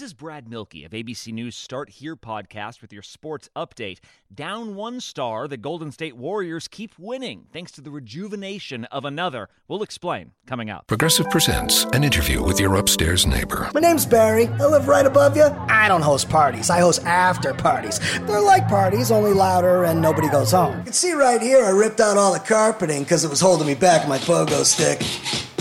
[0.00, 3.98] This is Brad Milkey of ABC News Start Here podcast with your sports update.
[4.34, 9.50] Down one star, the Golden State Warriors keep winning thanks to the rejuvenation of another.
[9.68, 10.86] We'll explain coming up.
[10.86, 13.68] Progressive presents an interview with your upstairs neighbor.
[13.74, 14.46] My name's Barry.
[14.46, 15.44] I live right above you.
[15.68, 18.00] I don't host parties, I host after parties.
[18.20, 20.78] They're like parties, only louder and nobody goes home.
[20.78, 23.66] You can see right here, I ripped out all the carpeting because it was holding
[23.66, 25.02] me back my pogo stick.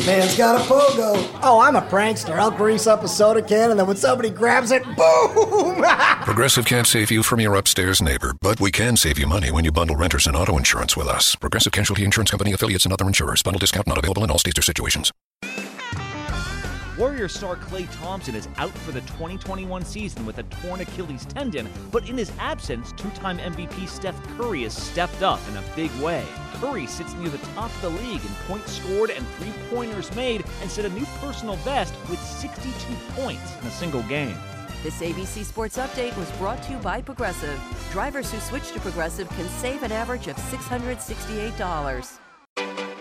[0.06, 1.40] Man's got a pogo.
[1.44, 2.38] Oh, I'm a prankster.
[2.38, 5.84] I'll grease up a soda can and then when somebody grabs it, boom!
[6.24, 9.66] Progressive can't save you from your upstairs neighbor, but we can save you money when
[9.66, 11.36] you bundle renters and auto insurance with us.
[11.36, 13.44] Progressive Casualty Insurance Company affiliates and other insurers.
[13.44, 15.12] Bundle discount not available in all states or situations.
[17.00, 21.70] Warrior star Klay Thompson is out for the 2021 season with a torn Achilles tendon,
[21.92, 25.92] but in his absence, two time MVP Steph Curry has stepped up in a big
[26.02, 26.26] way.
[26.56, 30.44] Curry sits near the top of the league in points scored and three pointers made
[30.62, 32.74] and set a new personal best with 62
[33.14, 34.36] points in a single game.
[34.84, 37.58] This ABC Sports Update was brought to you by Progressive.
[37.94, 42.20] Drivers who switch to Progressive can save an average of $668.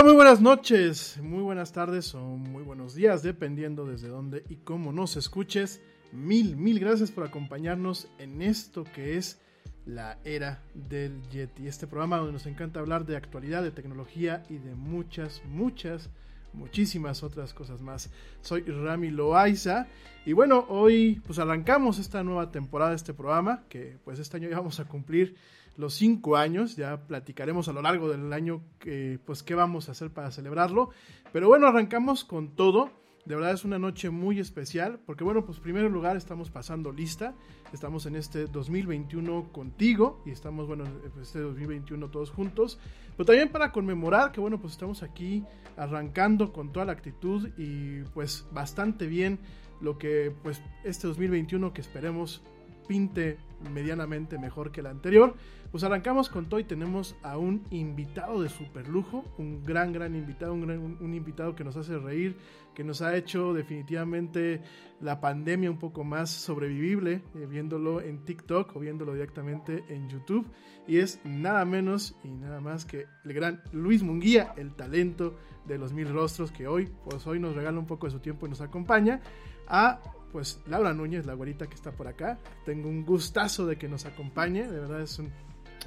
[0.00, 4.56] Hola, muy buenas noches, muy buenas tardes o muy buenos días, dependiendo desde dónde y
[4.56, 5.82] cómo nos escuches.
[6.10, 9.42] Mil, mil gracias por acompañarnos en esto que es
[9.84, 14.56] la era del Yeti, este programa donde nos encanta hablar de actualidad, de tecnología y
[14.56, 16.08] de muchas, muchas,
[16.54, 18.10] muchísimas otras cosas más.
[18.40, 19.86] Soy Rami Loaiza
[20.24, 24.48] y bueno, hoy pues arrancamos esta nueva temporada de este programa, que pues este año
[24.48, 25.36] ya vamos a cumplir
[25.76, 29.92] los cinco años, ya platicaremos a lo largo del año que, pues qué vamos a
[29.92, 30.90] hacer para celebrarlo,
[31.32, 32.90] pero bueno, arrancamos con todo,
[33.24, 36.92] de verdad es una noche muy especial, porque bueno, pues en primer lugar estamos pasando
[36.92, 37.34] lista,
[37.72, 40.84] estamos en este 2021 contigo y estamos, bueno,
[41.20, 42.78] este 2021 todos juntos,
[43.16, 45.44] pero también para conmemorar que bueno, pues estamos aquí
[45.76, 49.38] arrancando con toda la actitud y pues bastante bien
[49.80, 52.42] lo que pues este 2021 que esperemos
[52.86, 53.38] pinte
[53.72, 55.34] medianamente mejor que el anterior.
[55.70, 60.16] Pues arrancamos con todo y tenemos a un invitado de super lujo, un gran, gran
[60.16, 62.36] invitado, un, gran, un, invitado que nos hace reír,
[62.74, 64.62] que nos ha hecho definitivamente
[65.00, 70.44] la pandemia un poco más sobrevivible, eh, viéndolo en TikTok o viéndolo directamente en YouTube.
[70.88, 75.36] Y es nada menos y nada más que el gran Luis Munguía, el talento
[75.68, 78.44] de los mil rostros, que hoy, pues hoy nos regala un poco de su tiempo
[78.44, 79.20] y nos acompaña
[79.68, 80.00] a
[80.32, 82.38] pues Laura Núñez, la güerita que está por acá.
[82.64, 85.30] Tengo un gustazo de que nos acompañe, de verdad es un,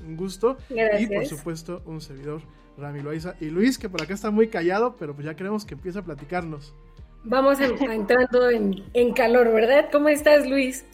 [0.01, 0.57] un gusto.
[0.69, 1.01] Gracias.
[1.01, 2.41] Y por supuesto un servidor,
[2.77, 3.35] Rami Loaiza.
[3.39, 6.03] Y Luis, que por acá está muy callado, pero pues ya queremos que empiece a
[6.03, 6.73] platicarnos.
[7.23, 9.89] Vamos a, a entrando en, en, calor, ¿verdad?
[9.91, 10.85] ¿Cómo estás, Luis?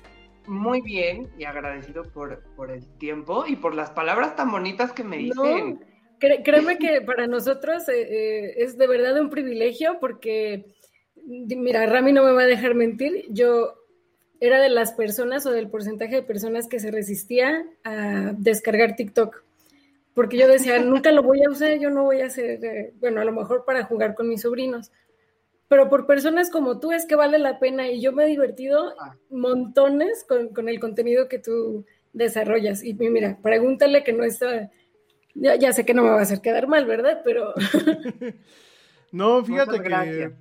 [0.47, 5.03] Muy bien y agradecido por, por el tiempo y por las palabras tan bonitas que
[5.03, 5.69] me dicen.
[5.71, 5.79] No,
[6.19, 10.65] cre créeme que para nosotros eh, eh, es de verdad un privilegio porque
[11.25, 13.78] mira, Rami no me va a dejar mentir, yo
[14.39, 19.43] era de las personas o del porcentaje de personas que se resistía a descargar TikTok.
[20.13, 23.21] Porque yo decía, nunca lo voy a usar, yo no voy a hacer, eh, bueno,
[23.21, 24.91] a lo mejor para jugar con mis sobrinos.
[25.67, 28.95] Pero por personas como tú es que vale la pena y yo me he divertido
[29.29, 32.83] montones con, con el contenido que tú desarrollas.
[32.83, 34.71] Y mira, pregúntale que no está,
[35.35, 37.21] ya, ya, sé que no me va a hacer quedar mal, ¿verdad?
[37.23, 37.53] Pero...
[39.11, 40.33] no, fíjate que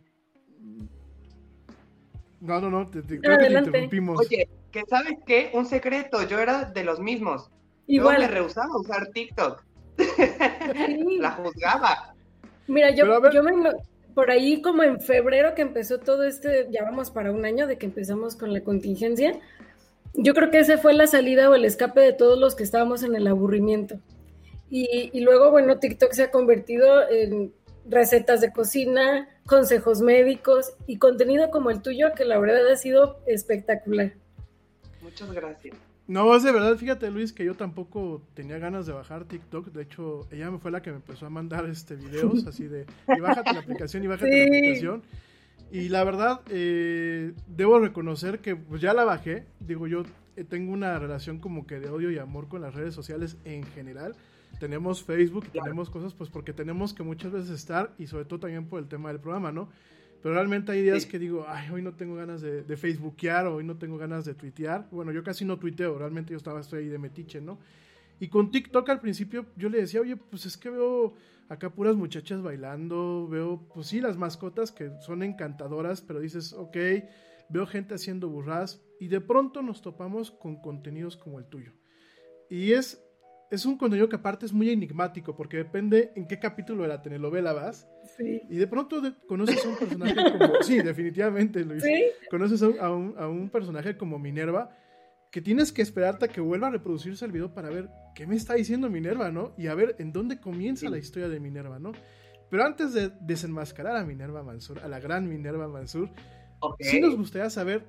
[2.40, 4.20] no, no, no, te, te, creo que te interrumpimos.
[4.20, 7.50] Oye, que sabes qué, un secreto, yo era de los mismos.
[7.86, 8.16] Igual.
[8.16, 9.64] Yo me rehusaba a usar TikTok.
[9.98, 11.18] Sí.
[11.20, 12.14] La juzgaba.
[12.68, 13.52] Mira, yo, yo me,
[14.14, 17.78] por ahí como en febrero que empezó todo este, ya vamos para un año de
[17.78, 19.38] que empezamos con la contingencia,
[20.14, 23.02] yo creo que ese fue la salida o el escape de todos los que estábamos
[23.02, 23.98] en el aburrimiento.
[24.70, 27.52] Y, y luego, bueno, TikTok se ha convertido en
[27.88, 33.20] recetas de cocina, consejos médicos y contenido como el tuyo que la verdad ha sido
[33.26, 34.12] espectacular.
[35.02, 35.76] Muchas gracias.
[36.06, 39.68] No, es de verdad, fíjate Luis, que yo tampoco tenía ganas de bajar TikTok.
[39.72, 42.86] De hecho, ella me fue la que me empezó a mandar este videos así de,
[43.14, 44.38] y bájate la aplicación y bájate sí.
[44.38, 45.02] la aplicación.
[45.70, 49.44] Y la verdad, eh, debo reconocer que pues, ya la bajé.
[49.60, 50.02] Digo, yo
[50.36, 53.64] eh, tengo una relación como que de odio y amor con las redes sociales en
[53.64, 54.14] general
[54.58, 55.64] tenemos Facebook claro.
[55.64, 58.88] tenemos cosas, pues porque tenemos que muchas veces estar y sobre todo también por el
[58.88, 59.68] tema del programa, ¿no?
[60.22, 61.08] Pero realmente hay días sí.
[61.08, 64.34] que digo, ay, hoy no tengo ganas de, de Facebookear, hoy no tengo ganas de
[64.34, 64.88] tuitear.
[64.90, 67.58] Bueno, yo casi no tuiteo, realmente yo estaba, estoy ahí de metiche, ¿no?
[68.20, 71.14] Y con TikTok al principio yo le decía, oye, pues es que veo
[71.48, 76.76] acá puras muchachas bailando, veo, pues sí, las mascotas que son encantadoras, pero dices, ok,
[77.48, 81.72] veo gente haciendo burras y de pronto nos topamos con contenidos como el tuyo.
[82.50, 83.07] Y es
[83.50, 87.02] es un contenido que aparte es muy enigmático porque depende en qué capítulo de la
[87.02, 87.88] telenovela vas.
[88.16, 88.42] Sí.
[88.48, 90.62] Y de pronto de, conoces a un personaje como...
[90.62, 91.82] Sí, definitivamente, Luis.
[91.82, 92.04] ¿Sí?
[92.30, 94.70] Conoces a un, a, un, a un, personaje como Minerva
[95.30, 98.36] que tienes que esperarte a que vuelva a reproducirse el video para ver qué me
[98.36, 99.52] está diciendo Minerva, ¿no?
[99.56, 100.88] Y a ver en dónde comienza sí.
[100.88, 101.92] la historia de Minerva, ¿no?
[102.50, 106.10] Pero antes de desenmascarar a Minerva Mansur, a la gran Minerva Mansur,
[106.60, 106.90] okay.
[106.90, 107.86] sí nos gustaría saber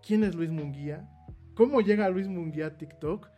[0.00, 1.08] quién es Luis Munguía,
[1.54, 3.28] cómo llega Luis Munguía a TikTok,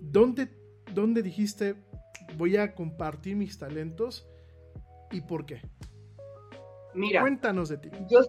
[0.00, 0.61] dónde
[0.94, 1.74] ¿dónde dijiste
[2.36, 4.26] voy a compartir mis talentos
[5.10, 5.60] y por qué?
[6.94, 7.90] Mira, cuéntanos de ti.
[8.10, 8.20] Yo,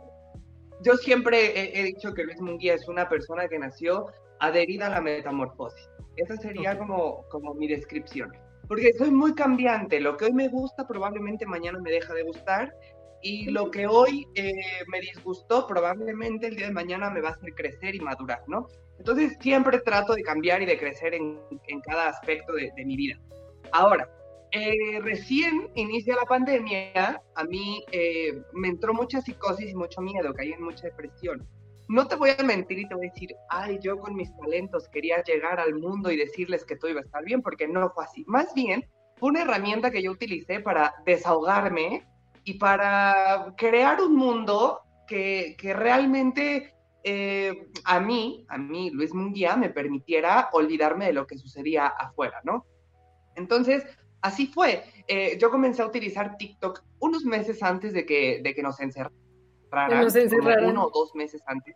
[0.84, 4.08] yo siempre he, he, dicho que Luis Munguía es una persona que nació
[4.40, 5.90] adherida a la metamorfosis.
[6.16, 6.80] Esa sería okay.
[6.80, 8.32] como, como mi descripción.
[8.68, 10.00] Porque soy muy cambiante.
[10.00, 12.74] Lo que hoy me gusta probablemente mañana me deja de gustar.
[13.22, 14.54] Y lo que hoy eh,
[14.92, 18.68] me disgustó probablemente el día de mañana me va a hacer crecer y madurar, ¿no?
[18.98, 22.96] Entonces siempre trato de cambiar y de crecer en, en cada aspecto de, de, mi
[22.96, 23.20] vida.
[23.72, 24.08] Ahora,
[24.56, 30.32] eh, recién inicia la pandemia, a mí eh, me entró mucha psicosis y mucho miedo,
[30.32, 31.48] caí en mucha depresión.
[31.88, 34.88] No te voy a mentir y te voy a decir, ay, yo con mis talentos
[34.90, 38.04] quería llegar al mundo y decirles que todo iba a estar bien, porque no fue
[38.04, 38.24] así.
[38.28, 42.06] Más bien, fue una herramienta que yo utilicé para desahogarme
[42.44, 46.73] y para crear un mundo que, que realmente
[47.04, 52.40] eh, a mí, a mí, Luis Munguía, me permitiera olvidarme de lo que sucedía afuera,
[52.44, 52.66] ¿no?
[53.36, 53.84] Entonces,
[54.22, 54.84] así fue.
[55.08, 59.12] Eh, yo comencé a utilizar TikTok unos meses antes de que, de que nos encerraran.
[60.02, 60.66] nos encerraran.
[60.70, 61.76] uno o dos meses antes.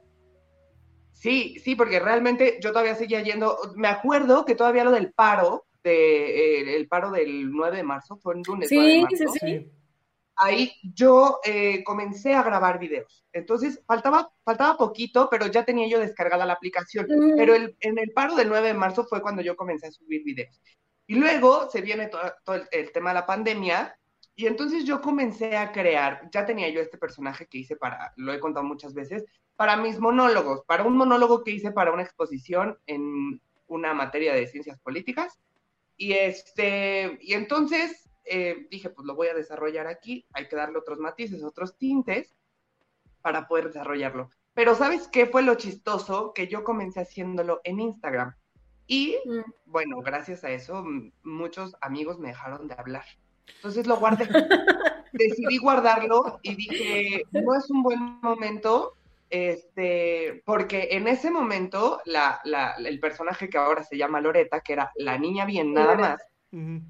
[1.11, 3.57] Sí, sí, porque realmente yo todavía seguía yendo.
[3.75, 8.17] Me acuerdo que todavía lo del paro, de, eh, el paro del 9 de marzo,
[8.17, 8.69] fue un lunes.
[8.71, 9.33] 9 de Sí, marzo.
[9.33, 9.71] sí, sí.
[10.37, 13.25] Ahí yo eh, comencé a grabar videos.
[13.33, 17.07] Entonces faltaba, faltaba poquito, pero ya tenía yo descargada la aplicación.
[17.09, 17.35] Mm.
[17.35, 20.23] Pero el- en el paro del 9 de marzo fue cuando yo comencé a subir
[20.23, 20.61] videos.
[21.07, 23.97] Y luego se viene todo, todo el, el tema de la pandemia.
[24.35, 28.31] Y entonces yo comencé a crear, ya tenía yo este personaje que hice para, lo
[28.31, 29.25] he contado muchas veces,
[29.55, 34.45] para mis monólogos, para un monólogo que hice para una exposición en una materia de
[34.45, 35.39] ciencias políticas.
[35.97, 40.77] Y, este, y entonces eh, dije, pues lo voy a desarrollar aquí, hay que darle
[40.77, 42.35] otros matices, otros tintes
[43.21, 44.29] para poder desarrollarlo.
[44.53, 46.33] Pero ¿sabes qué fue lo chistoso?
[46.33, 48.35] Que yo comencé haciéndolo en Instagram.
[48.87, 49.17] Y
[49.65, 50.83] bueno, gracias a eso,
[51.23, 53.03] muchos amigos me dejaron de hablar.
[53.55, 54.27] Entonces lo guardé.
[55.13, 58.93] Decidí guardarlo y dije, no es un buen momento,
[59.29, 64.73] este, porque en ese momento la, la- el personaje que ahora se llama Loreta, que
[64.73, 66.21] era la niña bien nada más,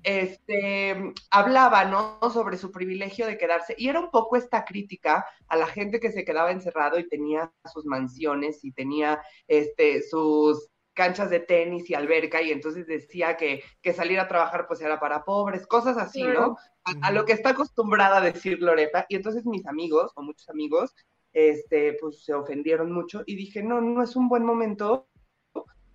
[0.03, 2.19] este, hablaba, ¿no?
[2.31, 3.75] Sobre su privilegio de quedarse.
[3.77, 7.51] Y era un poco esta crítica a la gente que se quedaba encerrado y tenía
[7.73, 13.61] sus mansiones y tenía este, sus canchas de tenis y alberca y entonces decía que,
[13.83, 16.41] que salir a trabajar pues era para pobres, cosas así, Claro.
[16.41, 16.57] ¿no?
[16.85, 19.05] A, a lo que está acostumbrada a decir Loreta.
[19.09, 20.95] Y entonces mis amigos, o muchos amigos,
[21.33, 25.07] este, pues se ofendieron mucho y dije, no, no es un buen momento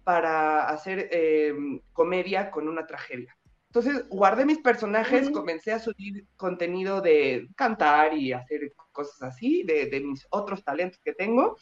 [0.05, 1.53] para hacer eh,
[1.93, 3.37] comedia con una tragedia.
[3.75, 9.87] Entonces guardé mis personajes, comencé a subir contenido de cantar y hacer cosas así, de,
[9.87, 11.57] de mis otros talentos que tengo.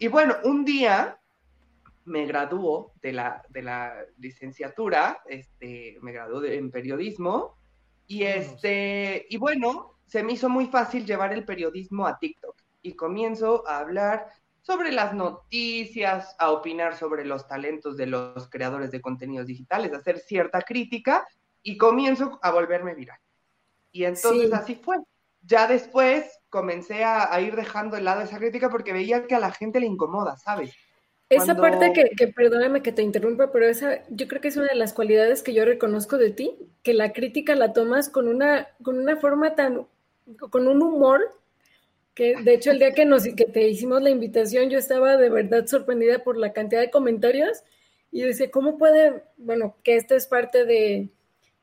[0.00, 1.20] Y bueno, un día
[2.06, 7.56] me graduó de la, de la licenciatura, este, me graduó de- en periodismo,
[8.08, 12.56] y, este, y bueno, se me hizo muy fácil llevar el periodismo a TikTok.
[12.82, 14.26] Y comienzo a hablar
[14.68, 19.96] sobre las noticias, a opinar sobre los talentos de los creadores de contenidos digitales, a
[19.96, 21.26] hacer cierta crítica
[21.62, 23.18] y comienzo a volverme viral.
[23.92, 24.52] Y entonces Sí.
[24.54, 24.98] así fue.
[25.40, 29.40] Ya después comencé a, a ir dejando de lado esa crítica porque veía que a
[29.40, 30.74] la gente le incomoda, ¿sabes?
[31.30, 34.66] Esa parte que, que perdóname que te interrumpa, pero esa yo creo que es una
[34.66, 38.68] de las cualidades que yo reconozco de ti, que la crítica la tomas con una,
[38.82, 39.86] con una forma tan,
[40.50, 41.37] con un humor,
[42.24, 45.66] de hecho el día que nos que te hicimos la invitación, yo estaba de verdad
[45.66, 47.62] sorprendida por la cantidad de comentarios
[48.10, 51.08] y yo decía, ¿cómo puede, bueno, que esta es parte de,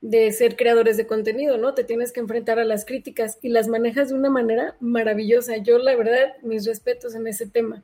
[0.01, 1.73] de ser creadores de contenido, ¿no?
[1.73, 5.57] Te tienes que enfrentar a las críticas y las manejas de una manera maravillosa.
[5.57, 7.83] Yo, la verdad, mis respetos en ese tema.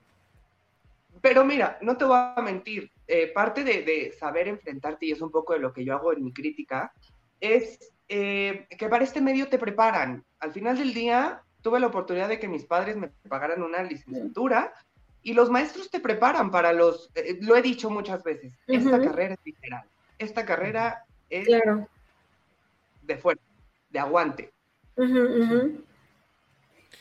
[1.21, 5.21] Pero mira, no te voy a mentir, eh, parte de, de saber enfrentarte, y es
[5.21, 6.93] un poco de lo que yo hago en mi crítica,
[7.39, 10.23] es eh, que para este medio te preparan.
[10.39, 14.73] Al final del día, tuve la oportunidad de que mis padres me pagaran una licenciatura
[15.23, 19.33] y los maestros te preparan para los, eh, lo he dicho muchas veces, esta carrera
[19.35, 19.83] es literal,
[20.17, 21.87] esta carrera es Claro.
[23.03, 23.43] de fuerza,
[23.89, 24.51] de aguante.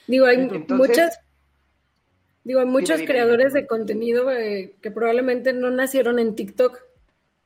[0.06, 1.20] Digo, hay Entonces- muchas,
[2.44, 6.78] digo, hay muchos dime, creadores de contenido eh, que probablemente no nacieron en TikTok.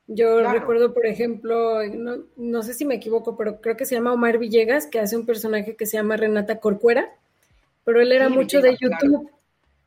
[0.07, 0.59] Yo Claro.
[0.59, 4.37] recuerdo, por ejemplo, no, no sé si me equivoco, pero creo que se llama Omar
[4.37, 7.11] Villegas, que hace un personaje que se llama Renata Corcuera,
[7.83, 9.03] pero él era Sí, mucho Villegas, de claro.
[9.03, 9.31] YouTube.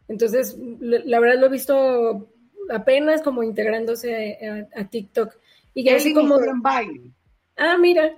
[0.08, 2.28] Entonces, la, verdad lo he visto
[2.70, 4.38] apenas como integrándose
[4.74, 5.34] a, a TikTok.
[5.74, 7.14] Y Él así como, inició en Vine,
[7.56, 8.12] ah, mira,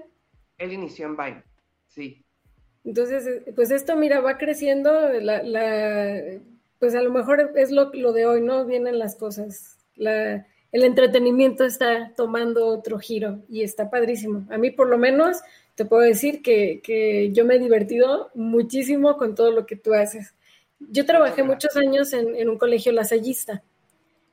[0.59, 1.45] él inició en Vine,
[1.89, 2.25] sí.
[2.85, 4.91] Entonces, eh, pues esto, mira, va creciendo,
[5.21, 6.41] la, la-
[6.79, 8.65] pues a lo mejor es lo, lo de hoy, ¿no?
[8.65, 9.77] Vienen las cosas.
[9.97, 14.47] La, el entretenimiento está tomando otro giro y está padrísimo.
[14.51, 15.39] A mí, por lo menos,
[15.75, 19.95] te puedo decir que, que yo me he divertido muchísimo con todo lo que tú
[19.95, 20.35] haces.
[20.79, 23.63] Yo trabajé muchos años en, en un colegio lasallista.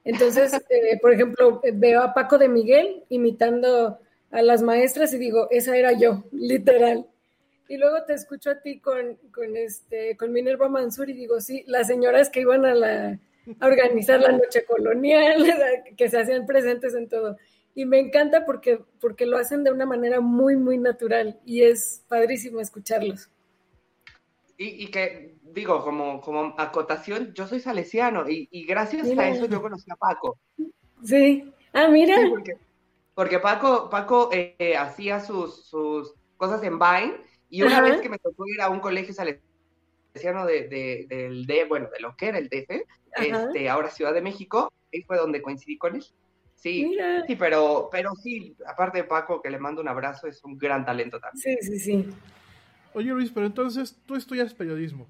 [0.04, 4.00] Entonces, eh, por ejemplo, veo a Paco de Miguel imitando
[4.32, 7.06] a las maestras y digo, esa era yo, literal.
[7.70, 11.64] Y luego te escucho a ti con, con, este, con Minerva Mansur y digo, sí,
[11.68, 13.20] las señoras que iban a, la,
[13.60, 15.46] a organizar la noche colonial,
[15.98, 17.38] que se hacían presentes en todo.
[17.76, 22.04] Y me encanta porque, porque lo hacen de una manera muy, muy natural y es
[22.08, 23.30] padrísimo escucharlos.
[24.58, 29.24] Y, y que, digo, como, como acotación, yo soy salesiano y, y gracias Mira.
[29.24, 30.40] a eso yo conocí a Paco.
[31.04, 31.54] Sí.
[31.74, 32.18] Ah, mira.
[32.18, 32.58] Sí, porque
[33.18, 37.16] porque Paco, Paco eh, hacía sus, sus cosas en Vine
[37.50, 37.82] y una Ajá.
[37.82, 42.00] vez que me tocó ir a un colegio salesiano de, de, del D, bueno, de
[42.00, 42.70] lo que era el DF.
[43.22, 46.06] Este, ahora Ciudad de México, ahí fue donde coincidí con él.
[46.56, 47.24] Sí, Mira.
[47.28, 50.86] sí, pero, pero sí, aparte de Paco, que le mando un abrazo, es un gran
[50.86, 51.58] talento también.
[51.62, 52.10] Sí, sí, sí.
[52.94, 55.08] Oye Luis, pero entonces tú estudias periodismo.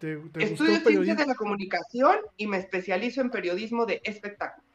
[0.00, 4.66] ¿Te, Estudio ciencias de la comunicación y me especializo en periodismo de espectáculo.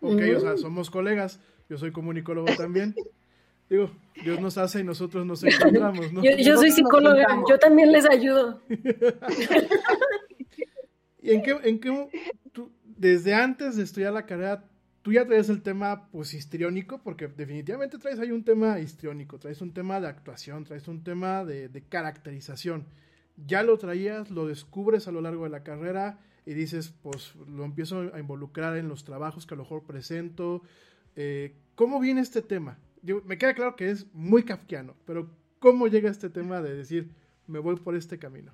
[0.00, 1.40] Ok, o sea, somos colegas.
[1.68, 2.94] Yo soy comunicólogo también.
[3.68, 3.90] Digo,
[4.22, 6.22] Dios nos hace y nosotros nos encontramos, ¿no?
[6.22, 8.60] Yo, yo soy psicóloga, yo también les ayudo.
[11.26, 12.08] ¿Y en qué, en qué
[12.52, 14.64] tú, desde antes de estudiar la carrera,
[15.02, 17.02] tú ya traes el tema pues histriónico?
[17.02, 21.44] Porque definitivamente traes ahí un tema histriónico, traes un tema de actuación, traes un tema
[21.44, 22.86] de, caracterización.
[23.44, 27.64] Ya lo traías, lo descubres a lo largo de la carrera y dices, pues lo
[27.64, 30.62] empiezo a involucrar en los trabajos que a lo mejor presento.
[31.16, 32.78] Eh, ¿Cómo viene este tema?
[33.24, 37.10] Me queda claro que es muy kafkiano, pero ¿cómo llega este tema de decir,
[37.48, 38.52] me voy por este camino?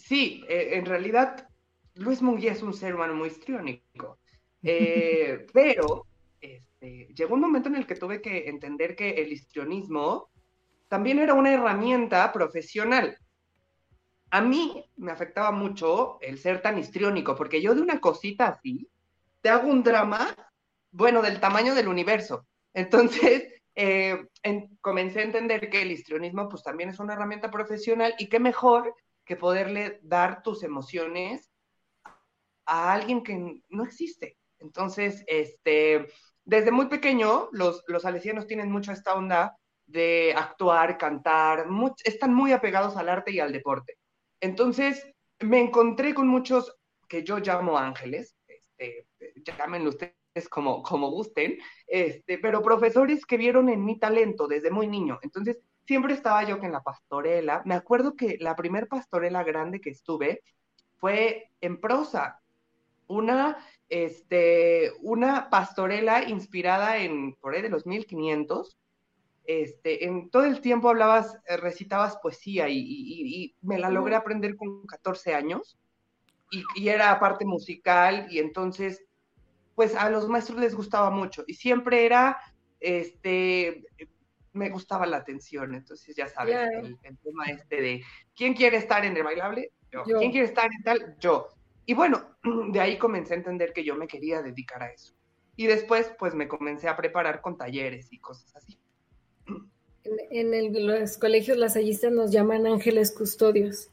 [0.00, 1.48] Sí, eh, en realidad
[1.94, 4.18] Luis Munguía es un ser humano muy histriónico.
[4.62, 6.06] Eh, pero
[6.40, 10.30] este, llegó un momento en el que tuve que entender que el histrionismo
[10.88, 13.16] también era una herramienta profesional.
[14.30, 18.88] A mí me afectaba mucho el ser tan histriónico, porque yo de una cosita así,
[19.40, 20.34] te hago un drama,
[20.92, 22.46] bueno, del tamaño del universo.
[22.74, 28.14] Entonces, eh, en- comencé a entender que el histrionismo pues también es una herramienta profesional
[28.18, 28.94] y qué mejor
[29.30, 31.52] que poderle dar tus emociones
[32.66, 34.36] a alguien que no existe.
[34.58, 36.08] Entonces, este,
[36.44, 41.68] desde muy pequeño, los, los salesianos tienen mucho esta onda de actuar, cantar,
[42.02, 43.98] están muy apegados al arte y al deporte.
[44.40, 45.06] Entonces,
[45.38, 49.06] me encontré con muchos que yo llamo ángeles, este,
[49.44, 54.88] llámenlo ustedes como, como gusten, este, pero profesores que vieron en mi talento desde muy
[54.88, 55.20] niño.
[55.22, 59.80] Entonces, siempre estaba yo que en la pastorela, me acuerdo que la primer pastorela grande
[59.80, 60.40] que estuve
[60.98, 62.40] fue en prosa,
[63.08, 63.56] una,
[63.88, 68.78] este, una pastorela inspirada en, por ahí de los 1500,
[69.42, 74.14] este, en todo el tiempo hablabas, eh, recitabas poesía y, y- y me la logré
[74.14, 75.76] aprender con 14 años
[76.52, 79.04] y, y era parte musical y entonces,
[79.74, 82.38] pues a los maestros les gustaba mucho y siempre era,
[82.78, 83.82] este,
[84.52, 88.02] me gustaba la atención, entonces ya sabes, el, el tema este de,
[88.36, 89.72] ¿quién quiere estar en el bailable?
[89.92, 90.02] Yo.
[90.06, 90.18] Yo.
[90.18, 91.16] ¿Quién quiere estar en tal?
[91.20, 91.48] Yo.
[91.86, 92.36] Y bueno,
[92.72, 95.14] de ahí comencé a entender que yo me quería dedicar a eso.
[95.56, 98.78] Y después, pues me comencé a preparar con talleres y cosas así.
[100.02, 103.90] En, en el- los colegios lasallistas nos llaman ángeles custodios.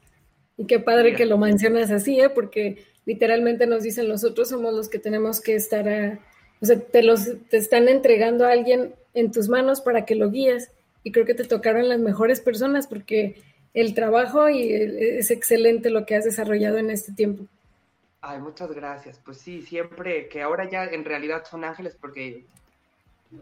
[0.56, 1.16] Y qué padre Mira.
[1.18, 2.30] que lo mencionas así, ¿eh?
[2.30, 6.18] Porque literalmente nos dicen nosotros somos los que tenemos que estar a,
[6.60, 10.30] o sea, te los te están entregando a alguien en tus manos para que lo
[10.30, 10.70] guíes.
[11.04, 13.40] Y creo que te tocaron las mejores personas porque
[13.74, 17.44] el trabajo y es excelente lo que has desarrollado en este tiempo.
[18.20, 19.20] Ay, muchas gracias.
[19.24, 22.44] Pues sí, siempre, que ahora ya en realidad son ángeles porque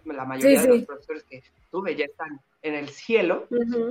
[0.05, 3.47] la mayoría Sí, de los profesores que tuve ya están en el cielo.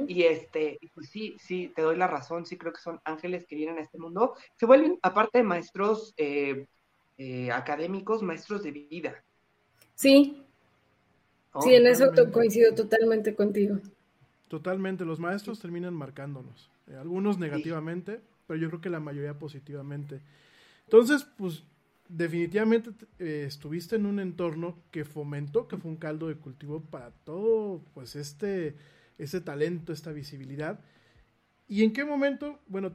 [0.08, 3.56] Y este, pues sí, sí, te doy la razón, sí creo que son ángeles que
[3.56, 4.36] vienen a este mundo.
[4.56, 6.68] Se vuelven, aparte de maestros eh,
[7.18, 9.24] eh, académicos, maestros de vida.
[9.96, 10.44] Sí,
[11.54, 11.62] ¿no?
[11.62, 13.80] sí, en eso coincido totalmente contigo.
[14.48, 16.70] Totalmente, los maestros terminan marcándonos.
[16.88, 20.22] Eh, algunos negativamente, pero yo creo que la mayoría positivamente.
[20.84, 21.64] Entonces, pues
[22.08, 27.12] definitivamente eh, estuviste en un entorno que fomentó, que fue un caldo de cultivo para
[27.12, 28.76] todo, pues este,
[29.18, 30.80] ese talento, esta visibilidad.
[31.68, 32.92] ¿Y en qué momento, bueno,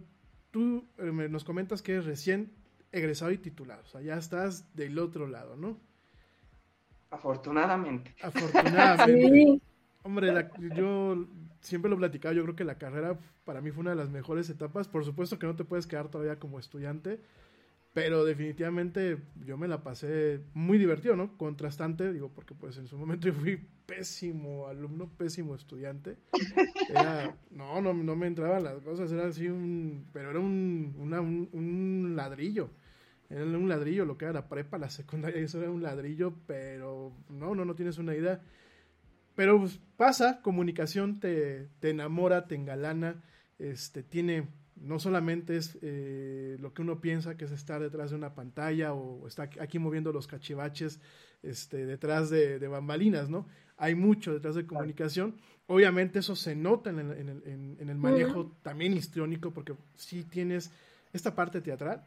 [0.52, 2.52] tú eh, nos comentas que eres recién
[2.92, 5.78] egresado y titulado, o sea, ya estás del otro lado, ¿no?
[7.10, 8.14] Afortunadamente.
[8.22, 9.28] Afortunadamente.
[9.60, 9.62] Sí.
[10.02, 11.26] Hombre, la- yo
[11.60, 14.08] siempre lo he platicado, yo creo que la carrera para mí fue una de las
[14.08, 14.88] mejores etapas.
[14.88, 17.20] Por supuesto que no te puedes quedar todavía como estudiante,
[17.92, 21.36] pero definitivamente yo me la pasé muy divertido, ¿no?
[21.36, 26.16] Contrastante, digo, porque pues en su momento yo fui pésimo alumno, pésimo estudiante.
[26.88, 31.20] Era, no, no, no me entraban las cosas, era así un, pero era un, una-
[31.20, 32.70] un, un ladrillo.
[33.30, 37.12] Era un ladrillo lo que era la prepa, la secundaria, eso era un ladrillo, pero
[37.28, 38.40] no, no, no tienes una idea.
[39.36, 43.22] Pero pues, pasa, comunicación te, te enamora, te engalana,
[43.58, 48.16] este, tiene, no solamente es eh, lo que uno piensa que es estar detrás de
[48.16, 51.00] una pantalla o está aquí- moviendo los cachivaches
[51.42, 53.46] este, detrás de, de bambalinas, ¿no?
[53.76, 55.36] Hay mucho detrás de comunicación.
[55.68, 59.74] Obviamente eso se nota en el, en el- en- en el manejo también histriónico porque
[59.94, 60.72] sí tienes
[61.12, 62.04] esta parte teatral,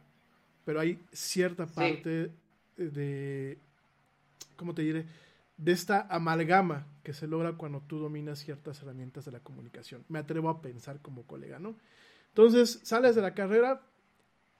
[0.64, 2.30] pero hay cierta parte
[2.76, 3.58] de
[4.56, 5.06] ¿cómo te diré?
[5.56, 10.04] De esta amalgama que se logra cuando tú dominas ciertas herramientas de la comunicación.
[10.08, 11.76] Me atrevo a pensar como colega, ¿no?
[12.28, 13.80] Entonces, sales de la carrera,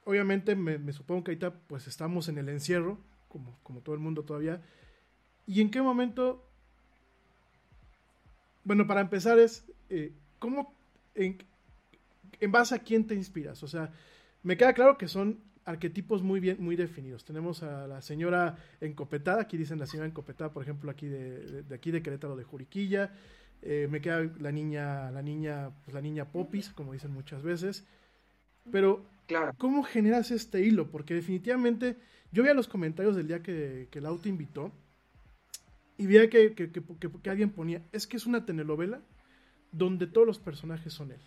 [0.05, 4.23] obviamente me, supongo que ahorita pues estamos en el encierro, como, como todo el mundo
[4.23, 4.63] todavía.
[5.47, 6.47] ¿Y en qué momento?
[8.63, 10.73] Bueno, para empezar es, eh, ¿cómo,
[11.15, 11.39] en,
[12.39, 13.63] en base a quién te inspiras?
[13.65, 13.91] O sea,
[14.45, 17.25] me queda claro que son arquetipos muy bien, muy definidos.
[17.25, 21.91] Tenemos a la señora encopetada, aquí dicen la señora encopetada, por ejemplo, aquí de, aquí
[21.91, 23.13] de Querétaro de Juriquilla.
[23.63, 27.85] Eh, me queda la niña, la niña, pues la niña Popis, como dicen muchas veces.
[28.71, 29.05] Pero,
[29.59, 30.91] ¿cómo generas este hilo?
[30.91, 31.97] Porque definitivamente,
[32.33, 34.71] yo veía los comentarios del día que, que Lau te invitó
[35.97, 39.01] y veía que, que, que, alguien ponía, es que es una telenovela
[39.73, 41.21] donde todos los personajes son él.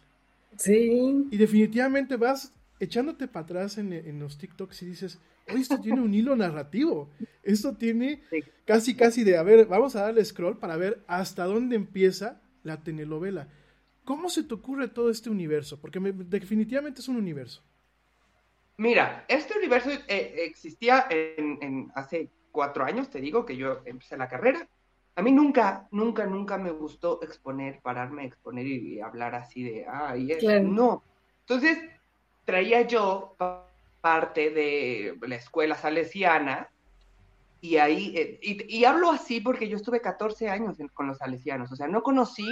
[0.58, 1.28] Sí.
[1.32, 6.14] Y definitivamente vas echándote para atrás en, los TikToks y dices, oye, esto tiene un
[6.14, 7.10] hilo narrativo.
[7.44, 8.22] Esto tiene
[8.66, 12.84] casi, casi de, a ver, vamos a darle scroll para ver hasta dónde empieza la
[12.84, 13.48] telenovela.
[14.04, 15.82] ¿Cómo se te ocurre todo este universo?
[15.82, 17.62] Porque definitivamente es un universo.
[18.78, 24.30] Mira, este universo eh, existía en, hace cuatro años, te digo, que yo empecé la
[24.30, 24.68] carrera.
[25.16, 29.86] A mí nunca, nunca, nunca me gustó exponer, pararme a exponer y, hablar así de,
[29.90, 30.30] ay,
[30.62, 31.04] no.
[31.40, 31.80] Entonces,
[32.48, 33.36] traía yo
[34.00, 36.70] parte de la escuela salesiana
[37.60, 41.76] y ahí, eh, y, hablo así porque yo estuve 14 años con los salesianos, o
[41.76, 42.48] sea, no conocí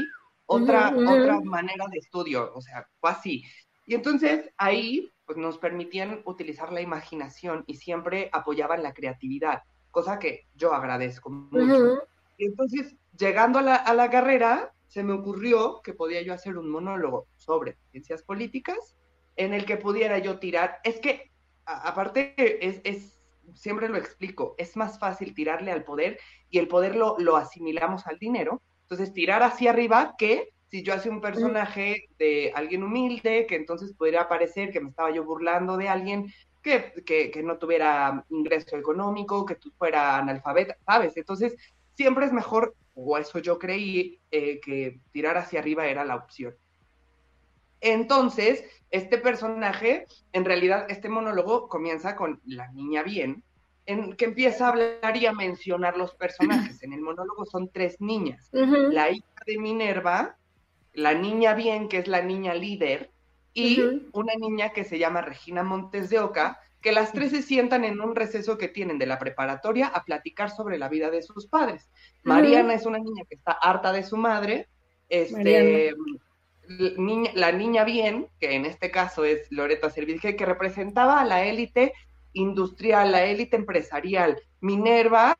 [0.48, 3.46] otra, otra manera de estudio, o sea, fue así.
[3.86, 10.20] Y entonces ahí pues, nos permitían utilizar la imaginación y siempre apoyaban la creatividad, cosa
[10.20, 12.02] que yo agradezco mucho.
[12.38, 16.58] Y entonces, llegando a la, a la carrera, se me ocurrió que podía yo hacer
[16.58, 18.98] un monólogo sobre ciencias políticas
[19.36, 20.80] en el que pudiera yo tirar.
[20.84, 21.32] Es que,
[21.66, 23.20] aparte, es, es,
[23.54, 26.20] siempre lo explico, es más fácil tirarle al poder
[26.50, 28.62] y el poder lo, lo asimilamos al dinero.
[28.84, 33.94] Entonces, tirar hacia arriba que si yo hacía un personaje de alguien humilde, que entonces
[33.94, 39.46] pudiera parecer que me estaba yo burlando de alguien que, que, no tuviera ingreso económico,
[39.46, 41.16] que fuera analfabeta, ¿sabes?
[41.16, 41.56] Entonces,
[41.94, 46.56] siempre es mejor, o eso yo creí, eh, que tirar hacia arriba era la opción.
[47.82, 53.44] Entonces, este personaje, en realidad, este monólogo comienza con la niña bien,
[53.86, 56.82] en que empieza a hablar y a mencionar los personajes.
[56.82, 58.50] En el monólogo son tres niñas.
[58.52, 60.38] La hija de Minerva,
[60.94, 63.12] la niña bien, que es la niña líder,
[63.54, 67.84] y una niña que se llama Regina Montes de Oca, que las tres se sientan
[67.84, 71.48] en un receso que tienen de la preparatoria a platicar sobre la vida de sus
[71.48, 71.90] padres.
[72.24, 74.68] Mariana es una niña que está harta de su madre,
[75.10, 75.96] este,
[76.68, 81.94] la niña bien, que en este caso es Loreta Servidje, que representaba a la élite
[82.34, 85.38] industrial, la élite empresarial, Minerva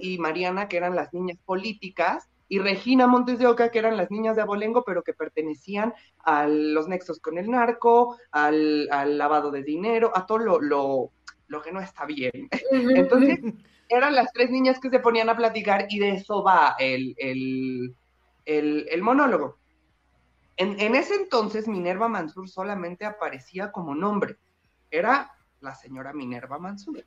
[0.00, 4.10] y Mariana, que eran las niñas políticas, y Regina Montes de Oca, que eran las
[4.10, 5.92] niñas de Abolengo, pero que pertenecían
[6.24, 11.10] a los nexos con el narco, al, lavado de dinero, a todo lo,
[11.46, 12.48] lo, que no está bien.
[12.72, 13.40] Entonces,
[13.88, 17.14] eran las tres niñas que se ponían a platicar y de eso va el,
[18.46, 19.57] el monólogo.
[20.58, 24.36] En, ese entonces Minerva Mansur solamente aparecía como nombre.
[24.90, 27.04] Era la señora Minerva Mansur.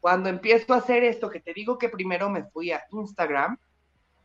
[0.00, 3.58] Cuando empiezo a hacer esto, que te digo que primero me fui a Instagram,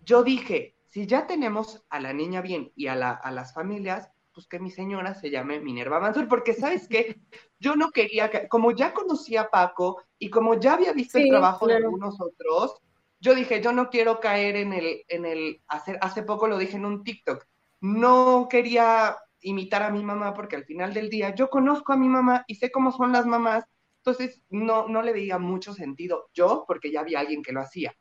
[0.06, 4.60] yo dije, si ya tenemos a la niña bien y a, las familias, pues que
[4.60, 7.20] mi señora se llame Minerva Mansur, porque sabes qué,
[7.60, 11.28] yo no quería, que, como ya conocía a Paco y como ya había visto el
[11.28, 12.82] trabajo de algunos otros,
[13.20, 16.78] yo dije, yo no quiero caer en el, en el, hacer, hace poco lo dije
[16.78, 17.46] en un TikTok,
[17.82, 22.08] no quería imitar a mi mamá porque al final del día yo conozco a mi
[22.08, 23.64] mamá y sé cómo son las mamás,
[24.04, 27.94] entonces no, no le veía mucho sentido yo porque ya había alguien que lo hacía.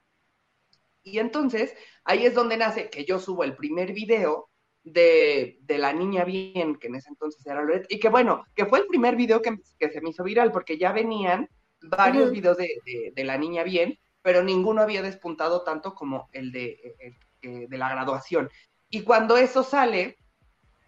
[1.03, 4.51] Y entonces ahí es donde nace que yo subo el primer video
[4.85, 8.81] de, la niña bien, que en ese entonces era Loret, y que bueno, que fue
[8.81, 9.59] el primer video que,
[9.91, 11.49] se me hizo viral porque ya venían
[11.83, 16.97] varios videos de, la niña bien, pero ninguno había despuntado tanto como el de,
[17.43, 18.51] de la graduación.
[18.91, 20.19] Y cuando eso sale,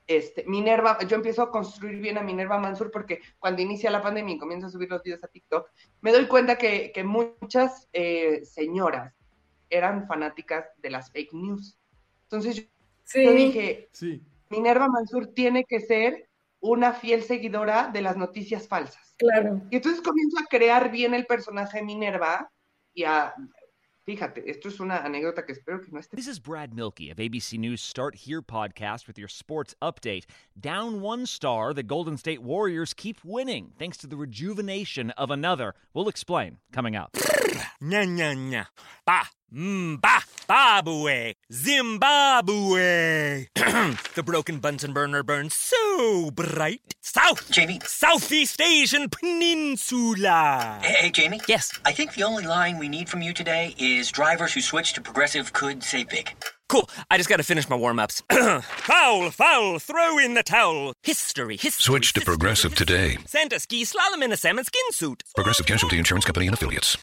[0.07, 4.35] este, Minerva, yo empiezo a construir bien a Minerva Mansur porque cuando inicia la pandemia
[4.35, 9.15] y comienzo a subir los videos a TikTok, me doy cuenta que, muchas eh, señoras
[9.69, 11.79] eran fanáticas de las fake news.
[12.25, 12.69] Entonces
[13.15, 13.89] yo, dije,
[14.49, 16.29] Minerva Mansur tiene que ser
[16.61, 19.15] una fiel seguidora de las noticias falsas.
[19.17, 19.61] Claro.
[19.71, 22.51] Y entonces comienzo a crear bien el personaje de Minerva
[22.93, 23.35] y a
[24.11, 26.17] Fíjate, esto es una anécdota que espero que no esté.
[26.17, 30.25] This is Brad Milkey of ABC News Start Here podcast with your sports update.
[30.59, 35.77] Down one star, the Golden State Warriors keep winning thanks to the rejuvenation of another.
[35.95, 37.17] We'll explain coming up.
[37.81, 38.67] Nya nya nya.
[39.07, 39.23] Ba.
[39.53, 39.99] Mba.
[39.99, 39.99] Mm,
[40.47, 41.35] Babue.
[41.53, 43.47] Zimbabwe.
[44.15, 46.95] the broken Bunsen burner burns so bright.
[47.01, 47.51] South.
[47.51, 47.81] Jamie.
[47.85, 50.79] Southeast Asian Peninsula.
[50.83, 51.41] Hey, hey, Jamie?
[51.49, 51.79] Yes.
[51.85, 55.01] I think the only line we need from you today is drivers who switch to
[55.01, 56.33] progressive could save big.
[56.69, 56.89] Cool.
[57.11, 58.23] I just gotta finish my warm ups.
[58.31, 60.93] foul, foul, throw in the towel.
[61.03, 61.83] History, history.
[61.83, 63.19] Switch to Progressive today.
[63.27, 65.25] Santa ski slalom in a salmon skin suit.
[65.35, 66.97] Progressive Casualty Insurance Company and Affiliates.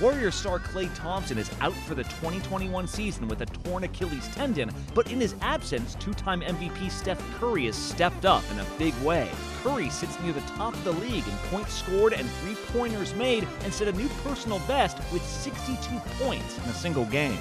[0.00, 4.70] Warrior star Clay Thompson is out for the 2021 season with a torn Achilles tendon,
[4.94, 8.94] but in his absence, two time MVP Steph Curry has stepped up in a big
[9.02, 9.28] way.
[9.64, 13.46] Curry sits near the top of the league in points scored and three pointers made
[13.64, 15.76] and set a new personal best with 62
[16.22, 17.38] points in a single game.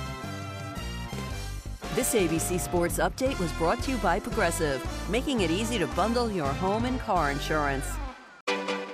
[1.93, 6.31] This ABC Sports Update was brought to you by Progressive, making it easy to bundle
[6.31, 7.85] your home and car insurance.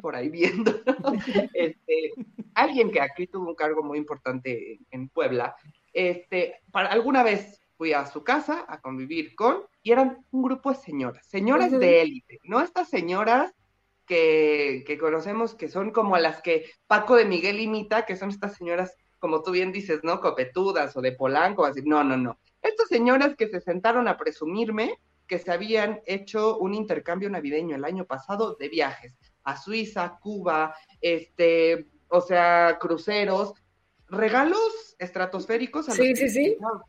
[0.00, 0.72] Por ahí viendo.
[1.54, 2.12] este,
[2.54, 5.56] alguien que aquí tuvo un cargo muy importante en, Puebla,
[5.92, 10.70] este, para, alguna vez fui a su casa a convivir con, y eran un grupo
[10.70, 13.54] de señoras, señoras de élite, no estas señoras
[14.06, 18.56] que, que conocemos que son como las que Paco de Miguel imita, que son estas
[18.56, 20.20] señoras, como tú bien dices, ¿no?
[20.20, 22.38] Copetudas o de Polanco, así, no, no, no.
[22.62, 27.84] Estas señoras que se sentaron a presumirme que se habían hecho un intercambio navideño el
[27.84, 33.54] año pasado de viajes a Suiza, Cuba, este, o sea, cruceros,
[34.08, 35.88] regalos estratosféricos.
[35.88, 36.56] A Sí, los sí, sí.
[36.60, 36.82] yo-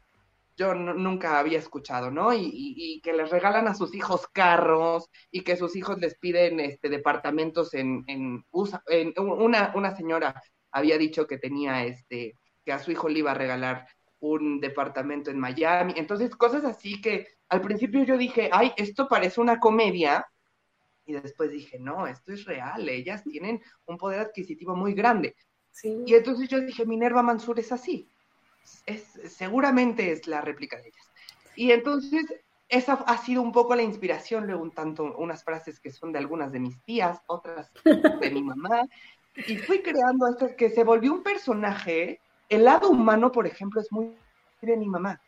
[0.58, 2.34] Yo nu- nunca había escuchado, ¿no?
[2.34, 6.16] Y, y- y que les regalan a sus hijos carros y que sus hijos les
[6.20, 10.36] piden este, departamentos en, en, USA en una, una señora
[10.72, 12.34] había dicho que tenía este,
[12.66, 13.88] que a su hijo le iba a regalar
[14.20, 15.94] un departamento en Miami.
[15.96, 20.26] Entonces, cosas así que al principio yo dije, ay, esto parece una comedia,
[21.10, 25.36] y después dije, no, esto es real, ellas tienen un poder adquisitivo muy grande.
[25.84, 28.08] Y entonces yo dije, Minerva Mansur es así,
[28.86, 31.12] es, seguramente es la réplica de ellas.
[31.56, 32.26] Y entonces
[32.68, 36.20] esa ha sido un poco la inspiración, luego un tanto unas frases que son de
[36.20, 38.84] algunas de mis tías, otras de mi mamá,
[39.48, 42.20] y fui creando esto que se volvió un personaje,
[42.50, 44.16] el lado humano, por ejemplo, es muy
[44.62, 45.20] de mi mamá.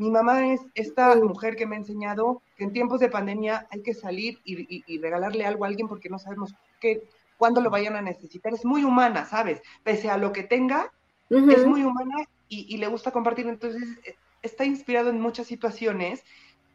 [0.00, 3.82] Mi mamá es esta mujer que me ha enseñado que en tiempos de pandemia hay
[3.82, 7.02] que salir y, y- y regalarle algo a alguien porque no sabemos qué,
[7.36, 8.54] cuándo lo vayan a necesitar.
[8.54, 9.60] Es muy humana, ¿sabes?
[9.84, 10.90] Pese a lo que tenga,
[11.28, 12.16] es muy humana
[12.48, 13.46] y, y le gusta compartir.
[13.46, 16.24] Entonces, eh, está inspirado en muchas situaciones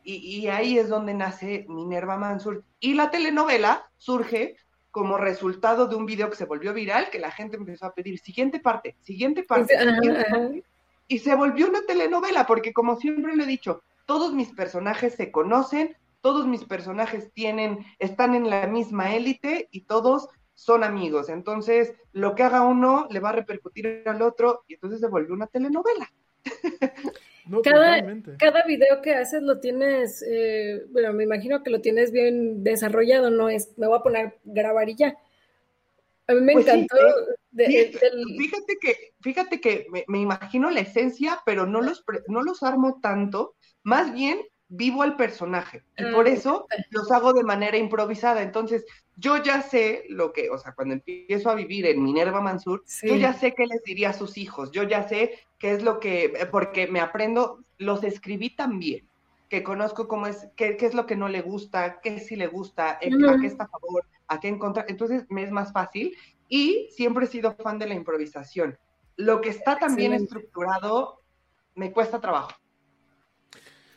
[0.03, 2.63] y, ahí es donde nace Minerva Mansur.
[2.79, 4.55] Y la telenovela surge
[4.91, 8.19] como resultado de un video que se volvió viral, que la gente empezó a pedir
[8.19, 9.73] siguiente parte, siguiente parte
[11.07, 15.31] y se volvió una telenovela, porque como siempre lo he dicho, todos mis personajes se
[15.31, 21.29] conocen, todos mis personajes tienen, están en la misma élite y todos son amigos.
[21.29, 25.33] Entonces, lo que haga uno le va a repercutir al otro y entonces se volvió
[25.33, 26.11] una telenovela.
[27.45, 27.97] No, Cada,
[28.39, 33.29] cada video que haces lo tienes, eh, bueno, me imagino que lo tienes bien desarrollado,
[33.29, 35.15] no es, me voy a poner grabar y ya.
[36.27, 36.95] A mí me Pues sí, encantó.
[36.97, 41.81] eh, de- fíjate, del- fíjate que, fíjate que me, me imagino la esencia, pero no
[41.81, 45.83] los, no los armo tanto, más bien vivo al personaje.
[45.97, 48.41] Y Ah, por eso los hago de manera improvisada.
[48.41, 48.83] Entonces,
[49.15, 53.07] yo ya sé lo que, o sea, cuando empiezo a vivir en Minerva Mansur, Sí.
[53.07, 55.99] yo ya sé qué les diría a sus hijos, yo ya sé qué es lo
[55.99, 59.07] que, eh, porque me aprendo, los escribí también,
[59.49, 62.47] que conozco cómo es, qué, qué es lo que no le gusta, qué sí le
[62.47, 64.85] gusta, a qué está a favor, a qué en contra.
[64.87, 66.17] Entonces, me es más fácil
[66.49, 68.77] y siempre he sido fan de la improvisación.
[69.17, 70.35] Lo que está también Excelente.
[70.35, 71.21] estructurado
[71.75, 72.51] me cuesta trabajo.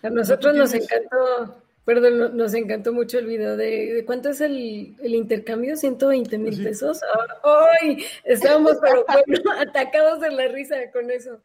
[0.03, 4.41] A nosotros nos encantó, perdón, no- nos encantó mucho el video de, de cuánto es
[4.41, 6.63] el, el intercambio, 120 mil Sí.
[6.63, 7.01] pesos.
[7.03, 8.05] Ah, ¡Ay!
[8.25, 11.41] Estábamos, pero bueno, atacados de la risa con eso.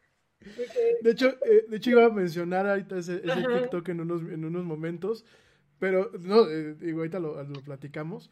[1.00, 3.18] De hecho, eh, de hecho iba a mencionar ahorita ese.
[3.18, 5.24] TikTok en unos, en unos momentos,
[5.80, 8.30] pero no, eh, digo, ahorita lo, lo platicamos,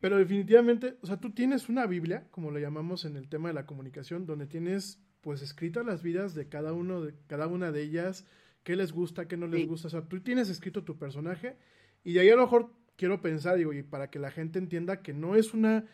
[0.00, 3.54] pero definitivamente, o sea, tú tienes una Biblia, como lo llamamos en el tema de
[3.54, 7.82] la comunicación, donde tienes pues escritas las vidas de cada uno, de cada una de
[7.82, 8.26] ellas,
[8.62, 9.66] qué les gusta, qué no les Sí.
[9.66, 11.56] gusta, o sea, tú tienes escrito tu personaje
[12.04, 15.02] y de ahí a lo mejor quiero pensar, digo, y para que la gente entienda
[15.02, 15.84] que no es una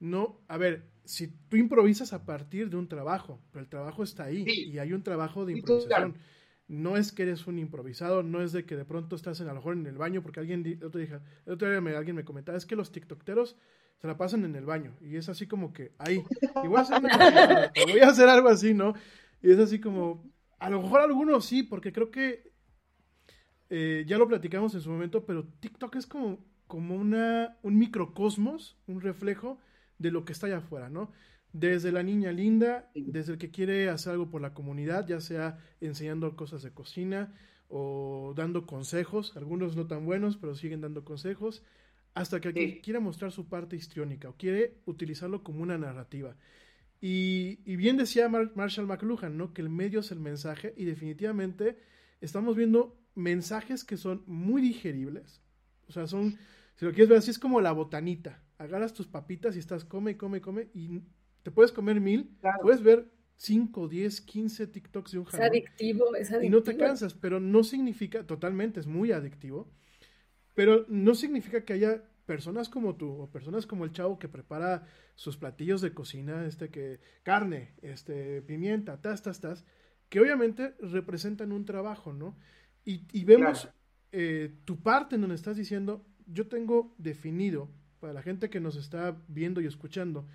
[0.00, 4.24] no, a ver, si tú improvisas a partir de un trabajo, pero el trabajo está
[4.24, 6.16] ahí y hay un trabajo de improvisación.
[6.68, 9.50] No es que eres un improvisado, no es de que de pronto estás en, a
[9.50, 12.76] lo mejor en el baño, porque alguien, otro día, me, alguien me comentaba, es que
[12.76, 13.56] los tiktokteros
[13.98, 16.24] se la pasan en el baño y es así como que ahí,
[16.64, 17.02] y voy a hacer,
[17.86, 18.94] voy a hacer algo así, ¿no?
[19.42, 20.24] Y es así como,
[20.58, 22.52] a lo mejor algunos sí, porque creo que
[23.68, 28.76] eh, ya lo platicamos en su momento, pero TikTok es como, como una, un microcosmos,
[28.86, 29.58] un reflejo
[29.98, 31.10] de lo que está allá afuera, ¿no?
[31.52, 35.58] Desde la niña linda, desde el que quiere hacer algo por la comunidad, ya sea
[35.80, 37.34] enseñando cosas de cocina
[37.68, 41.62] o dando consejos, algunos no tan buenos, pero siguen dando consejos,
[42.14, 42.80] hasta que sí.
[42.82, 46.36] quiere mostrar su parte histriónica o quiere utilizarlo como una narrativa.
[47.00, 49.52] Y, y bien decía Mar Marshall McLuhan, ¿no?
[49.52, 51.76] Que el medio es el mensaje y definitivamente
[52.20, 55.42] estamos viendo mensajes que son muy digeribles.
[55.88, 56.38] O sea, son,
[56.76, 58.42] si lo quieres ver así, es como la botanita.
[58.58, 61.02] Agarras tus papitas y estás come, come, come y
[61.42, 62.58] te puedes comer mil, claro.
[62.62, 65.46] puedes ver 5, 10, 15 TikToks de un jalón.
[65.46, 66.42] Es adictivo, es adictivo.
[66.42, 69.70] Y no te cansas, pero no significa, totalmente, es muy adictivo,
[70.54, 74.86] pero no significa que haya personas como tú o personas como el chavo que prepara
[75.16, 79.64] sus platillos de cocina, este que carne, este pimienta, tas, tas, tas,
[80.08, 82.36] que obviamente representan un trabajo, ¿no?
[82.84, 83.76] Y, y vemos claro.
[84.12, 88.76] eh, tu parte en donde estás diciendo, yo tengo definido, para la gente que nos
[88.76, 90.26] está viendo y escuchando,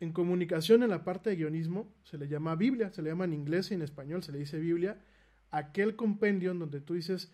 [0.00, 3.34] en comunicación, en la parte de guionismo, se le llama Biblia, se le llama en
[3.34, 4.98] inglés y en español, se le dice Biblia,
[5.50, 7.32] aquel compendio en donde tú dices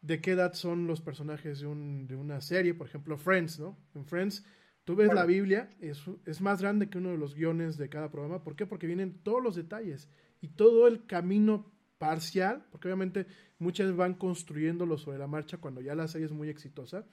[0.00, 3.78] de qué edad son los personajes de, un, de una serie, por ejemplo, Friends, ¿no?
[3.94, 4.46] En Friends,
[4.84, 8.10] tú ves la Biblia, es, es más grande que uno de los guiones de cada
[8.10, 8.66] programa, ¿por qué?
[8.66, 10.08] Porque vienen todos los detalles
[10.40, 13.26] y todo el camino parcial, porque obviamente
[13.58, 17.04] muchas van construyéndolo sobre la marcha cuando ya la serie es muy exitosa,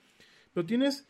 [0.54, 1.10] pero tienes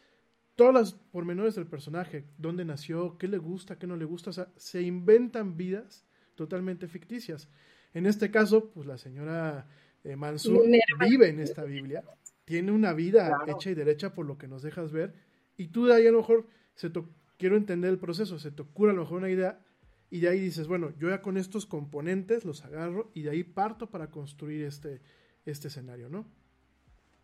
[0.58, 4.34] todos los pormenores del personaje, dónde nació, qué le gusta, qué no le gusta, o
[4.34, 7.48] sea, se inventan vidas totalmente ficticias.
[7.94, 9.70] En este caso, pues la señora
[10.04, 10.64] eh, Mansur
[11.00, 12.04] vive en esta Biblia,
[12.44, 13.54] tiene una vida claro.
[13.54, 15.14] hecha y derecha por lo que nos dejas ver,
[15.58, 18.64] y tú de ahí a lo mejor, se to quiero entender el proceso, se te
[18.64, 19.64] ocurre a lo mejor una idea,
[20.10, 23.44] y de ahí dices, bueno, yo ya con estos componentes los agarro y de ahí
[23.44, 25.02] parto para construir este,
[25.46, 26.26] este escenario, ¿no?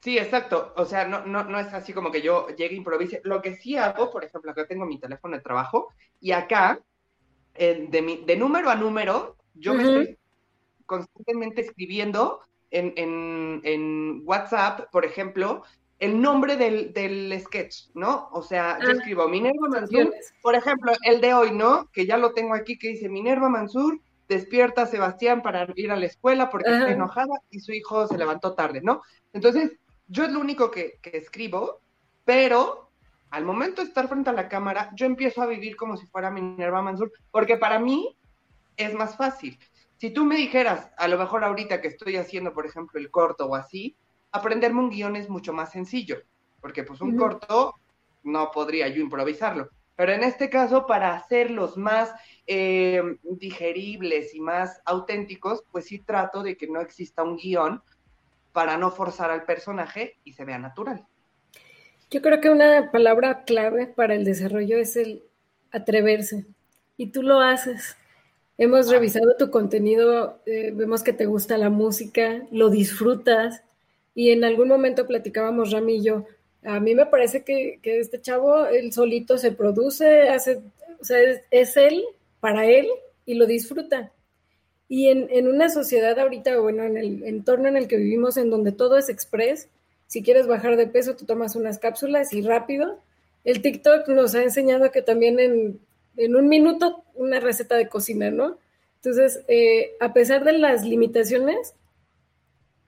[0.03, 0.73] Sí, exacto.
[0.75, 3.21] O sea, no, no, no es así como que yo llegue e improvise.
[3.23, 5.87] Lo que sí hago, por ejemplo, acá tengo mi teléfono de trabajo
[6.19, 6.81] y acá,
[7.55, 9.77] eh, de, mi, de número a número, yo uh -huh.
[9.77, 10.17] me estoy
[10.85, 15.63] constantemente escribiendo en, en, en, WhatsApp, por ejemplo,
[15.99, 18.27] el nombre del, del sketch, ¿no?
[18.33, 21.89] O sea, yo ah, escribo Minerva Mansur, por ejemplo, el de hoy, ¿no?
[21.93, 25.95] Que ya lo tengo aquí, que dice Minerva Mansur, despierta a Sebastián para ir a
[25.95, 26.79] la escuela porque uh -huh.
[26.79, 29.01] está enojada y su hijo se levantó tarde, ¿no?
[29.31, 29.79] Entonces,
[30.13, 31.81] yo es lo único que, que, escribo,
[32.23, 32.91] pero
[33.31, 36.29] al momento de estar frente a la cámara, yo empiezo a vivir como si fuera
[36.29, 38.15] Minerva Mansur, porque para mí
[38.77, 39.57] es más fácil.
[39.97, 43.47] Si tú me dijeras, a lo mejor ahorita que estoy haciendo, por ejemplo, el corto
[43.47, 43.95] o así,
[44.31, 46.21] aprenderme un guion es mucho más sencillo,
[46.61, 47.19] porque pues un uh -huh.
[47.19, 47.73] corto
[48.21, 49.69] no podría yo improvisarlo.
[49.95, 52.13] Pero en este caso, para hacerlos más
[52.45, 57.81] eh, digeribles y más auténticos, pues sí trato de que no exista un guion
[58.53, 61.05] para no forzar al personaje y se vea natural.
[62.09, 65.23] Yo creo que una palabra clave para el desarrollo es el
[65.71, 66.45] atreverse.
[66.95, 67.97] Y tú lo haces.
[68.57, 68.91] Hemos ah.
[68.91, 73.63] revisado tu contenido, eh, vemos que te gusta la música, lo disfrutas.
[74.13, 76.25] Y en algún momento platicábamos Rami y yo,
[76.63, 80.61] a mí me parece que, que este chavo, él solito se produce, hace,
[81.01, 82.03] o sea, es, es él,
[82.39, 82.87] para él,
[83.25, 84.11] y lo disfruta.
[84.89, 88.49] Y en, en, una sociedad ahorita, bueno, en el entorno en el que vivimos, en
[88.49, 89.69] donde todo es express,
[90.07, 92.99] si quieres bajar de peso, tú tomas unas cápsulas y rápido.
[93.43, 95.79] El TikTok nos ha enseñado que también en,
[96.17, 98.57] en un minuto una receta de cocina, ¿no?
[98.97, 101.73] Entonces, eh, a pesar de las limitaciones,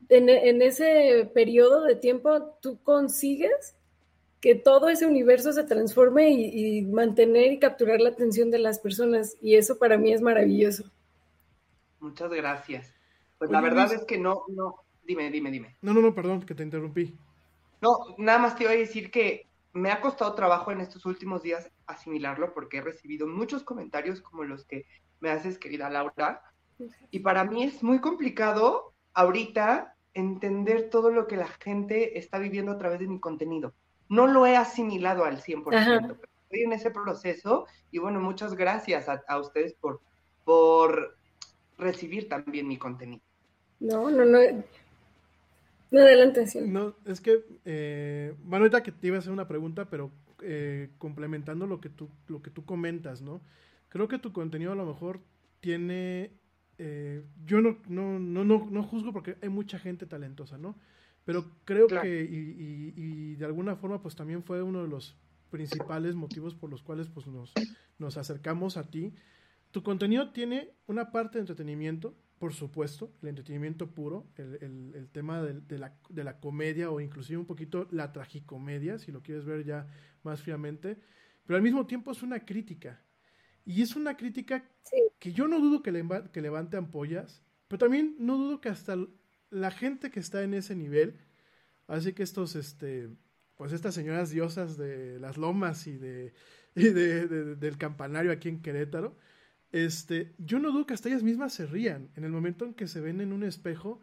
[0.10, 3.74] en, en, ese periodo de tiempo tú consigues
[4.39, 8.78] que todo ese universo se transforme y, y mantener y capturar la atención de las
[8.78, 9.36] personas.
[9.41, 10.86] Y eso para mí es maravilloso.
[12.06, 12.93] Muchas gracias.
[13.39, 14.01] Pues Oye, la verdad Luis...
[14.01, 15.76] es que no, no, dime, dime, dime.
[15.82, 17.18] No, no, no, perdón, que te interrumpí.
[17.82, 21.41] No, nada más te iba a decir que me ha costado trabajo en estos últimos
[21.41, 24.86] días asimilarlo porque he recibido muchos comentarios como los que
[25.20, 26.43] me haces, querida Laura.
[27.10, 32.72] Y para mí es muy complicado ahorita entender todo lo que la gente está viviendo
[32.72, 33.74] a través de mi contenido.
[34.10, 35.99] No lo he asimilado al 100%, Ajá.
[36.01, 40.01] pero estoy en ese proceso y bueno, muchas gracias a, a ustedes por,
[40.43, 41.18] por
[41.78, 43.22] recibir también mi contenido.
[43.80, 44.40] No, no, no.
[45.92, 46.60] No, adelante, sí.
[46.64, 50.12] No, es que, eh, bueno, ahorita que te iba a hacer una pregunta, pero
[50.42, 53.42] eh, complementando lo que, tú, lo que tú comentas, ¿no?
[53.90, 55.22] Creo que tu contenido a lo mejor
[55.60, 56.32] tiene...
[56.78, 60.76] eh, yo no, no, no, no, no juzgo porque hay mucha gente talentosa, ¿no?
[61.24, 62.02] Pero creo Claro.
[62.04, 65.16] que, y, y- y de alguna forma, pues también fue uno de los
[65.52, 67.54] principales motivos por los cuales pues, nos,
[68.00, 69.14] nos acercamos a ti.
[69.76, 75.10] Tu contenido tiene una parte de entretenimiento, por supuesto, el entretenimiento puro, el, el- el
[75.10, 79.44] tema de, la, de la comedia o inclusive un poquito la tragicomedia, si lo quieres
[79.44, 79.86] ver ya
[80.24, 80.98] más fríamente,
[81.46, 83.04] pero al mismo tiempo es una crítica.
[83.66, 84.64] Y es una crítica
[85.20, 88.96] que yo no dudo que, leva- que levante ampollas, pero también no dudo que hasta
[89.50, 91.20] la gente que está en ese nivel,
[91.88, 93.10] así que estos, este,
[93.56, 96.34] pues estas señoras diosas de las lomas y, de,
[96.76, 99.18] y de- de- del campanario aquí en Querétaro,
[99.76, 102.88] este, yo no dudo que hasta ellas mismas se rían en el momento en que
[102.88, 104.00] se ven en un espejo,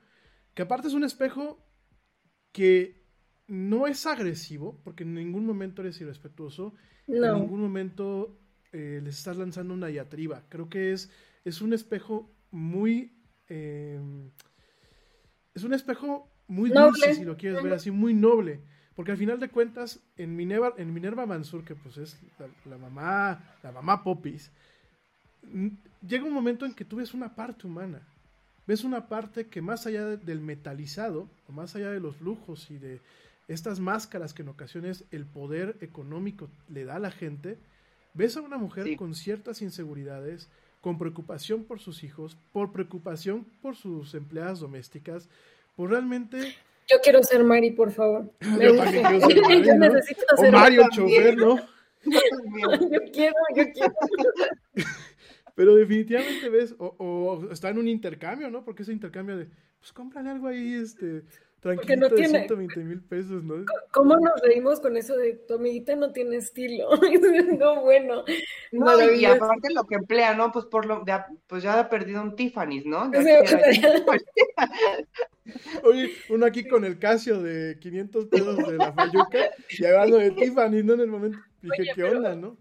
[0.55, 1.65] que aparte es un espejo
[2.53, 3.03] que
[3.47, 6.75] no es agresivo, porque en ningún momento eres irrespetuoso,
[7.07, 7.27] No.
[7.35, 8.39] en ningún momento
[8.73, 10.45] eh, les estás lanzando una diatriba.
[10.51, 11.11] Creo que es,
[11.45, 13.13] es un espejo muy...
[13.49, 13.99] eh,
[15.55, 16.87] es un espejo muy Noble.
[16.87, 18.61] dulce, si lo quieres ver así, muy noble.
[18.95, 22.77] Porque al final de cuentas, en Minerva, en Minerva Mansur, que pues es la, la
[22.79, 24.51] mamá, la mamá Popis,
[26.07, 28.01] llega un momento en que tú ves una parte humana.
[28.67, 32.71] Ves una parte que más allá de- del metalizado, o más allá de los lujos
[32.71, 33.01] y de
[33.49, 37.59] estas máscaras que en ocasiones el poder económico le da a la gente,
[38.15, 40.49] ves a una mujer con ciertas inseguridades,
[40.81, 45.29] con preocupación por sus hijos, por preocupación por sus empleadas domésticas,
[45.77, 46.55] por realmente...
[46.91, 48.31] Yo quiero ser Mari, por favor.
[48.61, 49.01] Yo urge.
[49.03, 49.89] también quiero ser Mari, Yo ¿no?
[49.89, 51.57] necesito O ser Mario, chofer, ¿no?
[52.05, 53.95] Yo quiero, yo quiero.
[55.55, 58.65] Pero definitivamente ves, o, o está en un intercambio, ¿no?
[58.65, 59.49] Porque ese intercambio de,
[59.79, 61.23] pues cómprale algo ahí, este,
[61.61, 63.65] tranquilito no de tiene- 120 mil pesos, ¿no?
[63.93, 66.89] ¿Cómo nos reímos con eso de tu amiguita no tiene estilo?
[67.59, 68.25] no, bueno.
[68.25, 68.25] No,
[68.73, 69.45] y maravilloso.
[69.45, 70.51] aparte lo que emplea, ¿no?
[70.51, 73.13] Pues por lo, ya, pues ya ha perdido un Tiffany's, ¿no?
[73.13, 73.61] Ya o sea,
[75.85, 79.39] Oye, uno aquí con el Casio de 500 pesos de la Fayuca
[79.71, 80.95] y hablando de Tiffany, ¿no?
[80.95, 82.57] En el momento dije, ¿qué onda, no?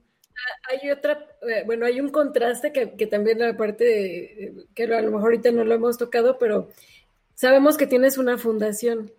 [0.69, 5.11] Hay otra, eh, bueno, hay un contraste que, que también aparte, de- que a lo
[5.11, 6.69] mejor ahorita no lo hemos tocado, pero
[7.35, 9.11] sabemos que tienes una fundación.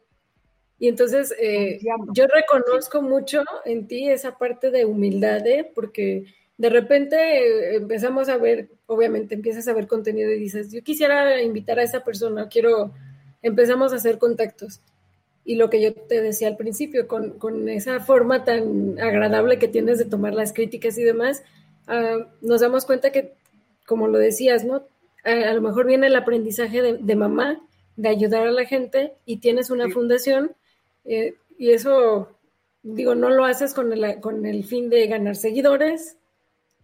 [0.78, 1.80] Y entonces eh,
[2.14, 5.70] yo reconozco mucho en ti esa parte de humildad, ¿eh?
[5.74, 6.26] porque
[6.58, 11.42] de repente eh, empezamos a ver, obviamente empiezas a ver contenido y dices, yo quisiera
[11.42, 12.94] invitar a esa persona, quiero,
[13.42, 14.80] empezamos a hacer contactos.
[15.44, 19.68] Y lo que yo te decía al principio, con, con esa forma tan agradable que
[19.68, 21.42] tienes de tomar las críticas y demás,
[21.88, 23.32] ah, nos damos cuenta que,
[23.86, 24.84] como lo decías, ¿no?
[25.24, 27.60] A, a lo mejor viene el aprendizaje de, de mamá,
[27.96, 30.52] de ayudar a la gente, y tienes una fundación,
[31.04, 32.28] eh, y eso,
[32.82, 36.16] digo, no lo haces con el, con el fin de ganar seguidores,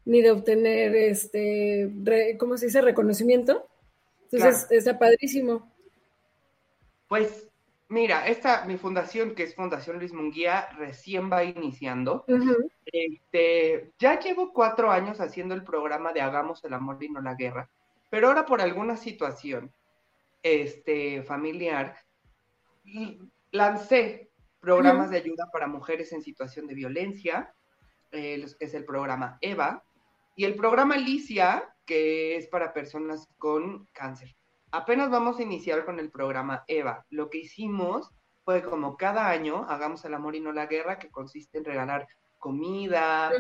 [0.05, 3.67] ni de obtener, este, re- ¿cómo se dice?, reconocimiento.
[4.31, 4.79] Entonces, Claro.
[4.79, 5.71] está padrísimo.
[7.09, 7.48] Pues
[7.89, 12.25] mira, esta, mi fundación, que es Fundación Luis Munguía, recién va iniciando.
[12.87, 17.35] Este, ya llevo cuatro años haciendo el programa de Hagamos el amor y no la
[17.35, 17.69] guerra,
[18.11, 19.73] pero ahora por alguna situación
[20.43, 21.97] este, familiar,
[23.51, 24.31] lancé
[24.61, 27.53] programas de ayuda para mujeres en situación de violencia,
[28.13, 29.85] eh, es el programa EVA,
[30.37, 34.38] y el programa Alicia, que es para personas con cáncer.
[34.71, 37.07] Apenas vamos a iniciar con el programa EVA.
[37.11, 38.11] Lo que hicimos
[38.45, 42.09] fue como cada año, hagamos el amor y no la guerra, que consiste en regalar
[42.39, 43.33] comida,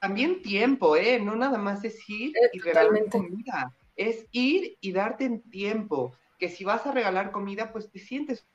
[0.00, 1.20] también tiempo, ¿eh?
[1.20, 6.48] No nada más es ir y regalar comida, es ir y darte en tiempo, que
[6.48, 8.46] si vas a regalar comida, pues te sientes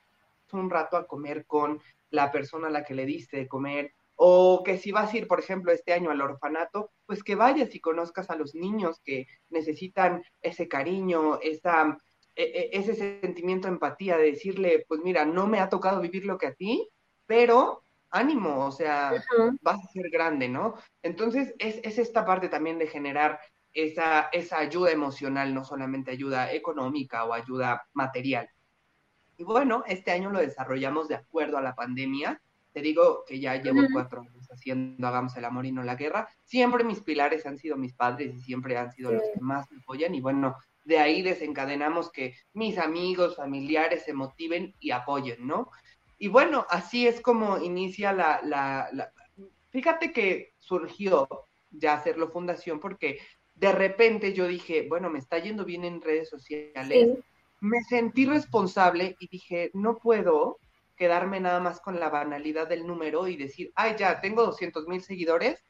[0.52, 1.80] un rato a comer con
[2.10, 3.92] la persona a la que le diste de comer,
[4.22, 7.74] o que si vas a ir, por ejemplo, este año al orfanato, pues que vayas
[7.74, 11.98] y conozcas a los niños que necesitan ese cariño, esa,
[12.36, 16.24] e- e- ese sentimiento de empatía, de decirle, pues mira, no me ha tocado vivir
[16.26, 16.88] lo que a ti,
[17.26, 19.24] pero ánimo, o sea,
[19.60, 20.74] vas a ser grande, ¿no?
[21.02, 23.40] Entonces, es, es esta parte también de generar
[23.72, 28.48] esa, esa ayuda emocional, no solamente ayuda económica o ayuda material.
[29.36, 32.40] Y bueno, este año lo desarrollamos de acuerdo a la pandemia.
[32.72, 36.28] Te digo que ya llevo cuatro años haciendo Hagamos el amor y no la guerra.
[36.44, 39.78] Siempre mis pilares han sido mis padres y siempre han sido los que más me
[39.78, 40.14] apoyan.
[40.14, 40.54] Y bueno,
[40.84, 45.70] de ahí desencadenamos que mis amigos, familiares se motiven y apoyen, ¿no?
[46.18, 49.12] Y bueno, así es como inicia la, la, la-
[49.70, 51.28] Fíjate que surgió
[51.70, 53.18] ya hacerlo fundación porque
[53.54, 57.08] de repente yo dije, bueno, me está yendo bien en redes sociales.
[57.16, 57.22] Sí.
[57.60, 60.58] Me sentí responsable y dije, no puedo
[61.00, 65.00] quedarme nada más con la banalidad del número y decir, ay, ya, tengo 200 mil
[65.00, 65.64] seguidores,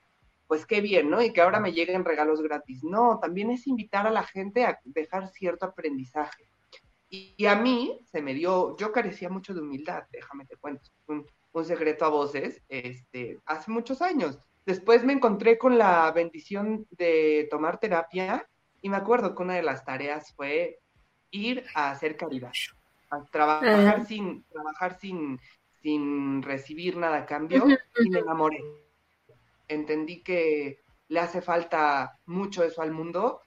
[0.49, 1.22] pues qué bien, ¿no?
[1.22, 2.83] Y que ahora me lleguen regalos gratis.
[2.83, 6.49] No, también es invitar a la gente a dejar cierto aprendizaje.
[7.09, 11.24] Y, a mí se me dio, yo carecía mucho de humildad, déjame te cuento, un,
[11.53, 14.41] un secreto a voces, este, hace muchos años.
[14.66, 18.49] Después me encontré con la bendición de tomar terapia
[18.83, 20.81] y me acuerdo que una de las tareas fue
[21.31, 22.51] ir a hacer caridad,
[23.30, 25.40] trabajar sin trabajar sin
[25.82, 27.66] sin recibir nada a cambio
[28.04, 28.62] y me enamoré.
[29.68, 33.40] Entendí que le hace falta mucho eso al mundo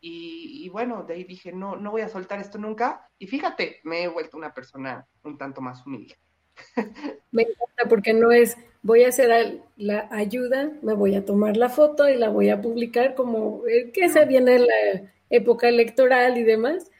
[0.00, 3.08] y, y, bueno, de ahí dije, no, no voy a soltar esto nunca.
[3.18, 6.16] Y fíjate, me he vuelto una persona un tanto más humilde.
[7.32, 11.68] Me encanta porque no es voy a hacer la ayuda, me voy a tomar la
[11.68, 16.42] foto y la voy a publicar como eh, que se viene la época electoral y
[16.42, 16.90] demás.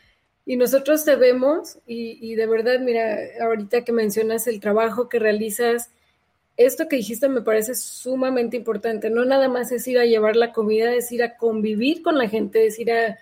[0.48, 5.90] Y nosotros te vemos y, de verdad, mira, ahorita que mencionas el trabajo que realizas,
[6.56, 9.10] esto que dijiste me parece sumamente importante.
[9.10, 12.30] No nada más es ir a llevar la comida, es ir a convivir con la
[12.30, 13.18] gente, es ir a,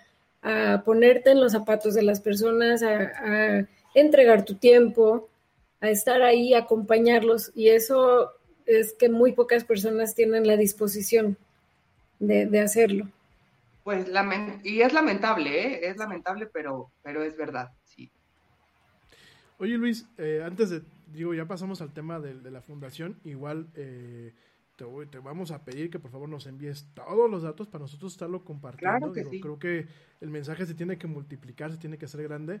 [0.85, 5.27] ponerte en los zapatos de las personas, a, a entregar tu tiempo,
[5.81, 7.51] a estar ahí, a acompañarlos.
[7.53, 8.31] Y eso
[8.65, 11.37] es que muy pocas personas tienen la disposición
[12.19, 13.09] de, hacerlo.
[13.87, 14.05] Pues,
[14.65, 15.79] y es lamentable, ¿eh?
[15.87, 18.11] es lamentable, pero, pero es verdad, sí.
[19.59, 20.81] Oye Luis, eh, antes de,
[21.13, 24.33] digo, ya pasamos al tema de, la fundación, igual eh,
[24.75, 28.11] te, te, vamos a pedir que por favor nos envíes todos los datos para nosotros
[28.11, 29.13] estarlo compartiendo.
[29.13, 29.87] Creo que
[30.19, 32.59] el mensaje se tiene que multiplicar, se tiene que hacer grande.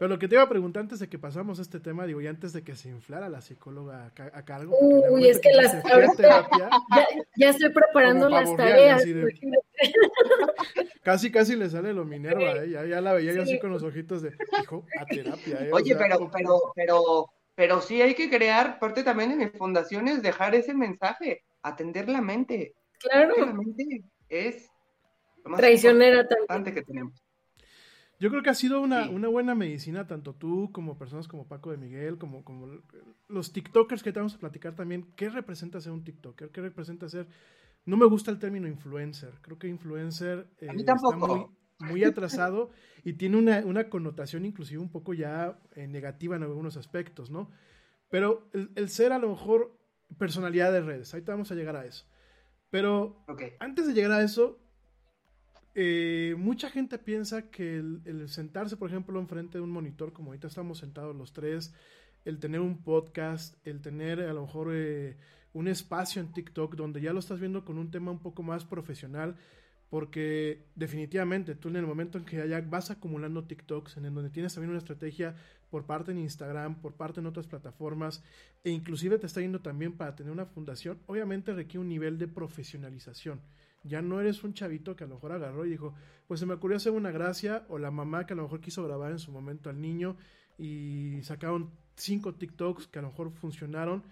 [0.00, 2.26] Pero lo que te iba a preguntar antes de que pasamos este tema, digo, y
[2.26, 4.74] antes de que se inflara la psicóloga a, cargo.
[4.80, 5.72] Uy, es que, las
[6.16, 6.70] terapia,
[7.36, 9.04] ya, estoy preparando las tareas.
[11.02, 12.70] casi, casi le sale lo Minerva, ¿eh?
[12.70, 14.32] ya, la veía yo así con los ojitos de,
[14.62, 15.66] hijo, a terapia.
[15.66, 15.70] ¿eh?
[15.70, 20.54] Oye, pero, pero, pero, pero sí hay que crear, parte también en mis fundaciones, dejar
[20.54, 22.72] ese mensaje, atender la mente.
[23.00, 23.34] Claro.
[23.36, 24.66] La mente es
[25.44, 26.74] lo más traicionera también.
[26.74, 27.22] que tenemos.
[28.20, 31.70] Yo creo que ha sido una, una, buena medicina, tanto tú como personas como Paco
[31.70, 32.68] de Miguel, como, como
[33.28, 35.10] los TikTokers que te vamos a platicar también.
[35.16, 36.50] ¿Qué representa ser un TikToker?
[36.50, 37.26] ¿Qué representa ser.?
[37.86, 39.32] No me gusta el término influencer.
[39.40, 41.46] Creo que influencer eh, está muy,
[41.78, 42.68] muy, atrasado
[43.04, 47.50] y tiene una, una, connotación inclusive un poco ya eh, negativa en algunos aspectos, ¿no?
[48.10, 49.80] Pero el, el, ser a lo mejor
[50.18, 52.04] personalidad de redes, ahorita vamos a llegar a eso.
[52.68, 53.24] Pero
[53.60, 54.60] antes de llegar a eso,
[55.74, 60.48] eh, mucha gente piensa que el, sentarse, por ejemplo, enfrente de un monitor, como ahorita
[60.48, 61.72] estamos sentados los tres,
[62.24, 65.16] el tener un podcast, el tener a lo mejor eh,
[65.52, 68.64] un espacio en TikTok donde ya lo estás viendo con un tema un poco más
[68.64, 69.36] profesional,
[69.90, 74.54] porque definitivamente tú en el momento en que ya vas acumulando TikToks, en donde tienes
[74.54, 75.34] también una estrategia
[75.70, 78.22] por parte en Instagram, por parte en otras plataformas,
[78.64, 82.28] e inclusive te está yendo también para tener una fundación, obviamente requiere un nivel de
[82.28, 83.40] profesionalización.
[83.82, 85.94] Ya no eres un chavito que a lo mejor agarró y dijo,
[86.26, 88.84] pues se me ocurrió hacer una gracia, o la mamá que a lo mejor quiso
[88.84, 90.16] grabar en su momento al niño
[90.58, 94.04] y sacaron cinco TikToks que a lo mejor funcionaron.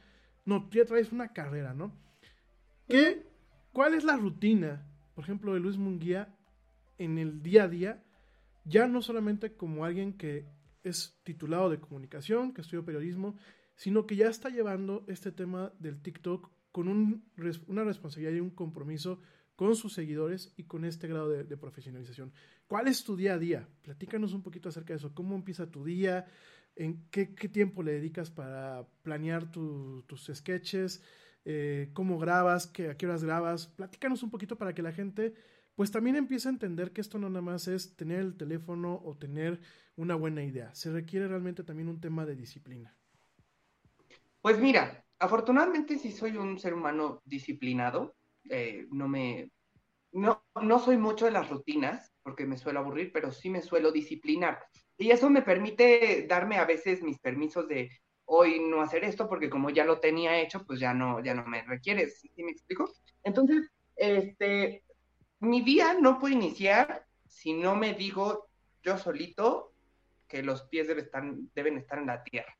[0.44, 1.92] No, tú ya traes una carrera, ¿no?
[2.88, 3.26] ¿Qué,
[3.72, 6.34] ¿Cuál es la rutina, por ejemplo, de Luis Munguía
[6.96, 8.02] en el día a día?
[8.64, 10.46] Ya no solamente como alguien que
[10.82, 13.36] es titulado de comunicación, que estudió periodismo,
[13.76, 17.24] sino que ya está llevando este tema del TikTok con un,
[17.66, 19.20] una responsabilidad y un compromiso
[19.59, 22.32] con sus seguidores y con este grado de, profesionalización.
[22.68, 23.68] ¿Cuál es tu día a día?
[23.82, 25.12] Platícanos un poquito acerca de eso.
[25.12, 26.26] ¿Cómo empieza tu día?
[26.76, 31.02] ¿En qué, tiempo le dedicas para planear tus sketches?
[31.44, 32.68] Eh, ¿Cómo grabas?
[32.88, 33.66] ¿A qué horas grabas?
[33.66, 35.34] Platícanos un poquito para que la gente
[35.74, 39.16] pues también empiece a entender que esto no nada más es tener el teléfono o
[39.16, 39.59] tener
[39.96, 40.72] una buena idea.
[40.72, 42.96] Se requiere realmente también un tema de disciplina.
[44.40, 48.14] Pues mira, afortunadamente sí soy un ser humano disciplinado.
[48.51, 49.51] Eh, no me,
[50.12, 53.92] no, no soy mucho de las rutinas, porque me suelo aburrir, pero sí me suelo
[53.92, 54.59] disciplinar.
[54.96, 57.90] Y eso me permite darme a veces mis permisos de
[58.24, 61.46] hoy no hacer esto, porque como ya lo tenía hecho, pues ya no, ya no
[61.46, 62.92] me requiere, ¿sí, me explico?
[63.22, 64.82] Entonces, este,
[65.40, 68.49] mi día no puede iniciar si no me digo
[68.82, 69.72] yo solito
[70.26, 71.24] que los pies deben estar,
[71.55, 72.55] deben estar en la tierra.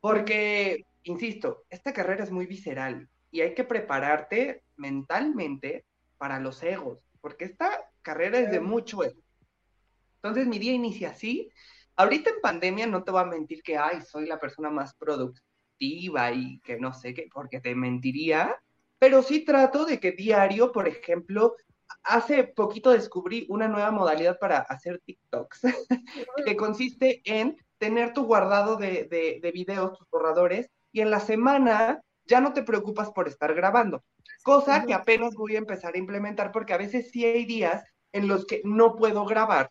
[0.00, 5.84] Porque, insisto, esta carrera es muy visceral y hay que prepararte mentalmente
[6.18, 9.20] para los egos, porque esta carrera es de mucho ego.
[10.16, 11.50] Entonces mi día inicia así.
[11.96, 16.32] Ahorita en pandemia no te voy a mentir que, ay, soy la persona más productiva
[16.32, 18.56] y que no sé qué, porque te mentiría,
[18.98, 21.56] pero sí trato de que diario, por ejemplo,
[22.04, 25.60] hace poquito descubrí una nueva modalidad para hacer TikToks,
[26.46, 31.18] que consiste en tener tu guardado de, de, de videos, tus borradores, y en la
[31.18, 34.04] semana ya no te preocupas por estar grabando.
[34.42, 38.28] Cosa que apenas voy a empezar a implementar porque a veces sí hay días en
[38.28, 39.70] los que no puedo grabar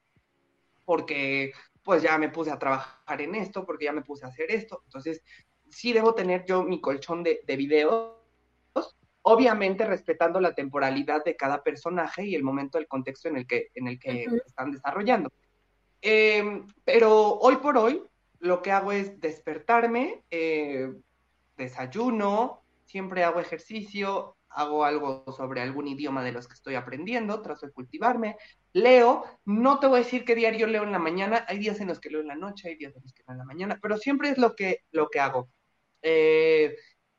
[0.86, 1.53] porque
[1.84, 4.82] pues ya me puse a trabajar en esto, porque ya me puse a hacer esto.
[4.86, 5.24] Entonces,
[5.69, 8.17] sí debo tener yo mi colchón de, de videos,
[9.24, 13.69] obviamente respetando la temporalidad de cada personaje y el momento, el contexto en el que,
[13.74, 14.41] en el que Ujú.
[14.45, 15.32] están desarrollando.
[16.01, 18.03] Eh, pero hoy por hoy
[18.39, 20.91] lo que hago es despertarme, eh,
[21.57, 27.66] desayuno, siempre hago ejercicio, hago algo sobre algún idioma de los que estoy aprendiendo, trato
[27.66, 28.38] de cultivarme,
[28.74, 31.88] leo, no te voy a decir qué diario leo en la mañana, hay días en
[31.88, 33.80] los que leo en la noche, hay días en los que leo en la mañana,
[33.82, 35.49] pero siempre es lo que, lo que hago.
[36.02, 36.76] Eh,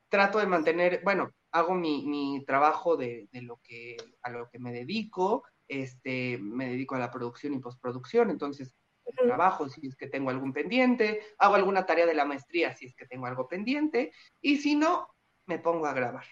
[0.09, 4.59] trato de mantener, bueno, hago mi, mi trabajo de, de, lo que, a lo que
[4.59, 8.74] me dedico, este, me dedico a la producción y postproducción, entonces
[9.16, 12.95] trabajo si es que tengo algún pendiente, hago alguna tarea de la maestría si es
[12.95, 15.09] que tengo algo pendiente, y si no,
[15.47, 16.24] me pongo a grabar.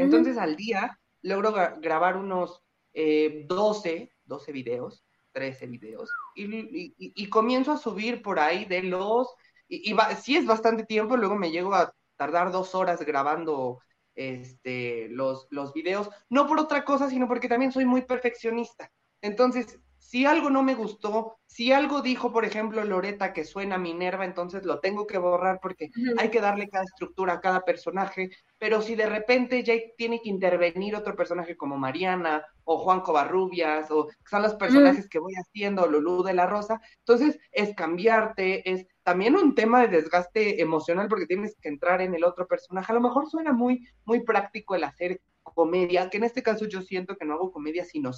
[0.00, 7.72] Entonces al día logro gra grabar unos eh, 12, 12 videos, 13 videos, y, comienzo
[7.72, 9.28] a subir por ahí de los,
[9.68, 13.80] y, y va, sí es bastante tiempo, luego me llego a tardar dos horas grabando
[14.14, 18.90] este, los, los videos, no por otra cosa, sino porque también soy muy perfeccionista.
[19.22, 19.78] Entonces,
[20.10, 24.64] si algo no me gustó, si algo dijo, por ejemplo, Loreta que suena Minerva, entonces
[24.64, 26.14] lo tengo que borrar porque uh -huh.
[26.20, 30.28] hay que darle cada estructura a cada personaje, pero si de repente ya tiene que
[30.28, 35.10] intervenir otro personaje como Mariana o Juan Covarrubias o son los personajes uh -huh.
[35.10, 39.96] que voy haciendo, Lulú de la Rosa, entonces es cambiarte, es también un tema de
[39.96, 42.90] desgaste emocional porque tienes que entrar en el otro personaje.
[42.90, 46.82] A lo mejor suena muy, muy práctico el hacer comedia, que en este caso yo
[46.82, 48.10] siento que no hago comedia sino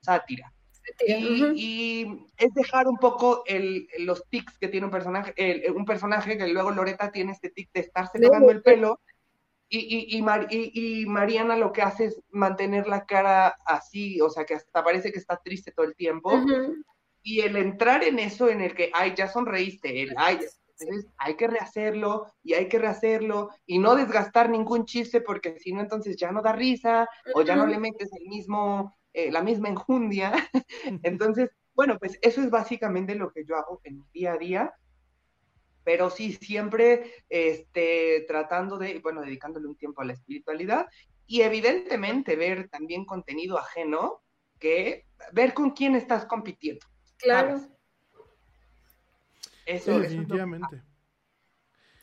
[0.00, 0.52] sátira.
[1.06, 5.84] Y, y, es dejar un poco el, los tics que tiene un personaje, el, un
[5.84, 9.00] personaje que luego Loreta tiene este tic de estarse tocando el pelo,
[9.68, 14.30] y, y, y, Mar, y, Mariana lo que hace es mantener la cara así, o
[14.30, 16.84] sea, que hasta parece que está triste todo el tiempo, uh -huh.
[17.22, 20.38] y el entrar en eso en el que, ay, ya sonreíste, el, ay,
[20.80, 25.72] entonces hay que rehacerlo y hay que rehacerlo y no desgastar ningún chiste porque si
[25.72, 27.32] no entonces ya no da risa uh -huh.
[27.34, 30.32] o ya no le metes el mismo eh, la misma enjundia.
[31.02, 34.74] Entonces, bueno, pues eso es básicamente lo que yo hago en mi día a día,
[35.82, 40.86] pero sí, siempre este, tratando de, bueno, dedicándole un tiempo a la espiritualidad
[41.26, 44.22] y evidentemente ver también contenido ajeno,
[44.60, 46.86] que ver con quién estás compitiendo.
[47.16, 47.58] Claro.
[47.58, 47.68] ¿sabes?
[49.66, 50.82] Eso, sí, definitivamente.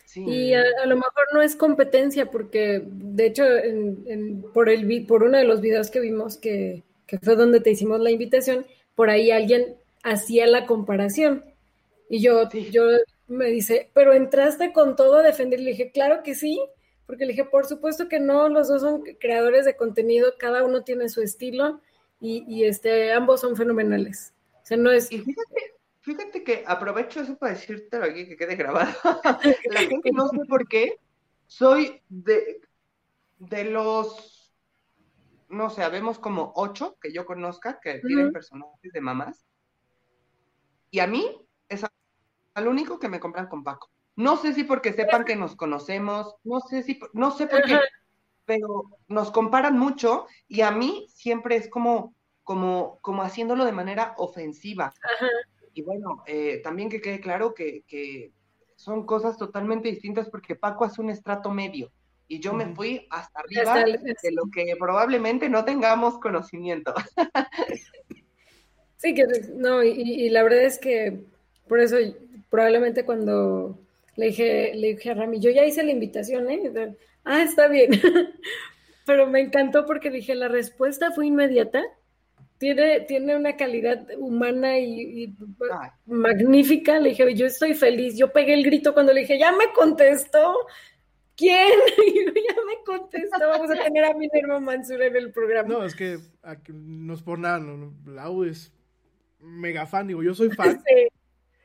[0.04, 0.26] Sí.
[0.26, 5.06] Y a, a, lo mejor no es competencia, porque de hecho, en, en, por, el,
[5.06, 8.66] por uno de los videos que vimos que, que fue donde te hicimos la invitación,
[8.96, 11.44] por ahí alguien hacía la comparación.
[12.10, 12.70] Y yo, sí.
[12.72, 12.84] yo
[13.28, 15.60] me dice, pero entraste con todo a defender.
[15.60, 16.62] Le dije, claro que sí,
[17.08, 20.84] porque le dije, por supuesto que no, los dos son creadores de contenido, cada uno
[20.84, 21.82] tiene su estilo
[22.20, 24.34] y, y este, ambos son fenomenales.
[24.64, 25.12] O sea, no es.
[25.12, 28.94] Y fíjate, fíjate que aprovecho eso para decírtelo aquí que quede grabado.
[29.72, 30.98] La gente no sé por qué,
[31.48, 32.62] soy de,
[33.38, 34.35] de los
[35.56, 38.34] no sé, vemos como ocho que yo conozca que tienen uh -huh.
[38.34, 39.46] personajes de mamás.
[40.92, 41.84] Y a mí es
[42.54, 43.90] al único que me compran con Paco.
[44.16, 47.80] No sé si porque sepan que nos conocemos, no sé si, no sé por qué,
[48.46, 54.14] pero nos comparan mucho y a mí siempre es como, como, como haciéndolo de manera
[54.18, 54.94] ofensiva.
[55.74, 58.32] Y bueno, eh, también que quede claro que, que
[58.76, 61.92] son cosas totalmente distintas porque Paco hace un estrato medio
[62.28, 66.94] y yo me fui hasta arriba de lo que probablemente no tengamos conocimiento.
[68.98, 71.26] Sí, que no, y, y, la verdad es que
[71.68, 71.98] por eso
[72.50, 73.78] probablemente cuando
[74.16, 76.96] le dije, le dije a Rami, yo ya hice la invitación, ¿eh?
[77.24, 77.92] Ah, está bien.
[79.06, 81.84] Pero me encantó porque dije, la respuesta fue inmediata.
[82.58, 85.36] Tiene, tiene una calidad humana y, y
[86.06, 87.00] magnífica.
[87.00, 88.18] Le dije, yo estoy feliz.
[88.18, 90.56] Yo pegué el grito cuando le dije, ya me contestó.
[91.36, 91.70] ¿Quién?
[92.08, 95.68] Y ya me contestó, vamos a tener a Minerva Mansur en el programa.
[95.68, 98.74] No, es que aquí, no es por nada, no, Lau es
[99.40, 100.82] mega fan, digo, yo soy fan.
[100.88, 101.08] Sí.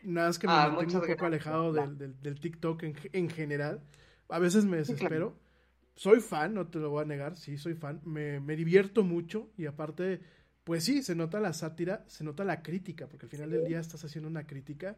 [0.03, 1.27] Nada es que me ah, mantengo un poco gracias.
[1.27, 3.83] alejado del, del, del TikTok en, en, general.
[4.31, 5.39] A veces me desespero.
[5.95, 8.01] Soy fan, no te lo voy a negar, sí, soy fan.
[8.07, 10.23] Me, me divierto mucho y aparte,
[10.65, 13.57] pues sí, se nota la sátira, se nota la crítica, porque al final sí.
[13.57, 14.97] del día estás haciendo una crítica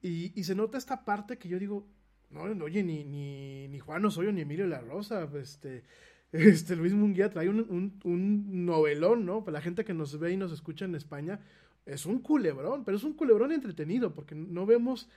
[0.00, 1.86] y, y se nota esta parte que yo digo,
[2.30, 5.84] no, oye, ni, ni, ni Juan Osoyo ni Emilio La Rosa, este,
[6.32, 9.44] este Luis Munguía trae un, un, un, novelón, ¿no?
[9.44, 11.40] Para la gente que nos ve y nos escucha en España,
[11.86, 15.08] es un culebrón, pero es un culebrón entretenido, porque no vemos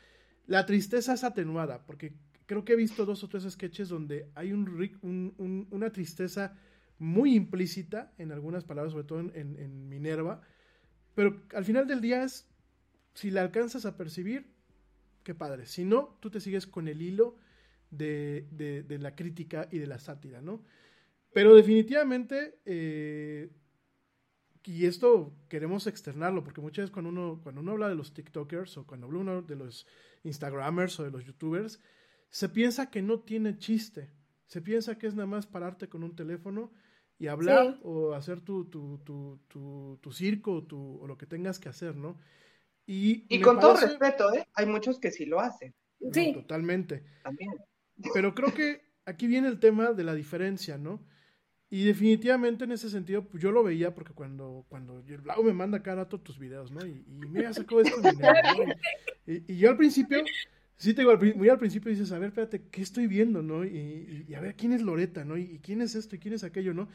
[0.45, 2.13] la tristeza es atenuada, porque
[2.45, 6.57] creo que he visto dos o tres sketches donde hay un, una tristeza
[6.99, 10.41] muy implícita en algunas palabras, sobre todo en, Minerva,
[11.15, 12.49] pero al final del día es,
[13.13, 14.52] si la alcanzas a percibir,
[15.23, 15.65] qué padre.
[15.65, 17.37] Si no, tú te sigues con el hilo
[17.89, 20.63] de, de, la crítica y de la sátira, ¿no?
[21.31, 23.51] Pero definitivamente, eh,
[24.65, 28.77] y esto queremos externarlo, porque muchas veces cuando uno, cuando uno habla de los TikTokers
[28.77, 29.87] o cuando habla uno de los
[30.23, 31.79] Instagramers o de los YouTubers,
[32.29, 34.11] se piensa que no tiene chiste.
[34.47, 36.71] Se piensa que es nada más pararte con un teléfono
[37.17, 41.69] y hablar o hacer tu, tu, tu, tu, tu circo o lo que tengas que
[41.69, 42.17] hacer, ¿no?
[42.85, 44.47] Y, y con todo respeto, ¿eh?
[44.55, 45.73] Hay muchos que sí lo hacen.
[46.11, 46.33] sí.
[46.33, 47.03] Totalmente.
[47.23, 47.51] También.
[48.13, 51.05] Pero creo que aquí viene el tema de la diferencia, ¿no?
[51.69, 55.53] Y definitivamente en ese sentido, pues yo lo veía porque cuando, cuando el Blau me
[55.53, 56.85] manda cada rato tus videos, ¿no?
[56.85, 57.99] Y, y mira, sacó esto.
[59.25, 60.23] y, y, yo al principio,
[60.77, 63.65] sí te digo, muy al principio dices, a ver, espérate, ¿qué estoy viendo, no?
[63.65, 65.35] Y, a ver, ¿quién es Loreta, no?
[65.35, 66.89] ¿Y, quién es esto y quién es aquello, no?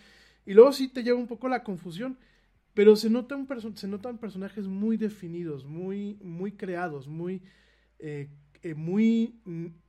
[0.47, 2.16] Y luego sí te lleva un poco la confusión,
[2.75, 3.47] pero se, nota un
[3.77, 7.43] se notan personajes muy definidos, muy, muy creados, muy...
[7.99, 8.29] Eh,
[8.62, 9.35] eh, muy...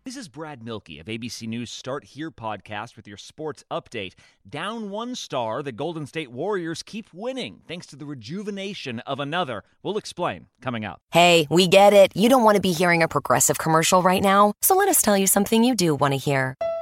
[0.03, 4.13] This is Brad Milkey of ABC News Start Here podcast with your sports update.
[4.47, 9.63] Down one star, the Golden State Warriors keep winning thanks to the rejuvenation of another.
[9.83, 10.99] We'll explain coming up.
[11.11, 12.15] Hey, we get it.
[12.15, 15.17] You don't want to be hearing a progressive commercial right now, so let us tell
[15.17, 16.55] you something you do want to hear.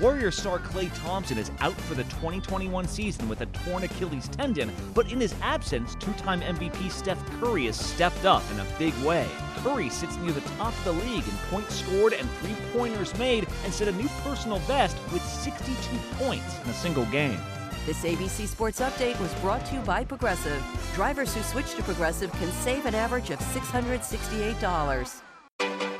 [0.00, 4.70] Warrior star Clay Thompson is out for the 2021 season with a torn Achilles tendon,
[4.92, 8.92] but in his absence, two time MVP Steph Curry has stepped up in a big
[9.02, 9.26] way.
[9.56, 13.48] Curry sits near the top of the league in points scored and three pointers made
[13.64, 15.74] and set a new personal best with 62
[16.16, 17.40] points in a single game.
[17.86, 20.62] This ABC Sports Update was brought to you by Progressive.
[20.94, 25.22] Drivers who switch to Progressive can save an average of $668.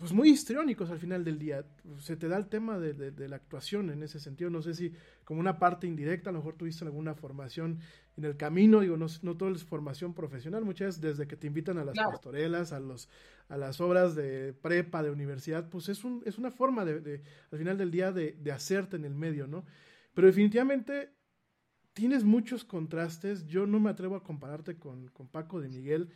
[0.00, 1.64] Pues muy histriónicos al final del día.
[1.98, 4.48] Se te da el tema de, de, la actuación en ese sentido.
[4.48, 4.92] No sé si
[5.24, 7.78] como una parte indirecta, a lo mejor tuviste alguna formación
[8.16, 8.80] en el camino.
[8.80, 10.64] Digo, no, no todo es formación profesional.
[10.64, 13.10] Muchas veces desde que te invitan a las pastorelas, a, los,
[13.48, 17.22] a las obras de prepa, de universidad, pues es, un, es una forma de,
[17.52, 19.66] al final del día de, de hacerte en el medio, ¿no?
[20.14, 21.10] Pero definitivamente
[21.92, 23.46] tienes muchos contrastes.
[23.46, 26.08] Yo no me atrevo a compararte con, con Paco de Miguel.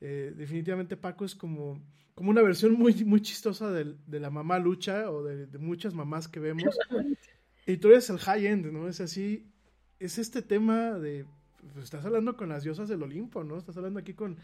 [0.00, 1.80] Eh, definitivamente Paco es como
[2.22, 5.92] como una versión muy, muy chistosa de, de la mamá lucha o de, de, muchas
[5.92, 6.62] mamás que vemos.
[7.66, 8.88] Y tú eres el high end, ¿no?
[8.88, 9.50] Es así,
[9.98, 11.26] es este tema de,
[11.72, 13.56] pues, estás hablando con las diosas del Olimpo, ¿no?
[13.56, 14.36] Estás hablando aquí con,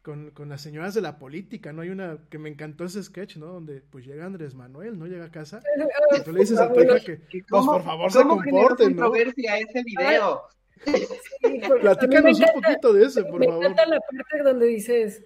[0.00, 1.82] con, con, las señoras de la política, ¿no?
[1.82, 3.46] Hay una que me encantó ese sketch, ¿no?
[3.46, 5.06] Donde pues llega Andrés Manuel, ¿no?
[5.06, 5.62] Llega a casa
[6.18, 9.02] y tú le dices a tu hija que, pues por favor se comporten, ¿no?
[9.02, 10.42] controversia ese video?
[10.84, 13.60] Sí, Platícanos un poquito de ese, por favor.
[13.60, 15.24] Me encanta la parte donde dices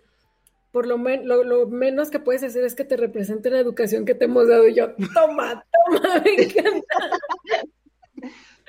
[0.73, 4.25] por lo, lo, menos que puedes hacer es que te represente la educación que te
[4.25, 4.67] hemos dado.
[4.67, 6.97] Y yo, toma, toma, me encanta.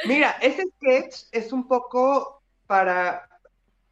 [0.06, 3.30] Mira, ese sketch es un poco para,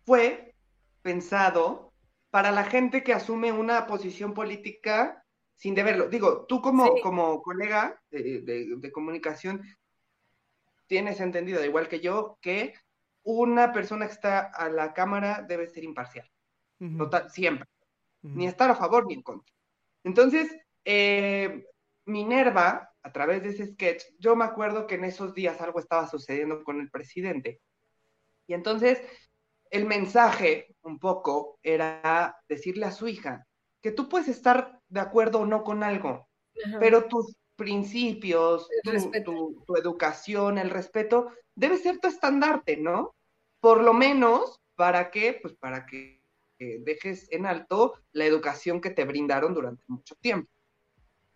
[0.05, 0.53] fue
[1.01, 1.93] pensado
[2.30, 5.24] para la gente que asume una posición política
[5.55, 6.09] sin deberlo.
[6.09, 9.62] Digo, tú como, como colega de, de, comunicación
[10.88, 12.74] tienes entendido, igual que yo, que
[13.24, 16.30] una persona que está a la cámara debe ser imparcial.
[16.97, 17.71] Total, siempre
[18.22, 19.54] ni estar a favor ni en contra.
[20.04, 20.56] Entonces,
[20.86, 21.66] eh,
[22.06, 26.08] Minerva, a través de ese sketch, yo me acuerdo que en esos días algo estaba
[26.08, 27.62] sucediendo con el presidente.
[28.48, 29.02] Y entonces,
[29.70, 33.48] el mensaje un poco era decirle a su hija
[33.82, 36.28] que tú puedes estar de acuerdo o no con algo,
[36.80, 38.68] pero tus principios,
[39.24, 43.16] tu, tu, educación, el respeto, debe ser tu estandarte, ¿no?
[43.60, 45.40] Por lo menos, ¿para qué?
[45.42, 46.21] Pues para que
[46.84, 50.49] dejes en alto la educación que te brindaron durante mucho tiempo.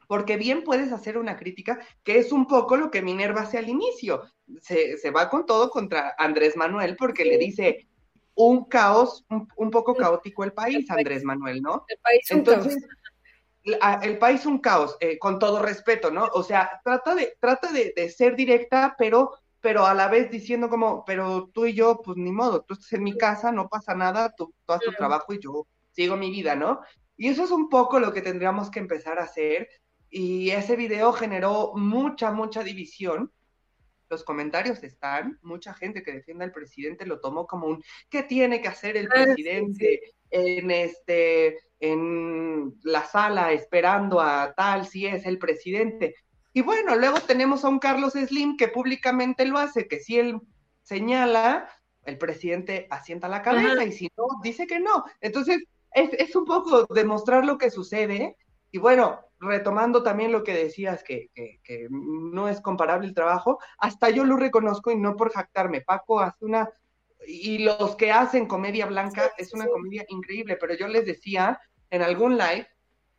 [0.08, 3.70] porque bien puedes hacer una crítica, que es un poco lo que Minerva hace al
[3.70, 4.22] inicio.
[4.62, 7.88] Se, se va con todo contra Andrés Manuel porque le dice
[8.36, 11.86] un caos, un, un poco caótico el país, Andrés Manuel, ¿no?
[11.88, 12.86] El país un Entonces, caos.
[13.64, 16.26] la- el país un caos, eh, con todo respeto, ¿no?
[16.34, 19.32] O sea, trata de, trata de, de ser directa, pero,
[19.66, 22.94] pero a la vez diciendo como, pero tú y yo, pues ni modo, tú estás
[22.94, 26.30] en mi casa, no pasa nada, tú, tú haz tu trabajo y yo sigo mi
[26.30, 26.82] vida, ¿no?
[27.18, 29.68] Y eso es un poco lo que tendríamos que empezar a hacer.
[30.08, 33.32] Y ese video generó mucha, mucha división.
[34.08, 38.62] Los comentarios están, mucha gente que defiende al presidente lo tomó como un ¿qué tiene
[38.62, 45.08] que hacer el Ah, sí, presidente en este en la sala esperando a tal si
[45.08, 46.14] es el presidente?
[46.56, 50.40] Y bueno, luego tenemos a un Carlos Slim que públicamente lo hace, que si él
[50.84, 51.70] señala,
[52.06, 53.84] el presidente asienta la cabeza Ajá.
[53.84, 55.04] y si no, dice que no.
[55.20, 58.38] Entonces, es, es un poco demostrar lo que sucede.
[58.72, 63.60] Y bueno, retomando también lo que decías, que, que, que no es comparable el trabajo,
[63.78, 65.82] hasta yo lo reconozco y no por jactarme.
[65.82, 66.70] Paco hace una,
[67.28, 72.02] y los que hacen comedia blanca, es una comedia increíble, pero yo les decía en
[72.02, 72.70] algún live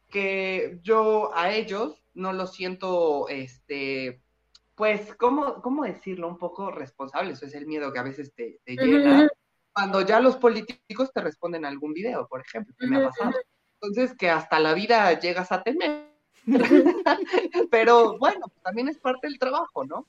[0.08, 4.20] que yo a ellos no los siento, este,
[4.74, 6.28] pues, ¿cómo, cómo decirlo?
[6.28, 9.28] Un poco responsables, eso es el miedo que a veces te, te llena.
[9.72, 13.32] Cuando ya los políticos te responden a algún video, por ejemplo, que me ha pasado.
[13.80, 16.10] Entonces, que hasta la vida llegas a temer.
[17.70, 20.06] Pero bueno, pues, también es parte del trabajo, ¿no?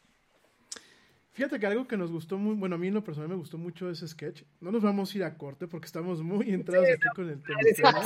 [1.33, 3.57] Fíjate que algo que nos gustó muy, bueno, a mí en lo personal me gustó
[3.57, 4.43] mucho ese sketch.
[4.59, 7.55] No nos vamos a ir a corte porque estamos muy entrados aquí con el, con
[7.59, 8.01] el tema.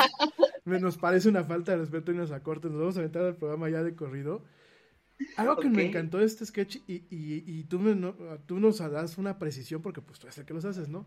[0.65, 2.69] Me- Nos parece una falta de respeto irnos a corte.
[2.69, 4.43] Nos vamos a aventar al programa ya de corrido.
[5.37, 8.79] Algo que me encantó de este sketch y, y- y tú, me- no- tú nos
[8.79, 11.05] das una precisión porque pues tú eres el que los haces, ¿no?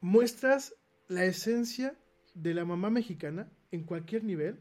[0.00, 0.74] Muestras
[1.08, 1.94] la esencia
[2.34, 4.58] de la mamá mexicana en cualquier nivel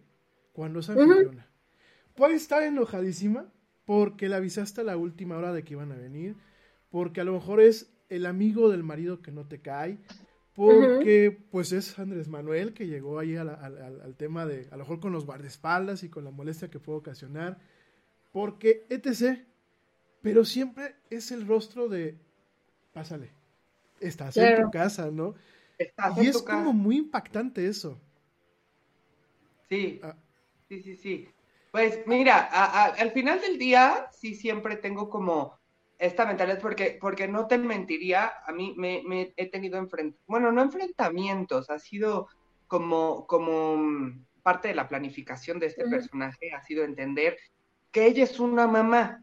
[0.54, 1.48] cuando es anfitriona.
[2.16, 3.52] Puede estar enojadísima
[3.86, 6.36] porque le avisaste a la última hora de que iban a venir,
[6.90, 9.98] porque a lo mejor es el amigo del marido que no te cae,
[10.56, 14.68] porque pues es Andrés Manuel que llegó ahí a la- al, al- al tema de,
[14.72, 17.60] a lo mejor con los guardaespaldas y con la molestia que puede ocasionar,
[18.32, 19.40] porque etc.
[20.22, 22.18] Pero siempre es el rostro de,
[22.94, 23.30] pásale,
[24.00, 25.36] estás en tu casa, ¿no?
[25.78, 26.60] Estás Y en es tu casa.
[26.60, 28.00] como muy impactante eso.
[29.70, 30.16] Sí, Ah.
[30.70, 31.28] sí, sí, sí.
[31.72, 35.58] Pues mira, a- a- al final del día sí siempre tengo como
[35.98, 40.52] esta mentalidad porque, porque no te mentiría, a mí me, me he tenido enfrentamientos, bueno,
[40.52, 42.28] no enfrentamientos, ha sido
[42.68, 45.92] como, como mm, parte de la planificación de este Ujú.
[45.92, 47.38] personaje, ha sido entender
[47.92, 49.22] que ella es una mamá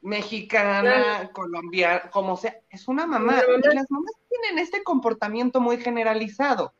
[0.00, 1.32] mexicana, Claro.
[1.32, 3.42] colombiana, como sea, es una mamá.
[3.42, 6.74] Y las mamás tienen este comportamiento muy generalizado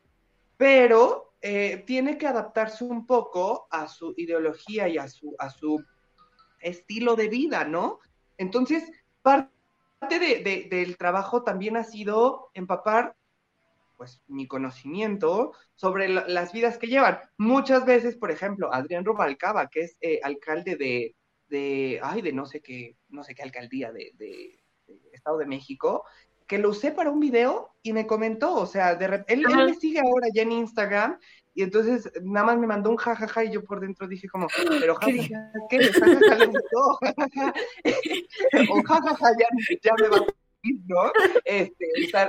[0.56, 5.84] pero eh, tiene que adaptarse un poco a su ideología y a su, a su
[6.58, 8.00] estilo de vida, ¿no?
[8.38, 8.90] Entonces,
[9.24, 9.48] parte
[10.20, 13.16] de- de- del trabajo también ha sido empapar
[13.96, 17.20] pues mi conocimiento sobre la- las vidas que llevan.
[17.38, 21.14] Muchas veces, por ejemplo, Adrián Rubalcaba, que es eh, alcalde de,
[21.48, 24.60] de, ay, de no sé qué, no sé qué alcaldía de- de
[25.12, 26.04] Estado de México,
[26.46, 29.74] que lo usé para un video y me comentó, o sea, de rep- él, me
[29.74, 31.18] sigue ahora ya en Instagram
[31.54, 34.48] y entonces nada más me mandó un jajaja y yo por dentro dije como,
[34.80, 35.78] pero ¿Qué jajaja, ¿qué?
[35.92, 36.98] Jajaja le gustó,
[38.70, 39.46] o jajaja ya,
[39.82, 40.26] ya me va a
[40.86, 41.12] ¿no?
[41.44, 41.86] Este,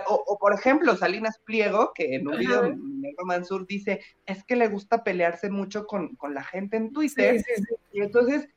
[0.08, 4.68] o, por ejemplo, Salinas Pliego, que en un video Minerva Mansur dice, es que le
[4.68, 7.76] gusta pelearse mucho con, con la gente en Twitter, Sí, sí, sí.
[7.94, 8.50] y entonces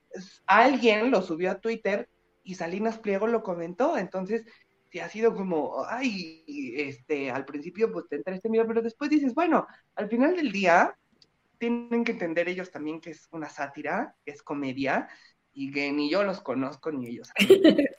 [0.47, 2.09] alguien lo subió a Twitter
[2.43, 4.45] y Salinas Pliego lo comentó, entonces
[4.91, 6.45] sí ha sido como, ay,
[6.77, 10.53] este, al principio pues te entra este miedo, pero después dices, bueno, al final del
[10.53, 10.97] día
[11.59, 15.09] tienen que entender ellos también que es una sátira, que es comedia,
[15.53, 17.31] y que ni yo los conozco ni ellos.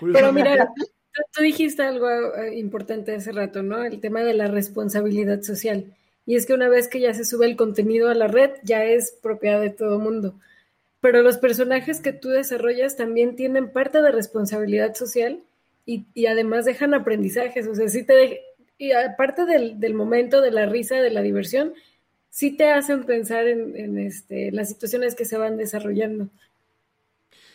[0.00, 0.84] Pero mira, tú,
[1.32, 3.82] tú dijiste algo eh, importante hace rato, ¿no?
[3.82, 5.96] El tema de la responsabilidad social.
[6.26, 8.84] Y es que una vez que ya se sube el contenido a la red, ya
[8.84, 10.38] es propiedad de todo mundo.
[11.00, 15.42] Pero los personajes que tú desarrollas también tienen parte de responsabilidad social
[15.88, 17.66] y, y además dejan aprendizajes.
[17.66, 18.42] O sea, sí te de-
[18.76, 21.72] y aparte del, del momento, de la risa, de la diversión,
[22.28, 26.28] sí te hacen pensar en, en, este, las situaciones que se van desarrollando.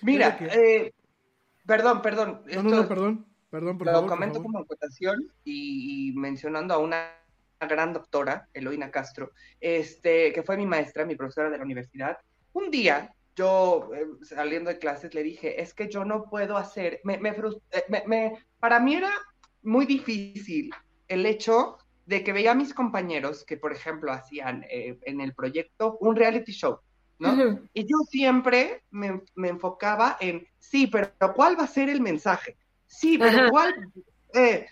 [0.01, 0.93] Mira, que- eh,
[1.65, 2.41] perdón, perdón.
[2.47, 3.25] No, no, esto- no, perdón.
[3.51, 4.09] Perdón, por lo favor.
[4.09, 4.47] por comento favor.
[4.47, 7.11] como acotación y, y mencionando a una
[7.61, 9.31] gran doctora, Eloína Castro,
[9.61, 12.17] este, que fue mi maestra, mi profesora de la universidad.
[12.53, 17.01] Un día, yo eh, saliendo de clases le dije, es que yo no puedo hacer,
[17.03, 19.11] me, me frus- eh, me- me- para mí era
[19.63, 20.69] muy difícil
[21.07, 25.33] el hecho de que veía a mis compañeros que, por ejemplo, hacían eh, en el
[25.33, 26.79] proyecto un reality show,
[27.19, 27.47] ¿no?
[27.73, 32.57] Y yo siempre me, me, enfocaba en, sí, pero ¿cuál va a ser el mensaje?
[32.87, 33.73] Sí, pero ¿cuál?
[34.33, 34.67] Eh,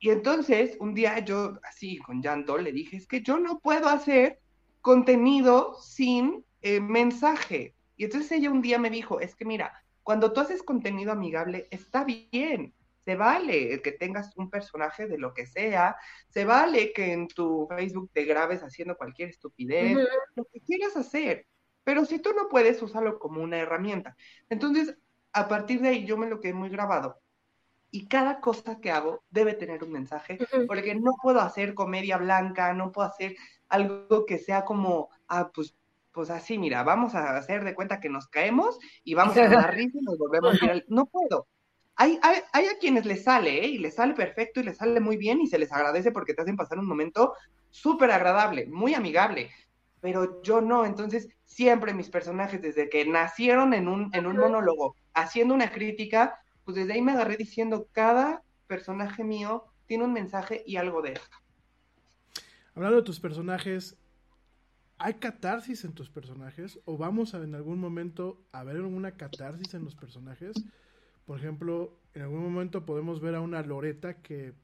[0.00, 3.88] y entonces, un día yo, así, con llanto, le dije, es que yo no puedo
[3.88, 4.40] hacer
[4.80, 6.44] contenido sin
[6.80, 7.74] mensaje.
[8.02, 11.68] Y entonces ella un día me dijo, es que mira, cuando tú haces contenido amigable,
[11.70, 12.74] está bien,
[13.04, 15.94] se vale que tengas un personaje de lo que sea,
[16.28, 19.96] se vale que en tu Facebook te grabes haciendo cualquier estupidez,
[20.34, 21.46] lo que quieras hacer,
[21.84, 24.16] pero si tú no puedes, usarlo como una herramienta.
[24.50, 24.98] Entonces,
[25.32, 27.20] a partir de ahí yo me lo quedé muy grabado.
[27.92, 32.74] Y cada cosa que hago debe tener un mensaje, porque no puedo hacer comedia blanca,
[32.74, 33.36] no puedo hacer
[33.68, 35.76] algo que sea como, ah, pues
[36.12, 39.74] pues así, mira, vamos a hacer de cuenta que nos caemos y vamos a dar
[39.74, 41.48] risa y nos volvemos a ir No puedo.
[41.96, 43.68] Hay, hay, a quienes les sale, ¿eh?
[43.68, 46.42] y les sale perfecto y les sale muy bien y se les agradece porque te
[46.42, 47.34] hacen pasar un momento
[47.70, 49.50] súper agradable, muy amigable,
[50.00, 54.96] pero yo no, entonces siempre mis personajes, desde que nacieron en un, en un monólogo,
[55.12, 60.62] haciendo una crítica, pues desde ahí me agarré diciendo, cada personaje mío tiene un mensaje
[60.66, 61.36] y algo de esto.
[62.74, 63.98] Hablando de tus personajes,
[64.98, 66.78] ¿hay catarsis en tus personajes?
[66.84, 70.54] ¿O vamos a en algún momento a ver una catarsis en los personajes?
[71.26, 74.54] Por ejemplo, en algún momento podemos ver a una Loreta que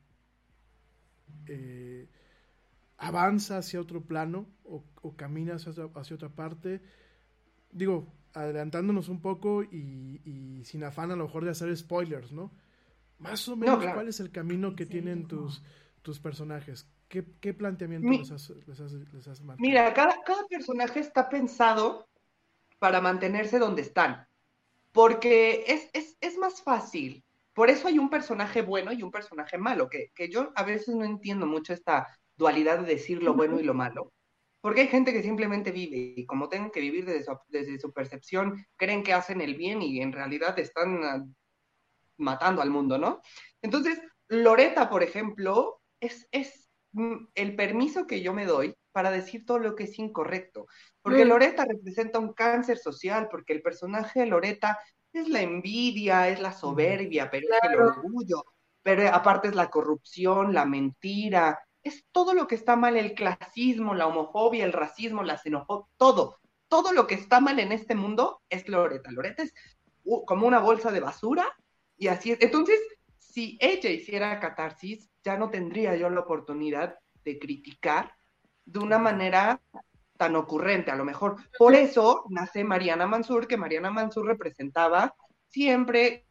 [1.46, 2.08] eh,
[2.98, 4.84] avanza hacia otro plano o,
[5.16, 6.80] camina hacia, otra parte.
[7.70, 12.50] Digo, adelantándonos un poco y, sin afán a lo mejor de hacer spoilers, ¿no?
[13.18, 15.62] Más o menos, ¿cuál es el camino que tienen tus,
[16.02, 16.86] tus personajes?
[17.08, 22.06] ¿Qué, planteamiento les, has, les, Mira, cada, cada personaje está pensado
[22.78, 24.28] para mantenerse donde están
[24.92, 27.24] porque es, es, más fácil.
[27.52, 31.04] Por eso hay un personaje bueno y un personaje malo, que, yo a veces no
[31.04, 32.06] entiendo mucho esta
[32.36, 34.12] dualidad de decir lo bueno y lo malo.
[34.60, 37.92] Porque hay gente que simplemente vive y como tienen que vivir desde su, desde su
[37.92, 41.24] percepción, creen que hacen el bien y en realidad están ah,
[42.16, 43.20] matando al mundo, ¿no?
[43.62, 46.67] Entonces, Loreta, por ejemplo, es, es
[47.34, 50.66] el permiso que yo me doy para decir todo lo que es incorrecto.
[51.02, 51.28] Porque mm.
[51.28, 54.78] Loreta representa un cáncer social, porque el personaje de Loreta
[55.12, 58.44] es la envidia, es la soberbia, pero es el orgullo,
[58.82, 63.94] pero aparte es la corrupción, la mentira, es todo lo que está mal, el clasismo,
[63.94, 66.38] la homofobia, el racismo, la xenofobia, todo.
[66.68, 69.10] Todo lo que está mal en este mundo es Loreta.
[69.10, 69.54] Loreta es
[70.26, 71.46] como una bolsa de basura
[71.96, 72.42] y así es.
[72.42, 72.78] Entonces,
[73.38, 78.12] si ella hiciera catarsis, ya no tendría yo la oportunidad de criticar
[78.64, 79.60] de una manera
[80.16, 81.36] tan ocurrente, a lo mejor.
[81.56, 85.14] Por eso nace Mariana Mansur, que Mariana Mansur representaba
[85.46, 86.26] siempre,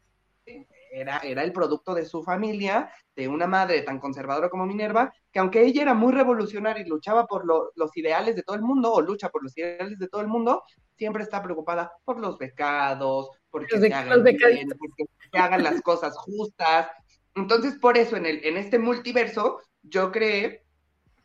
[0.91, 5.39] era, era el producto de su familia, de una madre tan conservadora como Minerva, que
[5.39, 8.99] aunque ella era muy revolucionaria y luchaba por los ideales de todo el mundo, o
[8.99, 10.61] lucha por los ideales de todo el mundo,
[10.97, 13.29] siempre está preocupada por los pecados,
[13.59, 16.87] porque, se hagan, bien, porque se hagan las cosas justas.
[17.35, 20.67] Entonces, por eso en, el, en este multiverso, yo creé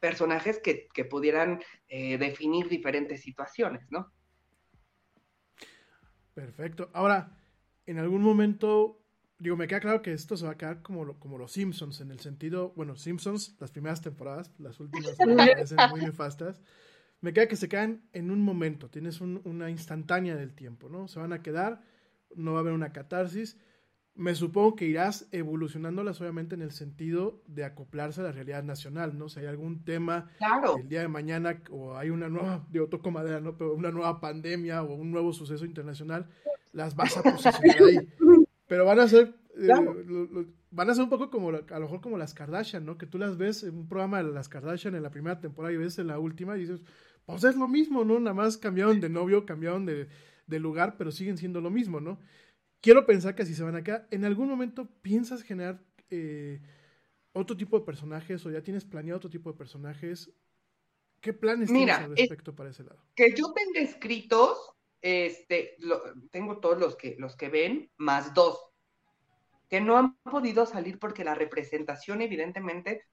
[0.03, 4.13] personajes que, pudieran eh, definir diferentes situaciones, ¿no?
[6.35, 6.91] Perfecto.
[6.93, 7.39] Ahora,
[7.87, 9.01] en algún momento,
[9.39, 12.11] digo, me queda claro que esto se va a quedar como, como los Simpsons, en
[12.11, 16.61] el sentido, bueno, Simpsons, las primeras temporadas, las últimas me parecen muy nefastas.
[17.21, 21.07] Me queda que se quedan en un momento, tienes una instantánea del tiempo, ¿no?
[21.07, 21.81] Se van a quedar,
[22.37, 23.57] no va a haber una catarsis
[24.15, 29.19] me supongo que irás evolucionándolas obviamente en el sentido de acoplarse a la realidad nacional,
[29.19, 29.29] ¿no?
[29.29, 30.31] Si hay algún tema
[30.79, 33.57] el día de mañana o hay una nueva, digo, toco madera, ¿no?
[33.57, 36.29] Pero una nueva pandemia o un nuevo suceso internacional,
[36.73, 38.09] las vas a posicionar ahí.
[38.67, 39.69] Pero van a ser, eh,
[40.71, 42.99] van a ser un poco como, a lo mejor como las Kardashian, ¿no?
[42.99, 45.79] Que tú las ves en un programa de las Kardashian en la primera temporada y
[45.79, 46.83] ves en la última y dices,
[47.25, 48.21] pues es lo mismo, ¿no?
[48.21, 50.09] Nada más cambiaron de novio, cambiaron de,
[50.53, 52.19] de lugar, pero siguen siendo lo mismo, ¿no?
[52.83, 54.07] quiero pensar que así se van a quedar.
[54.11, 55.81] ¿En algún momento piensas generar
[56.11, 56.61] eh,
[57.33, 60.31] otro tipo de personajes o ya tienes planeado otro tipo de personajes?
[61.21, 63.03] ¿Qué planes tienes al respecto para ese lado?
[63.15, 65.77] Que yo tenga escritos, este,
[66.31, 68.59] tengo todos los que, los que ven, más dos,
[69.71, 73.07] que no han podido salir porque la representación, evidentemente,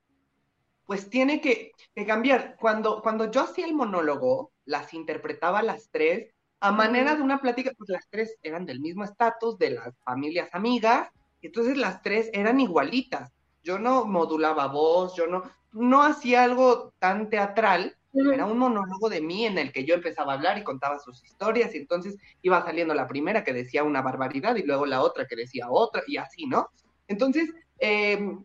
[0.87, 1.71] pues tiene que,
[2.07, 2.57] cambiar.
[2.59, 7.71] Cuando, cuando yo hacía el monólogo, las interpretaba las tres, a manera de una plática,
[7.77, 11.09] pues las tres eran del mismo estatus, de las familias amigas,
[11.41, 13.31] y entonces las tres eran igualitas.
[13.63, 17.95] Yo no modulaba voz, yo no, no hacía algo tan teatral,
[18.33, 21.23] era un monólogo de mí en el que yo empezaba a hablar y contaba sus
[21.23, 25.27] historias, y entonces iba saliendo la primera que decía una barbaridad y luego la otra
[25.27, 26.69] que decía otra, y así, ¿no?
[27.07, 28.43] Entonces, em,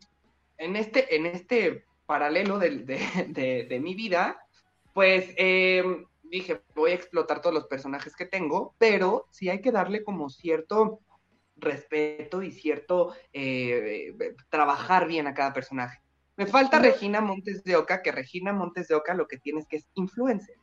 [0.58, 2.70] en, este, en este paralelo de,
[3.28, 4.38] de, de mi vida,
[4.92, 9.72] pues eh, dije, voy a explotar todos los personajes que tengo, pero sí hay que
[9.72, 11.01] darle como cierto
[11.57, 14.14] respeto y cierto eh,
[14.49, 16.01] trabajar bien a cada personaje.
[16.37, 19.66] Me falta Regina Montes de Oca, que Regina Montes de Oca lo que tiene es
[19.68, 20.57] que es influencer.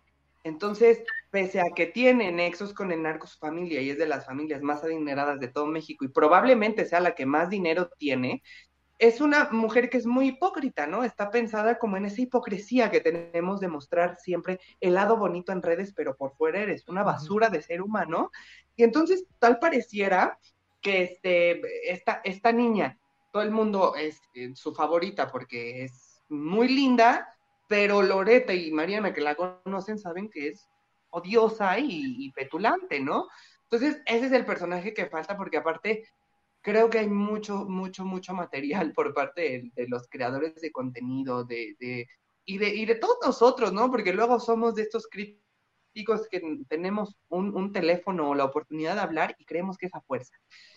[0.43, 4.25] Entonces, pese a que tiene nexos con el narco su familia y es de las
[4.25, 8.41] familias más adineradas de todo México y probablemente sea la que más dinero tiene,
[9.01, 11.03] es una mujer que es muy hipócrita, ¿no?
[11.03, 15.63] Está pensada como en esa hipocresía que tenemos de mostrar siempre el lado bonito en
[15.63, 18.29] redes, pero por fuera eres una basura de ser humano.
[18.75, 20.37] Y entonces tal pareciera
[20.81, 22.99] que este, esta, esta niña,
[23.33, 27.35] todo el mundo es eh, su favorita porque es muy linda,
[27.67, 30.69] pero Loreta y Mariana que la conocen saben que es
[31.09, 33.29] odiosa y, petulante, ¿no?
[33.63, 36.03] Entonces, ese es el personaje que falta porque aparte
[36.61, 41.75] creo que hay mucho, mucho, mucho material por parte de, los creadores de contenido, de,
[41.79, 42.07] de,
[42.45, 43.91] y de, y de todos nosotros, ¿no?
[43.91, 49.01] Porque luego somos de estos críticos que tenemos un, un, teléfono o la oportunidad de
[49.01, 50.33] hablar y creemos que es a fuerza.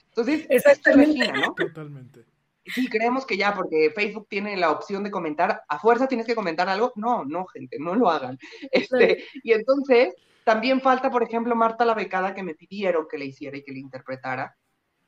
[0.07, 1.33] Entonces, Exactamente.
[1.33, 1.55] ¿no?
[1.55, 2.25] Totalmente.
[2.67, 6.35] Sí, creemos que ya, porque Facebook tiene la opción de comentar, a fuerza tienes que
[6.35, 6.93] comentar algo.
[6.97, 8.39] No, no, gente, no lo hagan.
[8.73, 10.15] Este, Y entonces,
[10.45, 13.73] también falta, por ejemplo, Marta la becada que me pidieron que le hiciera y que
[13.73, 14.57] le interpretara.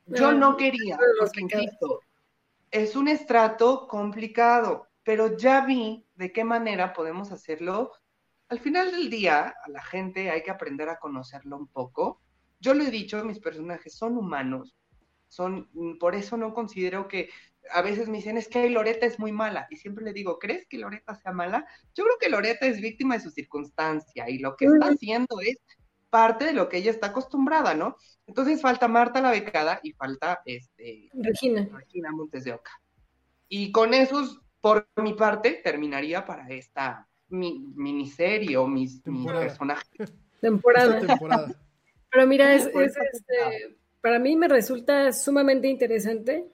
[0.06, 2.00] Yo no quería, porque insisto,
[2.70, 7.92] es un estrato complicado, pero ya vi de qué manera podemos hacerlo.
[8.48, 12.22] Al final del día, a la gente hay que aprender a conocerlo un poco.
[12.60, 14.76] Yo lo he dicho, mis personajes son humanos,
[15.28, 17.30] son, mm, por eso no considero que
[17.72, 19.66] a veces me dicen, es que Loreta es muy mala.
[19.70, 21.66] Y siempre le digo, ¿crees que Loreta sea mala?
[21.94, 25.58] Yo creo que Loreta es víctima de su circunstancia y lo que está haciendo es
[26.10, 27.96] parte de lo que ella está acostumbrada, ¿no?
[28.26, 31.68] Entonces falta Marta la becada y falta este, Regina.
[31.72, 32.72] Regina Montes de Oca.
[33.48, 40.14] Y con esos, por mi parte, terminaría para esta miniserie o mis, personajes.
[40.40, 41.00] Temporada.
[41.00, 41.48] temporada.
[42.10, 46.46] Pero mira, es, este, para mí me resulta sumamente interesante,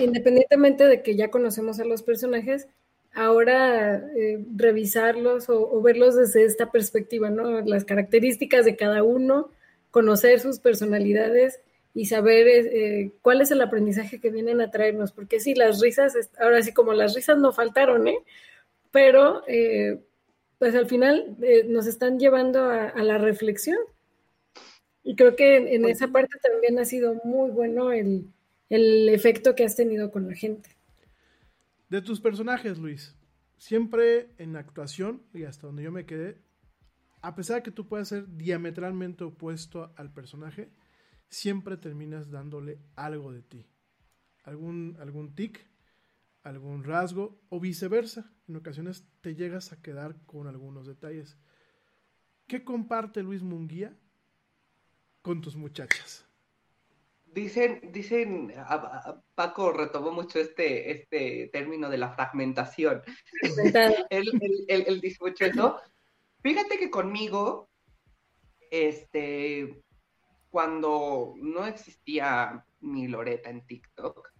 [0.00, 2.68] independientemente de que ya conocemos a los personajes,
[3.16, 7.60] ahora eh, revisarlos o, verlos desde esta perspectiva, ¿no?
[7.62, 9.50] Las características de cada uno,
[9.90, 11.60] conocer sus personalidades
[11.94, 16.14] y saber eh, cuál es el aprendizaje que vienen a traernos, porque sí, las risas,
[16.38, 18.18] ahora sí como las risas no faltaron, ¿eh?
[18.92, 19.98] Pero eh,
[20.58, 21.36] pues al final
[21.66, 23.78] nos están llevando a la reflexión
[25.06, 28.28] y creo que en, pues esa parte también ha sido muy bueno el,
[28.68, 30.75] efecto que has tenido con la gente.
[31.88, 33.16] De tus personajes, Luis,
[33.58, 36.42] siempre en actuación, y hasta donde yo me quedé,
[37.22, 40.72] a pesar de que tú puedas ser diametralmente opuesto al personaje,
[41.28, 43.66] siempre terminas dándole algo de ti.
[44.44, 45.66] Algún, algún tic,
[46.42, 48.32] algún rasgo, o viceversa.
[48.48, 51.36] En ocasiones te llegas a quedar con algunos detalles.
[52.46, 53.96] ¿Qué comparte Luis Munguía
[55.22, 56.24] con tus muchachas?
[57.26, 58.54] Dicen, dicen,
[59.34, 63.02] Paco retomó mucho este, este término de la fragmentación.
[65.02, 65.80] dice mucho eso.
[66.42, 67.68] Fíjate que conmigo,
[68.70, 69.82] este,
[70.48, 74.32] cuando no existía mi Loreta en TikTok,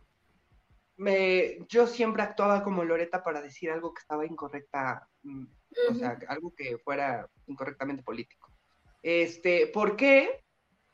[0.97, 5.45] me, yo siempre actuaba como Loreta para decir algo que estaba incorrecta, mm,
[5.91, 8.51] o sea, algo que fuera incorrectamente político.
[9.03, 10.43] Este, ¿Por qué?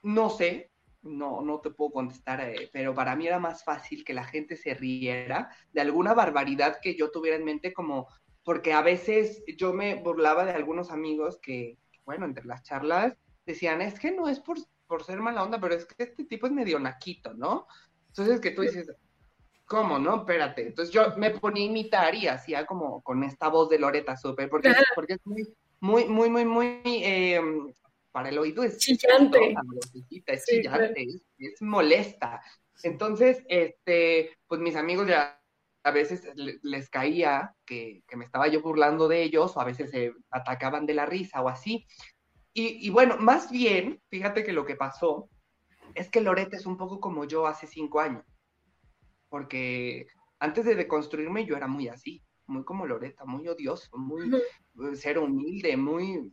[0.03, 0.72] No sé,
[1.03, 4.57] no, no te puedo contestar, eh, pero para mí era más fácil que la gente
[4.57, 8.09] se riera de alguna barbaridad que yo tuviera en mente, como
[8.45, 13.15] porque a veces yo me burlaba de algunos amigos que, bueno, entre las charlas
[13.47, 16.47] decían, es que no es por, por ser mala onda, pero es que este tipo
[16.47, 17.67] es medio naquito, ¿no?
[18.09, 18.91] Entonces que tú dices,
[19.65, 20.17] ¿cómo, no?
[20.17, 20.67] Espérate.
[20.67, 24.49] Entonces yo me ponía a imitar y hacía como con esta voz de Loreta Super,
[24.49, 27.41] porque, porque es muy, muy, muy, muy, muy eh,
[28.13, 29.55] para el oído es chillante,
[30.27, 31.07] es, chillante
[31.39, 32.43] es, molesta.
[32.83, 35.41] Entonces, este, pues mis amigos ya
[35.85, 40.13] a veces les caía que, me estaba yo burlando de ellos o a veces se
[40.31, 41.87] atacaban de la risa o así.
[42.55, 45.31] Y, y, bueno, más bien, fíjate que lo que pasó
[45.95, 48.25] es que Loreta es un poco como yo hace cinco años,
[49.29, 50.07] porque
[50.39, 54.31] antes de deconstruirme yo era muy así, muy como Loreta, muy odioso, muy
[54.95, 56.31] ser humilde, muy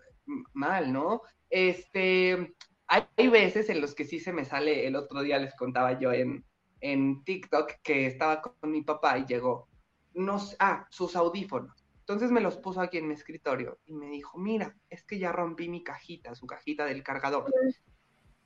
[0.53, 1.21] mal, ¿no?
[1.49, 2.53] Este,
[2.87, 6.11] hay, veces en los que sí se me sale, el otro día les contaba yo
[6.11, 6.43] en,
[6.81, 9.67] en TikTok que estaba con mi papá y llegó,
[10.13, 11.85] nos, ah, sus audífonos.
[11.99, 15.31] Entonces me los puso aquí en mi escritorio y me dijo, mira, es que ya
[15.31, 17.53] rompí mi cajita, su cajita del cargador.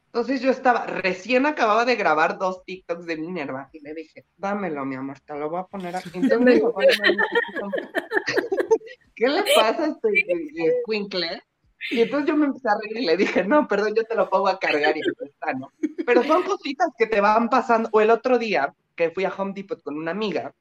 [0.08, 4.84] Entonces yo estaba, recién acababa de grabar dos TikToks de Minerva y le dije, dámelo,
[4.86, 6.12] mi amor, te lo voy a poner aquí.
[9.16, 10.10] ¿Qué le pasa a este?
[11.92, 14.30] Y entonces yo me empecé a reír y le dije, no, perdón, yo te lo
[14.30, 15.72] pongo a cargar y está, ¿no?
[16.06, 17.90] Pero son cositas que te van pasando.
[17.92, 20.54] O el otro día que fui a Home Depot con una amiga,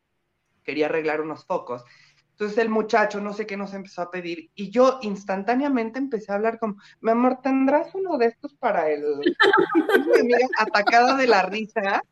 [0.64, 1.84] quería arreglar unos focos.
[2.32, 6.36] Entonces el muchacho, no sé qué nos empezó a pedir, y yo instantáneamente empecé a
[6.36, 9.02] hablar como, mi amor, ¿tendrás uno de estos para el...
[9.18, 12.02] mi amiga atacada de la risa,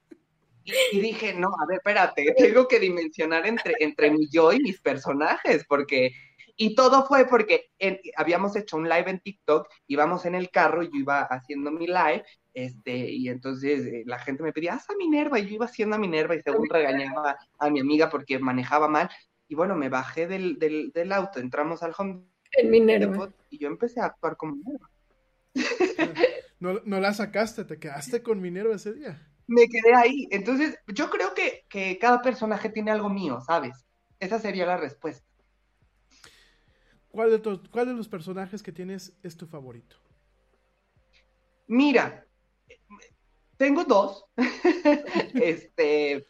[0.92, 4.80] y dije, no, a ver, espérate, tengo que dimensionar entre, entre mi yo y mis
[4.80, 6.12] personajes, porque...
[6.62, 10.82] Y todo fue porque en- habíamos hecho un live en TikTok, íbamos en el carro
[10.82, 12.22] y yo iba haciendo mi live,
[12.52, 15.96] este, y entonces eh, la gente me pedía, haz a Minerva, y yo iba haciendo
[15.96, 19.08] a Minerva y según regañaba a mi amiga porque manejaba mal,
[19.48, 23.32] y bueno, me bajé del, del, del auto, entramos al home En Minerva.
[23.48, 24.90] Y yo empecé a actuar como Minerva.
[26.60, 29.26] No, no la sacaste, te quedaste con Minerva ese día.
[29.46, 30.28] Me quedé ahí.
[30.30, 33.86] Entonces, yo creo que, que cada personaje tiene algo mío, ¿sabes?
[34.18, 35.26] Esa sería la respuesta.
[37.10, 39.96] ¿Cuál de, to- ¿Cuál de los personajes que tienes es tu favorito?
[41.66, 42.26] Mira,
[43.56, 44.24] tengo dos.
[45.34, 46.26] este,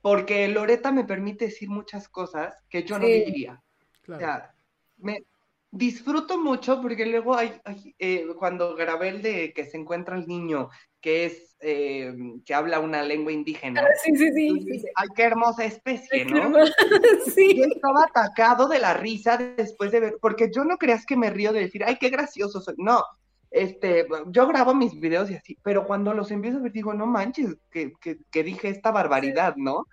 [0.00, 3.62] porque Loreta me permite decir muchas cosas que yo no diría.
[4.02, 4.22] Claro.
[4.22, 4.54] O sea,
[4.96, 5.24] me
[5.70, 10.26] disfruto mucho porque luego hay, hay, eh, cuando grabé el de que se encuentra el
[10.26, 10.68] niño
[11.00, 12.12] que es eh,
[12.44, 13.82] que habla una lengua indígena.
[13.82, 14.88] Ah, sí, sí, sí, Entonces, sí, sí.
[14.94, 16.38] Ay, qué hermosa especie, ¿no?
[16.38, 16.72] hermosa,
[17.34, 17.56] sí.
[17.56, 21.30] Yo estaba atacado de la risa después de ver, porque yo no creas que me
[21.30, 22.74] río de decir, ay, qué gracioso soy.
[22.78, 23.02] No,
[23.50, 27.06] este, yo grabo mis videos y así, pero cuando los empiezo a ver digo, no
[27.06, 29.86] manches, que, que, que dije esta barbaridad, ¿no?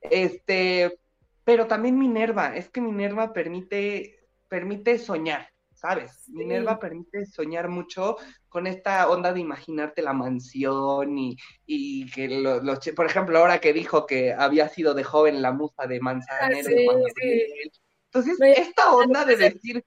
[0.00, 0.98] Este,
[1.44, 6.28] pero también Minerva, es que Minerva permite, permite soñar, ¿sabes?
[6.28, 8.16] Minerva permite soñar mucho
[8.48, 13.38] con esta onda de imaginarte la mansión y, y que lo- los, chi- por ejemplo,
[13.38, 16.70] ahora que dijo que había sido de joven la musa de Manzanero.
[16.70, 17.70] y sí, sí.
[18.06, 19.84] Entonces, No, esta onda de decir,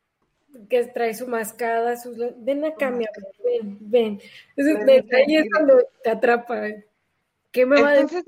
[0.70, 2.18] que trae su mascada, sus...
[2.38, 3.06] Ven acá, mi
[3.44, 4.22] ven, ven.
[4.56, 6.64] Entonces, ahí es cuando te atrapa.
[7.52, 8.24] ¿Qué me va a decir?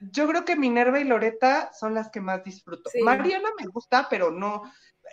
[0.00, 2.90] Yo creo que Minerva y Loreta son las que más disfruto.
[2.90, 3.02] Sí.
[3.02, 4.62] Mariana me gusta, pero no.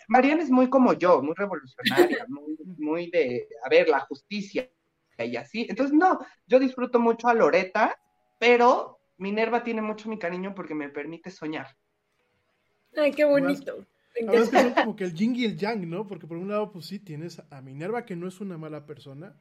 [0.07, 4.69] Mariana es muy como yo, muy revolucionaria, muy, muy de, a ver, la justicia
[5.17, 5.65] y así.
[5.69, 7.99] Entonces, no, yo disfruto mucho a Loreta,
[8.39, 11.75] pero Minerva tiene mucho mi cariño porque me permite soñar.
[12.95, 13.85] Ay, qué bonito.
[14.15, 16.07] Es que son como que el yin y el yang, ¿no?
[16.07, 19.35] Porque por un lado, pues sí, tienes a Minerva, que no es una mala persona,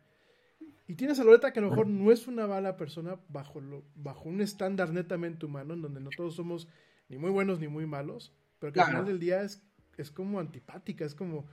[0.88, 3.82] y tienes a Loreta, que a lo mejor no es una mala persona bajo, lo,
[3.96, 6.68] bajo un estándar netamente humano, en donde no todos somos
[7.08, 9.62] ni muy buenos ni muy malos, pero que al final del día es,
[9.96, 11.46] es como antipática, es como...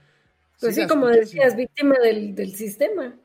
[0.59, 3.15] Pues sí, como decías, víctima del, del sistema.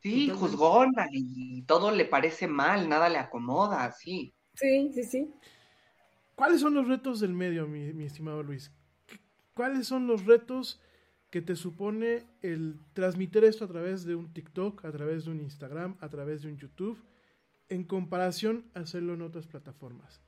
[0.00, 4.34] Sí, juzgona y todo le parece mal, nada le acomoda, sí.
[4.54, 5.30] Sí, sí, sí.
[6.34, 8.72] ¿Cuáles son los retos del medio, mi, mi estimado Luis?
[9.06, 9.20] ¿Qué-
[9.54, 10.80] ¿Cuáles son los retos
[11.32, 15.40] que te supone el transmitir esto a través de un TikTok, a través de un
[15.40, 17.02] Instagram, a través de un YouTube,
[17.70, 20.20] en comparación a hacerlo en otras plataformas?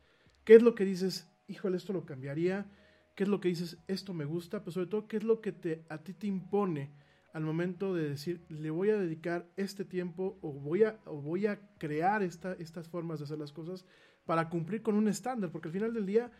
[0.44, 2.72] ¿Qué es lo que dices, híjole, esto lo cambiaría?
[3.14, 4.60] ¿Qué es lo que dices, esto me gusta?
[4.60, 6.94] Pero sobre todo, ¿qué es lo que te, a ti te impone
[7.34, 11.46] al momento de decir, le voy a dedicar este tiempo o voy a, o voy
[11.46, 13.84] a crear esta, estas formas de hacer las cosas
[14.24, 15.52] para cumplir con un estándar?
[15.52, 16.32] Porque al final del día,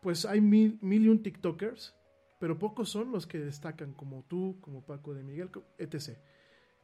[0.00, 1.94] pues hay mil, mil y un TikTokers,
[2.38, 6.18] pero pocos son los que destacan, como tú, como Paco de Miguel, etc.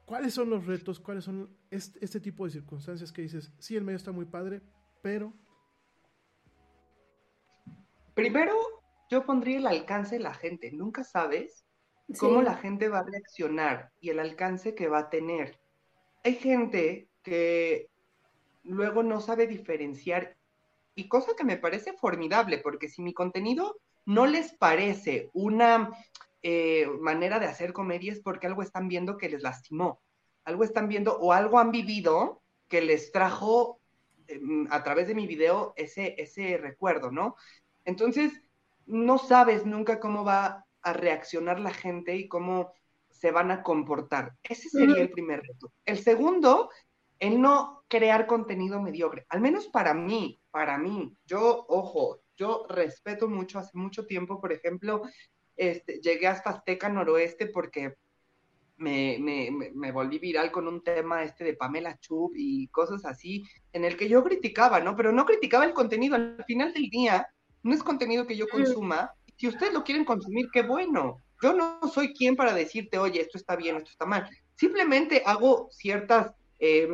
[0.05, 1.01] ¿Cuáles son los retos?
[1.01, 4.61] ¿Cuáles son este, este tipo de circunstancias que dices, sí, el medio está muy padre,
[5.03, 5.33] pero
[8.15, 8.55] Primero,
[9.11, 10.71] yo pondría el alcance de la gente.
[10.73, 11.65] Nunca sabes
[12.19, 12.45] cómo Sí.
[12.45, 15.59] la gente va a reaccionar y el alcance que va a tener.
[16.23, 17.91] Hay gente que
[18.63, 20.37] luego no sabe diferenciar
[20.95, 23.77] y cosa que me parece formidable, porque si mi contenido
[24.07, 25.91] no les parece una
[26.43, 30.03] eh, manera de hacer comedia es porque algo están viendo que les lastimó,
[30.45, 33.81] algo están viendo o algo han vivido que les trajo
[34.27, 37.37] em, a través de mi video ese, ese recuerdo, ¿no?
[37.85, 38.33] Entonces,
[38.87, 42.73] no sabes nunca cómo va a reaccionar la gente y cómo
[43.09, 44.37] se van a comportar.
[44.43, 45.73] Ese sería el primer reto.
[45.85, 46.69] El segundo,
[47.19, 51.17] el no crear contenido mediocre, al menos para mí, para mí.
[51.25, 55.03] Yo, ojo, yo respeto mucho, hace mucho tiempo, por ejemplo,
[55.57, 57.95] este, llegué hasta Azteca Noroeste porque
[58.77, 59.19] me,
[59.75, 63.97] me, volví viral con un tema este de Pamela Chup y cosas así, en el
[63.97, 64.97] que yo criticaba, ¿no?
[64.97, 66.17] Pero no criticaba el contenido.
[66.17, 67.29] Al final del día,
[67.63, 69.13] no es contenido que yo consuma.
[69.37, 71.23] Si ustedes lo quieren consumir, qué bueno.
[71.43, 74.29] Yo no soy quien para decirte, oye, esto está bien, esto está mal.
[74.57, 76.89] Simplemente hago ciertas eh,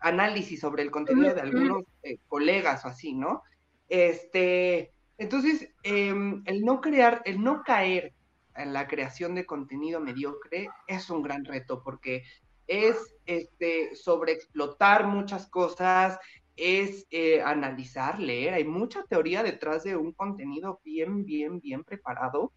[0.00, 3.42] análisis sobre el contenido de algunos eh, colegas o así, ¿no?
[3.88, 6.14] Este, entonces, eh,
[6.44, 8.14] el no crear, el no caer
[8.56, 12.22] en la creación de contenido mediocre es un gran reto porque
[12.66, 12.96] es
[13.26, 16.18] este, sobreexplotar muchas cosas,
[16.56, 18.54] es eh, analizar, leer.
[18.54, 22.52] Hay mucha teoría detrás de un contenido bien, bien, bien preparado.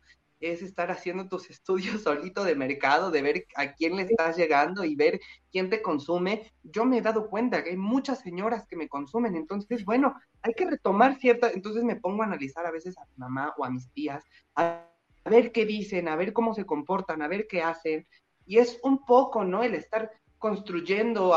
[0.51, 4.83] Es estar haciendo tus estudios solito de mercado, de ver a quién le estás llegando
[4.83, 5.19] y ver
[5.51, 6.51] quién te consume.
[6.63, 10.53] Yo me he dado cuenta que hay muchas señoras que me consumen, entonces, bueno, hay
[10.53, 13.69] que retomar cierta, entonces me pongo a analizar a veces a mi mamá o a
[13.69, 14.23] mis tías,
[14.55, 14.89] a,
[15.25, 18.07] ver qué dicen, a ver cómo se comportan, a ver qué hacen.
[18.45, 19.63] Y es un poco, ¿no?
[19.63, 21.35] El estar construyendo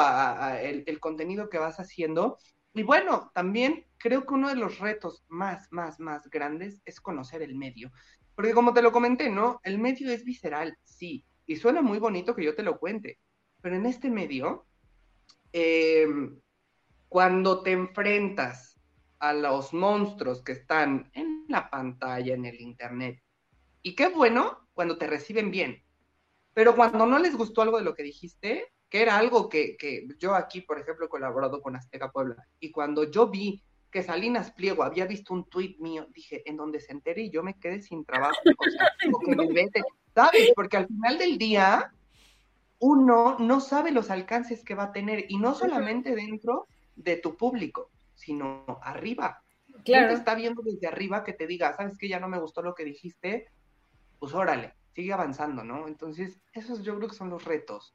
[0.60, 2.36] el, el contenido que vas haciendo
[2.78, 7.42] y bueno, también creo que uno de los retos más, más, más grandes es conocer
[7.42, 7.90] el medio.
[8.38, 9.58] Porque como te lo comenté, ¿no?
[9.64, 11.24] El medio es visceral, sí.
[11.44, 13.18] Y suena muy bonito que yo te lo cuente.
[13.60, 14.64] Pero en este medio,
[15.50, 16.38] em,
[17.08, 18.80] cuando te enfrentas
[19.18, 23.20] a los monstruos que están en la pantalla, en el internet,
[23.82, 25.82] y qué bueno cuando te reciben bien.
[26.54, 30.06] Pero cuando no les gustó algo de lo que dijiste, que era algo que, que,
[30.20, 34.50] yo aquí, por ejemplo, he colaborado con Azteca Puebla, y cuando yo vi que Salinas
[34.52, 37.80] Pliego había visto un tuit mío, dije, en donde se entere y yo me quedé
[37.80, 38.90] sin trabajo, o sea,
[39.24, 39.82] que me vete,
[40.14, 40.52] ¿sabes?
[40.54, 41.92] Porque al final del día,
[42.80, 46.66] uno no sabe los alcances que va a tener, y no solamente dentro
[46.96, 49.42] de tu público, sino arriba.
[49.84, 50.08] Claro.
[50.08, 52.74] te está viendo desde arriba que te diga, ¿sabes que Ya no me gustó lo
[52.74, 53.46] que dijiste,
[54.18, 55.86] pues órale, sigue avanzando, ¿no?
[55.86, 57.94] Entonces, esos yo creo que son los retos.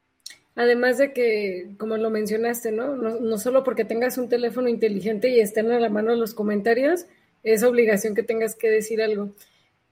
[0.56, 2.94] Además de que, como lo mencionaste, ¿no?
[2.94, 3.38] ¿no?
[3.38, 7.06] solo porque tengas un teléfono inteligente y estén a la mano los comentarios,
[7.42, 9.34] es obligación que tengas que decir algo.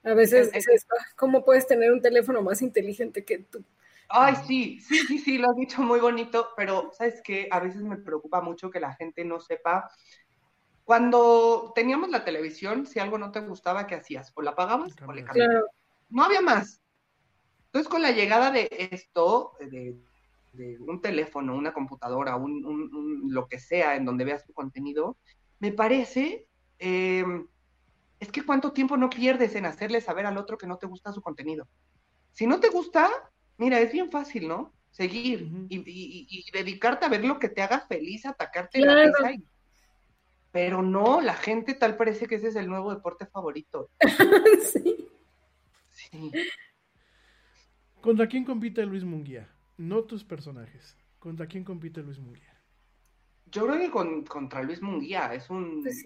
[0.03, 3.63] A veces dices, ah, ¿cómo puedes tener un teléfono más inteligente que tú?
[4.09, 7.47] Ay, sí, sí, sí, sí, lo has dicho muy bonito, pero ¿sabes qué?
[7.51, 9.89] A veces me preocupa mucho que la gente no sepa.
[10.83, 14.31] Cuando teníamos la televisión, si algo no te gustaba, ¿qué hacías?
[14.35, 15.65] O la apagabas o le cambiabas.
[16.09, 16.81] No había más.
[17.65, 19.95] Entonces, con la llegada de esto, de
[20.53, 25.17] de un teléfono, una computadora, un, lo que sea en donde veas tu contenido,
[25.59, 26.47] me parece,
[26.79, 27.47] em,
[28.19, 31.11] es que cuánto tiempo no pierdes en hacerle saber al otro que no te gusta
[31.11, 31.67] su contenido.
[32.31, 33.09] Si no te gusta,
[33.57, 34.73] mira, es bien fácil, ¿no?
[34.91, 39.31] Seguir y, dedicarte a ver lo que te haga feliz, atacarte la risa.
[40.51, 43.89] Pero no, la gente tal parece que ese es el nuevo deporte favorito.
[44.61, 45.09] sí.
[45.89, 46.31] Sí.
[48.01, 49.52] ¿Contra quién compite Luis Munguía?
[49.77, 50.97] No tus personajes.
[51.19, 52.61] ¿Contra quién compite Luis Munguía?
[53.51, 55.33] Yo creo que con, contra Luis Munguía.
[55.33, 56.05] Es un pues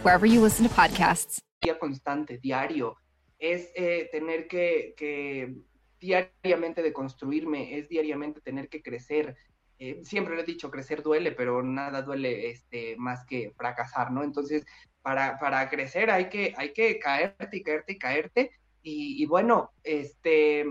[0.03, 1.41] wherever you listen to podcasts.
[1.79, 2.97] constante, diario,
[3.37, 5.55] es eh, tener que, que,
[5.99, 9.35] diariamente deconstruirme, es diariamente tener que crecer.
[9.77, 14.23] Eh, siempre lo he dicho, crecer duele, pero nada duele este, más que fracasar, ¿no?
[14.23, 14.65] Entonces,
[15.01, 18.51] para, para crecer hay que, hay que caerte y caerte y caerte.
[18.83, 20.65] Y, y bueno, este,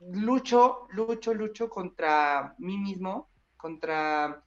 [0.00, 4.42] lucho, lucho, lucho contra mí mismo, contra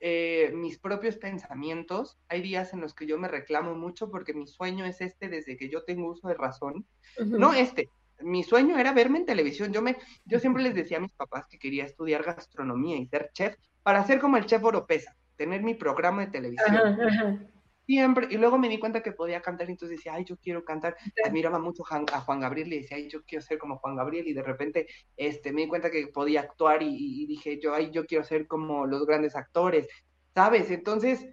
[0.00, 2.18] eh, mis propios pensamientos.
[2.28, 5.56] Hay días en los que yo me reclamo mucho porque mi sueño es este desde
[5.56, 6.86] que yo tengo uso de razón.
[7.18, 7.88] No este,
[8.20, 9.72] mi sueño era verme en televisión.
[9.72, 13.30] Yo, me, yo siempre les decía a mis papás que quería estudiar gastronomía y ser
[13.32, 17.48] chef para ser como el chef Oropesa, tener mi programa de televisión.
[17.86, 20.64] Siempre, y luego me di cuenta que podía cantar, y entonces decía, ay, yo quiero
[20.64, 20.96] cantar.
[21.24, 24.26] Admiraba mucho a Juan Gabriel y decía, ay, yo quiero ser como Juan Gabriel.
[24.26, 24.86] Y de repente
[25.16, 28.86] este, me di cuenta que podía actuar y, dije, yo, ay, yo quiero ser como
[28.86, 29.86] los grandes actores,
[30.34, 30.70] ¿sabes?
[30.70, 31.26] Entonces,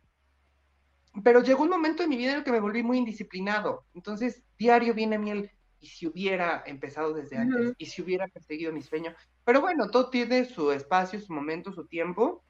[1.23, 3.85] pero llegó un momento en mi vida en el que me volví muy indisciplinado.
[3.93, 8.27] Entonces, diario viene a mí el, y si hubiera empezado desde antes, y si hubiera
[8.27, 9.15] perseguido mi sueño.
[9.43, 12.43] Pero bueno, todo tiene su espacio, su momento, su tiempo,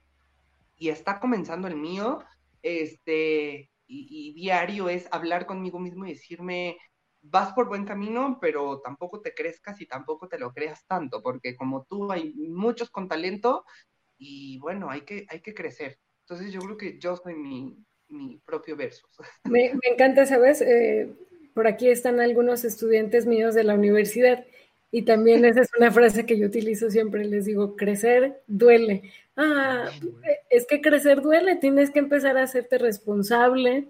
[0.75, 2.23] y está comenzando el mío.
[2.61, 6.77] Este, y, diario es hablar conmigo mismo y decirme,
[7.22, 11.55] vas por buen camino, pero tampoco te crezcas y tampoco te lo creas tanto, porque
[11.55, 13.65] como tú hay muchos con talento
[14.18, 15.99] y bueno, hay que, hay que crecer.
[16.22, 17.77] Entonces yo creo que yo soy mi,
[18.07, 19.07] mi propio verso.
[19.43, 20.61] Me, encanta, ¿sabes?
[20.61, 21.13] Eh,
[21.53, 24.45] por aquí están algunos estudiantes míos de la universidad
[24.91, 29.03] y también esa es una frase que yo utilizo siempre, les digo, crecer duele.
[29.38, 29.89] Ah,
[30.49, 33.88] es que crecer duele, tienes que empezar a hacerte responsable.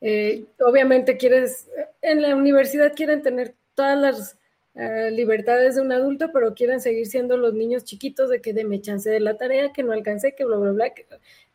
[0.00, 1.68] Eh, obviamente quieres,
[2.02, 4.38] en la universidad quieren tener todas las
[4.74, 8.64] eh, libertades de un adulto, pero quieren seguir siendo los niños chiquitos de que de
[8.64, 10.90] me chance de la tarea, que no alcancé, que bla, bla, bla.
[10.94, 11.06] que-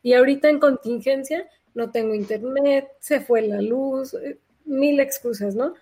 [0.04, 5.74] Y ahorita en contingencia no tengo internet, se fue la luz, eh, mil excusas, ¿no?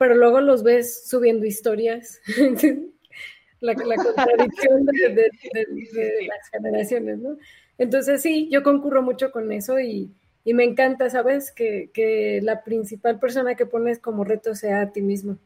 [0.00, 2.20] Pero luego los ves subiendo historias.
[3.60, 7.36] la, la contradicción de, de- de- de las generaciones, ¿no?
[7.78, 10.10] Entonces sí, yo concurro mucho con eso y,
[10.44, 11.52] y me encanta, ¿sabes?
[11.52, 15.38] Que, que la principal persona que pones como reto sea a ti mismo,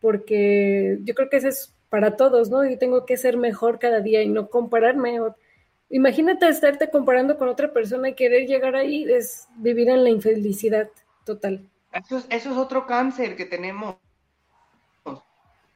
[0.00, 2.68] porque yo creo que eso es para todos, ¿no?
[2.68, 5.18] Yo tengo que ser mejor cada día y no compararme.
[5.90, 10.88] Imagínate estarte comparando con otra persona y querer llegar ahí, es vivir en la infelicidad
[11.24, 11.68] total.
[11.94, 13.96] Eso es, eso es otro cáncer que tenemos.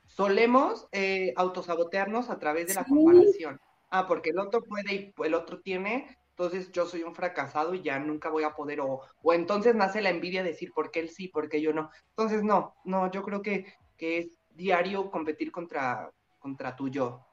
[0.07, 2.91] Solemos eh, autosabotearnos a través de la Sí.
[2.91, 3.59] comparación.
[3.91, 7.83] Ah, porque el otro puede y el otro tiene, entonces yo soy un fracasado y
[7.83, 11.01] ya nunca voy a poder, o, o entonces nace la envidia de decir por qué
[11.01, 11.91] él sí, por qué yo no.
[12.11, 17.25] Entonces, no, no, yo creo que, que es diario competir contra, contra tu yo.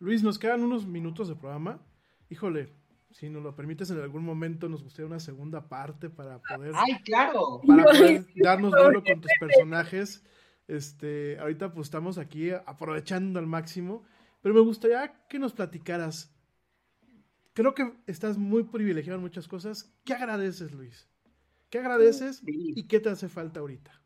[0.00, 1.80] Luis, nos quedan unos minutos de programa.
[2.30, 2.72] Híjole,
[3.12, 6.98] si nos lo permites en algún momento, nos gustaría una segunda parte para poder, ¡Ay,
[7.04, 7.60] claro!
[7.66, 10.24] para poder darnos duelo con tus personajes.
[10.68, 14.04] Este, ahorita pues estamos aquí aprovechando al máximo,
[14.40, 16.34] pero me gustaría que nos platicaras.
[17.52, 19.94] Creo que estás muy privilegiado en muchas cosas.
[20.04, 21.08] ¿Qué agradeces, Luis?
[21.68, 24.02] ¿Qué agradeces y qué te hace falta ahorita?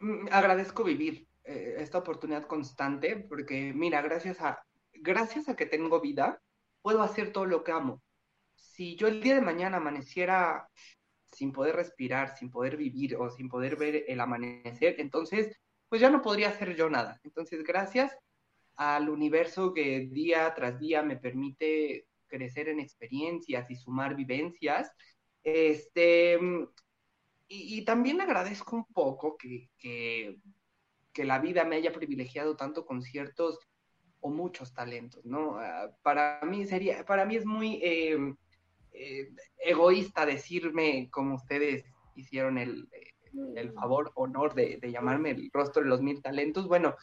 [0.00, 4.62] Mm, agradezco vivir eh, esta oportunidad constante porque, mira, gracias a,
[4.94, 6.40] gracias a que tengo vida,
[6.86, 8.00] puedo hacer todo lo que amo.
[8.54, 10.68] Si yo el día de mañana amaneciera
[11.32, 15.52] sin poder respirar, sin poder vivir o sin poder ver el amanecer, entonces,
[15.88, 17.20] pues ya no podría hacer yo nada.
[17.24, 18.16] Entonces, gracias
[18.76, 24.92] al universo que día tras día me permite crecer en experiencias y sumar vivencias,
[25.42, 26.38] este,
[27.48, 30.36] y, también agradezco un poco que, que,
[31.12, 33.58] que la vida me haya privilegiado tanto con ciertos
[34.20, 35.58] o muchos talentos, ¿no?
[35.58, 38.34] Ah, para mí sería, para mí es muy eh,
[38.92, 39.28] eh,
[39.58, 41.84] egoísta decirme como ustedes
[42.14, 42.88] hicieron el,
[43.56, 46.66] el favor, honor de, de, llamarme el rostro de los mil talentos.
[46.66, 46.94] Bueno,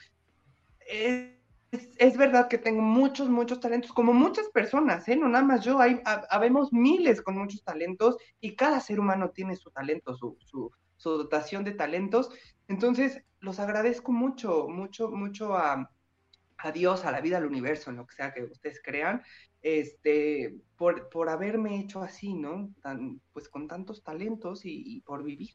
[0.88, 1.34] es,
[1.72, 5.15] es, verdad que tengo muchos, muchos talentos, como muchas personas, ¿eh?
[5.15, 9.56] No nada más yo, hay, habemos miles con muchos talentos y cada ser humano tiene
[9.56, 12.30] su talento, su, su, su dotación de talentos.
[12.68, 15.90] Entonces, los agradezco mucho, mucho, mucho a,
[16.64, 19.22] a, Dios, a la vida, al universo, en lo que sea que ustedes crean,
[19.61, 22.73] este, por, por haberme hecho así, ¿no?
[22.81, 25.52] Tan, pues con tantos talentos y, y por vivir.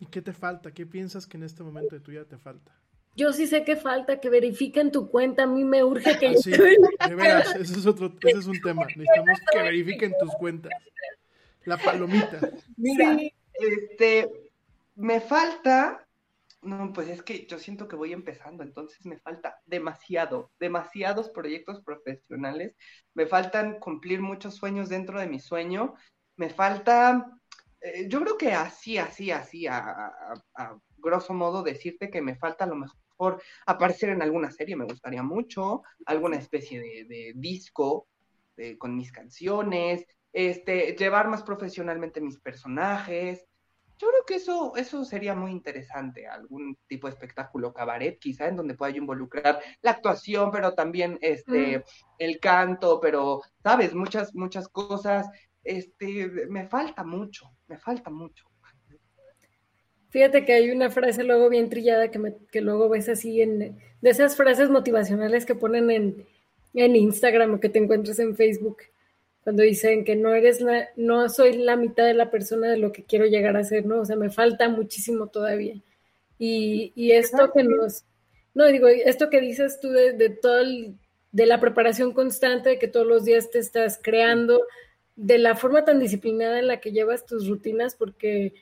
[0.00, 0.72] ¿Y qué te falta?
[0.72, 2.78] ¿Qué piensas que en este momento de tu vida te falta?
[3.16, 5.42] Yo sí sé que falta que verifiquen tu cuenta.
[5.42, 6.36] A mí me urge que.
[6.36, 8.86] Sí, de veras, ese es otro, ese es un tema.
[8.86, 10.72] Necesitamos que verifiquen tus cuentas.
[11.64, 12.38] La palomita.
[12.76, 13.34] Mira, sí.
[13.54, 14.52] este,
[14.94, 16.07] me falta.
[16.62, 21.82] No, pues es que yo siento que voy empezando, entonces me falta demasiado, demasiados proyectos
[21.82, 22.74] profesionales.
[23.14, 25.94] Me faltan cumplir muchos sueños dentro de mi sueño.
[26.36, 27.30] Me falta,
[27.80, 30.12] eh, yo creo que así, así, así, a,
[30.56, 34.84] a, grosso modo, decirte que me falta a lo mejor aparecer en alguna serie, me
[34.84, 38.08] gustaría mucho, alguna especie de, de disco
[38.56, 43.46] de, con mis canciones, este, llevar más profesionalmente mis personajes.
[43.98, 48.56] Yo creo que eso, eso sería muy interesante, algún tipo de espectáculo cabaret, quizá, en
[48.56, 51.82] donde pueda yo involucrar la actuación, pero también este, mm.
[52.18, 55.28] el canto, pero, sabes, muchas, muchas cosas.
[55.64, 58.48] Este, me falta mucho, me falta mucho.
[60.10, 63.78] Fíjate que hay una frase luego bien trillada que, me, que luego ves así en
[64.00, 66.26] de esas frases motivacionales que ponen en,
[66.74, 68.78] en Instagram o que te encuentras en Facebook
[69.48, 72.92] cuando dicen que no eres la, no soy la mitad de la persona de lo
[72.92, 74.00] que quiero llegar a ser, ¿no?
[74.00, 75.80] O sea, me falta muchísimo todavía.
[76.38, 78.04] Y, y esto que nos,
[78.52, 80.96] no digo, esto que dices tú de, de todo el,
[81.32, 84.60] de la preparación constante, de que todos los días te estás creando,
[85.16, 88.52] de la forma tan disciplinada en la que llevas tus rutinas, porque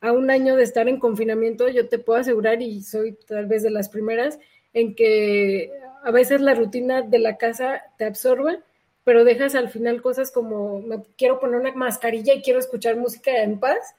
[0.00, 3.62] a un año de estar en confinamiento, yo te puedo asegurar, y soy tal vez
[3.62, 4.40] de las primeras,
[4.72, 5.70] en que
[6.02, 8.58] a veces la rutina de la casa te absorbe,
[9.04, 13.42] pero dejas al final cosas como, me quiero poner una mascarilla y quiero escuchar música
[13.42, 13.94] en paz,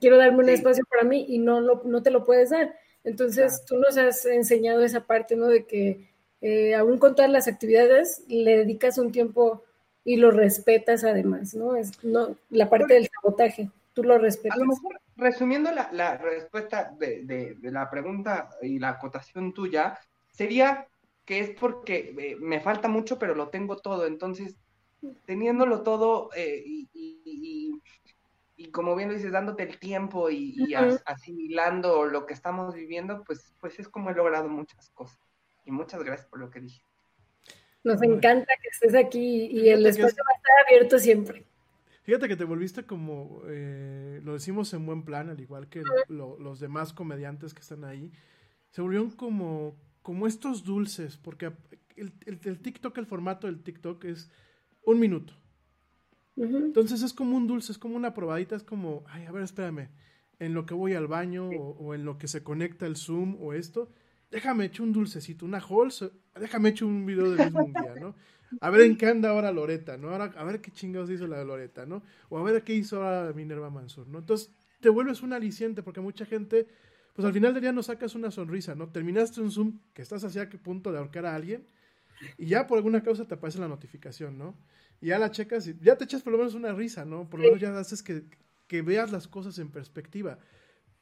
[0.00, 0.52] quiero darme un sí.
[0.52, 2.74] espacio para mí y no, lo, no te lo puedes dar.
[3.04, 3.64] Entonces, claro.
[3.68, 5.46] tú nos has enseñado esa parte, ¿no?
[5.46, 6.08] De que
[6.40, 9.62] eh, aún con todas las actividades, le dedicas un tiempo
[10.04, 11.76] y lo respetas además, ¿no?
[11.76, 14.56] Es no, la parte del sabotaje, tú lo respetas.
[14.56, 19.54] A lo mejor resumiendo la, la respuesta de, de, de, la pregunta y la acotación
[19.54, 19.96] tuya,
[20.32, 20.88] sería
[21.24, 24.06] que es porque eh, me falta mucho, pero lo tengo todo.
[24.06, 24.56] Entonces,
[25.26, 30.54] teniéndolo todo eh, y, y, y, y como bien lo dices, dándote el tiempo y,
[30.56, 30.84] y Ujú.
[30.84, 35.18] as- asimilando lo que estamos viviendo, pues, pues es como he logrado muchas cosas.
[35.64, 36.82] Y muchas gracias por lo que dije.
[37.84, 41.44] Nos encanta que estés aquí y el que espacio va a estar abierto siempre.
[42.04, 46.38] Fíjate que te volviste como, eh, lo decimos en buen plan, al igual que lo-
[46.38, 48.12] los demás comediantes que están ahí,
[48.70, 51.52] se volvieron como, como estos dulces, porque
[51.96, 54.30] el, el- el TikTok, el formato del TikTok es
[54.84, 55.34] un minuto.
[56.66, 59.88] Entonces es como un dulce, es como una probadita, es como, ay, a ver, espérame,
[60.38, 63.36] en lo que voy al baño o, o en lo que se conecta el Zoom
[63.40, 63.90] o esto,
[64.30, 68.14] déjame echar un dulcecito, una Halls, déjame echar un video del mismo día, ¿no?
[68.60, 70.10] A ver en qué anda ahora Loreta, ¿no?
[70.10, 72.02] Ahora, a ver qué chingados hizo la de Loreta, ¿no?
[72.28, 74.18] O a ver qué hizo ahora Minerva Mansur, ¿no?
[74.18, 76.66] Entonces te vuelves un aliciente porque mucha gente,
[77.12, 78.88] pues al final del día no sacas una sonrisa, ¿no?
[78.88, 81.66] Terminaste un Zoom que estás hacia qué punto de ahorcar a alguien
[82.38, 84.56] y ya por alguna causa te aparece la notificación, ¿no?
[85.00, 87.28] Y ya la checas y ya te echas por lo menos una risa, ¿no?
[87.28, 88.24] Por lo menos ya haces que,
[88.68, 90.38] que veas las cosas en perspectiva.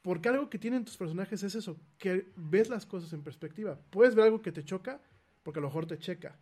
[0.02, 3.78] Porque algo que tienen tus personajes es eso, que ves las cosas en perspectiva.
[3.90, 5.02] Puedes ver algo que te choca,
[5.42, 6.38] porque a lo mejor te checa.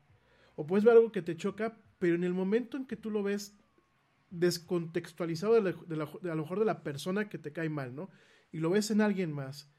[0.54, 3.24] O puedes ver algo que te choca, pero en el momento en que tú lo
[3.24, 3.54] ves
[4.30, 7.68] descontextualizado de, la- de la- de a lo mejor de la persona que te cae
[7.68, 8.10] mal, ¿no?
[8.52, 9.70] Y lo ves en alguien más.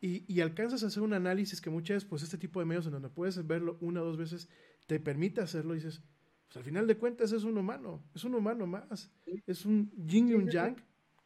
[0.00, 2.86] Y, y alcanzas a hacer un análisis que muchas veces, pues este tipo de medios
[2.86, 4.48] en donde puedes verlo una o dos veces,
[4.86, 6.02] te permite hacerlo y dices,
[6.46, 9.10] pues al final de cuentas es un humano, es un humano más.
[9.46, 10.76] Es un yin y un yang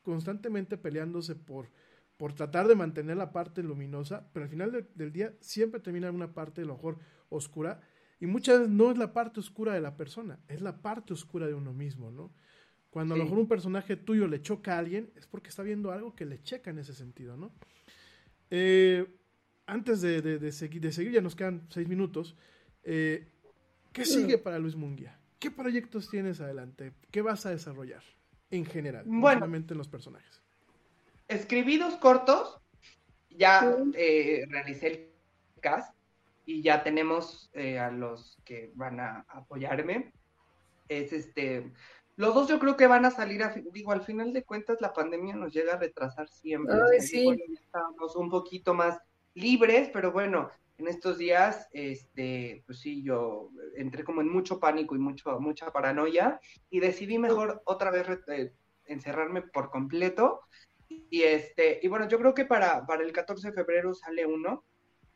[0.02, 1.70] constantemente peleándose por,
[2.16, 6.08] por tratar de mantener la parte luminosa, pero al final de- del día siempre termina
[6.08, 6.98] en una parte a lo mejor
[7.28, 7.80] oscura
[8.18, 11.46] y muchas veces no es la parte oscura de la persona, es la parte oscura
[11.46, 12.32] de uno mismo, ¿no?
[12.90, 13.28] Cuando a lo Sí.
[13.28, 16.42] mejor un personaje tuyo le choca a alguien, es porque está viendo algo que le
[16.42, 17.52] checa en ese sentido, ¿no?
[18.50, 19.06] Eh,
[19.66, 22.36] antes de, de- de seguir, de seguir, ya nos quedan seis minutos.
[22.82, 23.28] eh,
[23.92, 25.18] ¿Qué sigue para Luis Munguía?
[25.38, 26.92] ¿Qué proyectos tienes adelante?
[27.10, 28.02] ¿Qué vas a desarrollar
[28.50, 29.04] en general?
[29.06, 29.38] No Bueno.
[29.40, 30.42] solamente en los personajes.
[31.28, 32.60] Escribí dos cortos,
[33.30, 35.94] ya eh, realicé el cast
[36.46, 40.12] y ya tenemos eh, a los que van a apoyarme.
[40.88, 41.70] Es este,
[42.20, 44.92] los dos yo creo que van a salir, a digo, al final de cuentas la
[44.92, 46.74] pandemia nos llega a retrasar siempre.
[46.74, 47.42] o Ay, sea, sí.
[47.54, 48.98] estábamos un poquito más
[49.32, 54.94] libres, pero bueno, en estos días, este, pues sí, yo entré como en mucho pánico
[54.94, 56.38] y mucho, mucha paranoia
[56.68, 58.52] y decidí mejor otra vez eh,
[58.84, 60.40] encerrarme por completo.
[60.88, 64.64] Y este, y bueno, yo creo que para, para el 14 de febrero sale uno,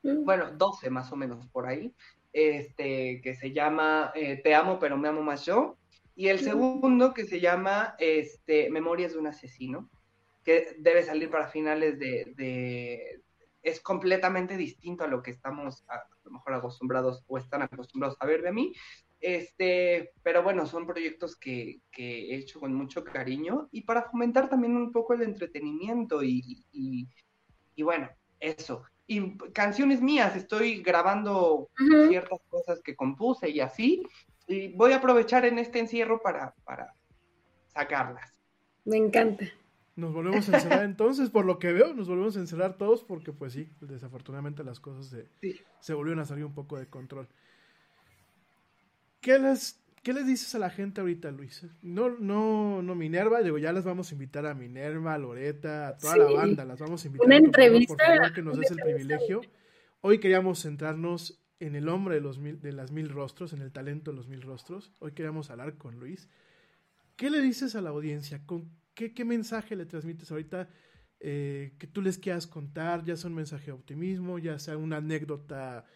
[0.02, 1.94] bueno, 12 más o menos por ahí,
[2.32, 5.76] este, que se llama eh, Te amo, pero me amo más yo.
[6.14, 9.90] Y el segundo que se llama este, Memorias de un asesino,
[10.44, 13.22] que debe salir para finales de, de-
[13.62, 18.16] Es completamente distinto a lo que estamos a, a lo mejor acostumbrados o están acostumbrados
[18.20, 18.72] a ver de mí.
[19.20, 24.48] Este, pero bueno, son proyectos que, que he hecho con mucho cariño y para fomentar
[24.50, 27.08] también un poco el entretenimiento y, y,
[27.74, 28.08] y bueno,
[28.40, 28.84] eso.
[29.06, 32.00] Y canciones mías, estoy grabando Ujú.
[32.08, 34.02] ciertas cosas que compuse y así,
[34.46, 36.94] y voy a aprovechar en este encierro para, para
[37.68, 38.32] sacarlas.
[38.84, 39.46] Me encanta.
[39.96, 43.32] Nos volvemos a encerrar entonces, por lo que veo, nos volvemos a encerrar todos porque
[43.32, 45.28] pues sí, desafortunadamente las cosas se,
[45.80, 47.28] se volvieron a salir un poco de control.
[49.20, 51.64] ¿Qué les, ¿Qué les dices a la gente ahorita, Luis?
[51.80, 55.96] No, no, no Minerva, digo, ya las vamos a invitar a Minerva, a Loreta, a
[55.96, 57.26] toda la banda, las vamos a invitar.
[57.26, 59.40] Una favor, entrevista, Por favor, que nos des el privilegio.
[60.00, 63.72] Hoy queríamos centrarnos en el hombre de, los mil, de las mil rostros, en el
[63.72, 64.92] talento de los mil rostros.
[64.98, 66.28] Hoy queríamos hablar con Luis.
[67.16, 68.44] ¿Qué le dices a la audiencia?
[68.44, 70.68] ¿Con qué, mensaje le transmites ahorita
[71.20, 73.02] eh, que tú les quieras contar?
[73.04, 75.86] Ya sea un mensaje de optimismo, ya sea una anécdota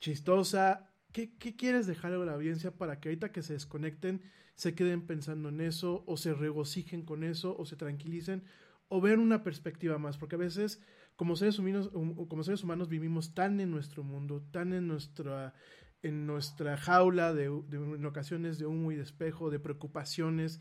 [0.00, 0.90] chistosa.
[1.12, 4.22] ¿Qué, qué quieres dejarle a la audiencia para que ahorita que se desconecten
[4.54, 8.44] se queden pensando en eso o se regocijen con eso o se tranquilicen
[8.88, 10.16] o vean una perspectiva más?
[10.16, 10.80] Porque a veces
[11.18, 15.54] como seres humanos, hum- como seres humanos vivimos tan en nuestro mundo, tan en nuestra
[16.02, 20.60] en nuestra jaula de, de- en ocasiones de humo y de espejo, de preocupaciones,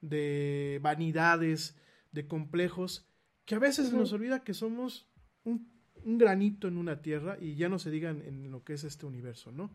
[0.00, 1.76] de vanidades,
[2.12, 3.08] de complejos,
[3.46, 5.08] que a veces nos olvida que somos
[5.44, 5.68] un,
[6.04, 9.06] un granito en una tierra y ya no se digan en lo que es este
[9.06, 9.72] universo, ¿no?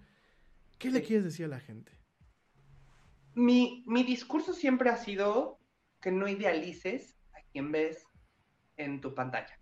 [0.79, 1.93] ¿Qué le quieres decir a la gente?
[3.35, 5.59] Mi, mi discurso siempre ha sido
[6.01, 8.05] que no idealices a quien ves
[8.77, 9.60] en tu pantalla.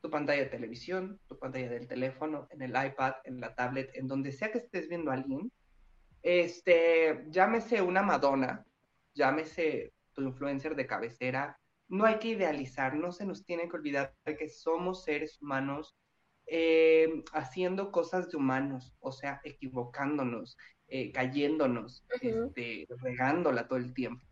[0.00, 4.06] Tu pantalla de televisión, tu pantalla del teléfono, en el iPad, en la tablet, en
[4.06, 5.50] donde sea que estés viendo a alguien.
[6.22, 8.64] Este, llámese una Madonna,
[9.14, 11.58] llámese tu influencer de cabecera.
[11.88, 15.96] No hay que idealizar, no se nos tiene que olvidar que somos seres humanos
[16.50, 20.56] eh, haciendo cosas de humanos, o sea, equivocándonos,
[20.88, 22.46] eh, cayéndonos, Ujú.
[22.46, 24.24] este, regándola todo el tiempo.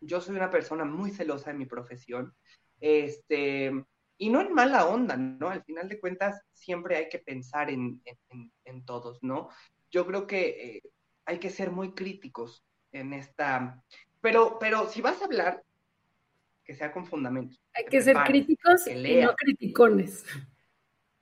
[0.00, 2.34] Yo soy una persona muy celosa en mi profesión,
[2.80, 3.84] este,
[4.18, 5.48] y no en mala onda, ¿no?
[5.48, 9.48] Al final de cuentas, siempre hay que pensar en, en, en todos, ¿no?
[9.90, 10.82] Yo creo que eh,
[11.24, 13.82] hay que ser muy críticos en esta,
[14.20, 15.62] pero, pero si vas a hablar,
[16.64, 17.62] que sea con fundamentos.
[17.72, 20.24] Hay que, ser críticos y no criticones.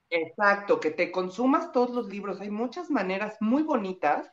[0.09, 2.41] Exacto, que te consumas todos los libros.
[2.41, 4.29] Hay muchas maneras muy bonitas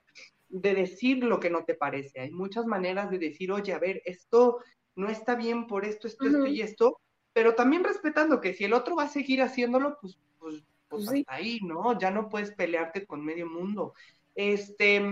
[0.49, 2.21] de decir lo que no te parece.
[2.21, 4.59] Hay muchas maneras de decir, oye, a ver, esto
[4.97, 7.01] no está bien por esto, esto, esto y esto,
[7.35, 11.35] pero también respetando que si el otro va a seguir haciéndolo, pues, pues, pues hasta
[11.35, 11.99] ahí, ¿no?
[11.99, 13.93] Ya no puedes pelearte con medio mundo.
[14.37, 15.03] Este,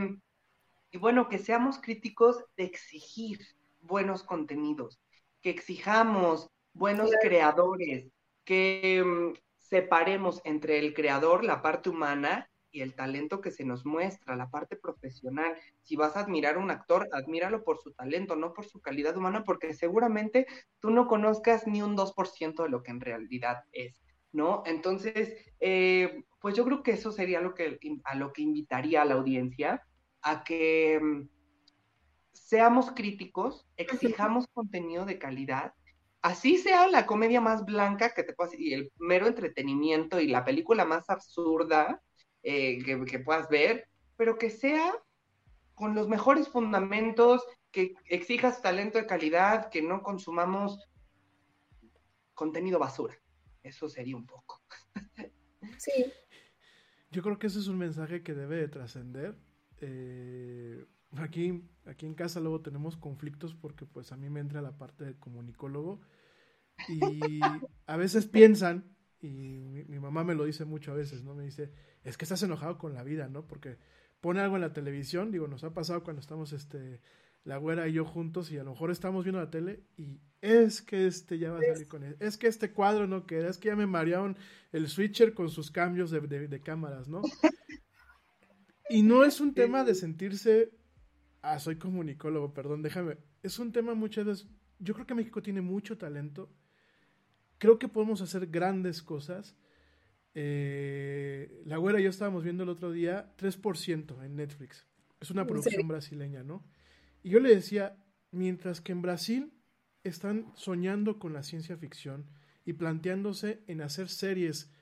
[0.93, 3.41] y bueno, que seamos críticos de exigir
[3.81, 5.01] buenos contenidos,
[5.43, 8.07] que exijamos buenos creadores,
[8.45, 13.85] que mm, separemos entre el creador, la parte humana, y el talento que se nos
[13.85, 15.55] muestra, la parte profesional.
[15.83, 19.17] Si vas a admirar a un actor, admíralo por su talento, no por su calidad
[19.17, 20.47] humana, porque seguramente
[20.81, 24.01] tú no conozcas ni un 2% de lo que en realidad es,
[24.33, 24.63] ¿no?
[24.65, 29.05] Entonces, eh, pues yo creo que eso sería lo que, a lo que invitaría a
[29.05, 29.87] la audiencia,
[30.23, 31.29] a que mm,
[32.33, 35.75] seamos críticos, exijamos contenido de calidad,
[36.23, 40.45] así sea la comedia más blanca que te puedas, y el mero entretenimiento y la
[40.45, 42.01] película más absurda
[42.43, 44.93] eh, que, puedas ver, pero que sea
[45.75, 50.79] con los mejores fundamentos, que exijas talento de calidad, que no consumamos
[52.35, 53.15] contenido basura.
[53.63, 54.61] Eso sería un poco.
[55.79, 56.13] Sí.
[57.11, 59.37] Yo creo que ese es un mensaje que debe de trascender.
[59.81, 60.85] Eh,
[61.17, 65.05] aquí, aquí en casa luego tenemos conflictos porque pues a mí me entra la parte
[65.05, 66.01] de comunicólogo
[66.89, 67.41] y
[67.87, 71.35] a veces piensan, y mi, mamá me lo dice mucho a veces, ¿no?
[71.35, 71.71] Me dice,
[72.05, 73.47] es que estás enojado con la vida, ¿no?
[73.47, 73.79] Porque
[74.21, 77.01] pone algo en la televisión, digo, nos ha pasado cuando estamos, este,
[77.45, 80.83] la güera y yo juntos y a lo mejor estamos viendo la tele y es
[80.83, 83.59] que este ya va a salir con él, es que este cuadro no queda, es
[83.59, 84.37] que ya me marearon
[84.73, 87.23] el switcher con sus cambios de, de cámaras, ¿no?
[88.91, 90.73] Y no es un tema de sentirse
[91.43, 93.19] Ah, soy comunicólogo, perdón, déjame.
[93.43, 94.49] Es un tema muchas veces.
[94.79, 96.49] Yo creo que México tiene mucho talento.
[97.63, 99.55] Creo que podemos hacer grandes cosas.
[100.35, 104.89] Eh, la güera y yo estábamos viendo el otro día 3% en Netflix.
[105.21, 106.65] Es una producción brasileña, ¿no?
[107.23, 109.53] Y yo le decía, mientras que en Brasil
[110.03, 112.27] están soñando con la ciencia ficción
[112.65, 114.73] y planteándose en hacer series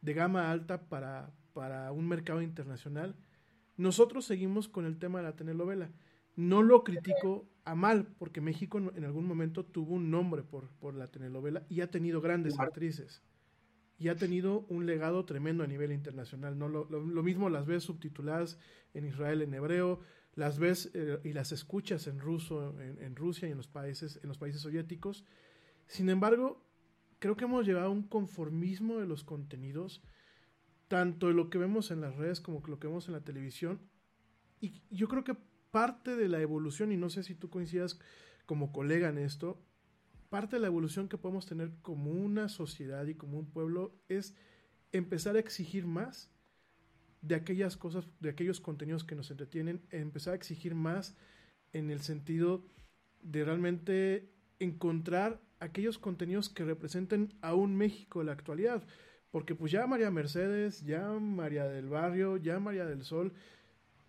[0.00, 3.14] de gama alta para, para un mercado internacional,
[3.76, 5.92] nosotros seguimos con el tema de la telenovela.
[6.34, 10.94] No lo critico a mal, porque México en algún momento tuvo un nombre por, por
[10.94, 13.22] la telenovela y ha tenido grandes actrices.
[13.98, 16.58] Y ha tenido un legado tremendo a nivel internacional.
[16.58, 16.68] ¿no?
[16.68, 18.58] Lo, mismo las ves subtituladas
[18.92, 20.00] en Israel en hebreo,
[20.34, 24.28] las ves eh, y las escuchas en ruso en, Rusia y en los, países, en
[24.28, 25.24] los países soviéticos.
[25.86, 26.60] Sin embargo,
[27.18, 30.02] creo que hemos llegado a un conformismo de los contenidos,
[30.88, 33.80] tanto de lo que vemos en las redes como lo que vemos en la televisión.
[34.60, 35.36] Y yo creo que
[35.74, 37.98] parte de la evolución, y no sé si tú coincidas
[38.46, 39.60] como colega en esto,
[40.30, 44.36] parte de la evolución que podemos tener como una sociedad y como un pueblo es
[44.92, 46.30] empezar a exigir más
[47.22, 51.16] de aquellas cosas, de aquellos contenidos que nos entretienen, empezar a exigir más
[51.72, 52.64] en el sentido
[53.22, 54.30] de realmente
[54.60, 58.84] encontrar aquellos contenidos que representen a un México de la actualidad.
[59.32, 63.32] Porque pues ya María Mercedes, ya María del Barrio, ya María del Sol,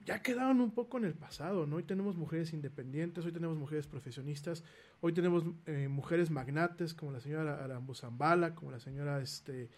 [0.06, 1.77] ya quedaron un poco en el pasado, ¿no?
[1.77, 4.64] Hoy tenemos mujeres independientes, hoy tenemos mujeres profesionistas,
[5.02, 9.69] hoy tenemos eh, mujeres magnates como la señora Arambuzambala, como la señora este,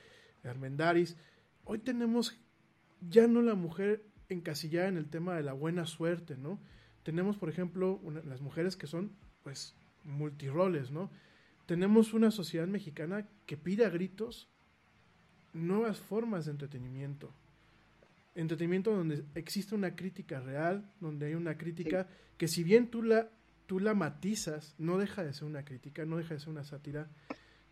[0.43, 1.15] Armendaris.
[1.63, 2.37] Hoy tenemos
[3.09, 6.59] ya no la mujer encasillada en el tema de la buena suerte, ¿no?
[7.03, 9.11] Tenemos, por ejemplo, las mujeres que son,
[9.43, 11.09] pues, multiroles, ¿no?
[11.65, 14.49] Tenemos una sociedad mexicana que pide a gritos
[15.53, 17.31] nuevas formas de entretenimiento,
[18.37, 22.07] entretenimiento donde existe una crítica real, donde hay una crítica
[22.37, 23.29] que si bien tú la,
[23.65, 27.09] tú la matizas, no deja de ser una crítica, no deja de ser una sátira,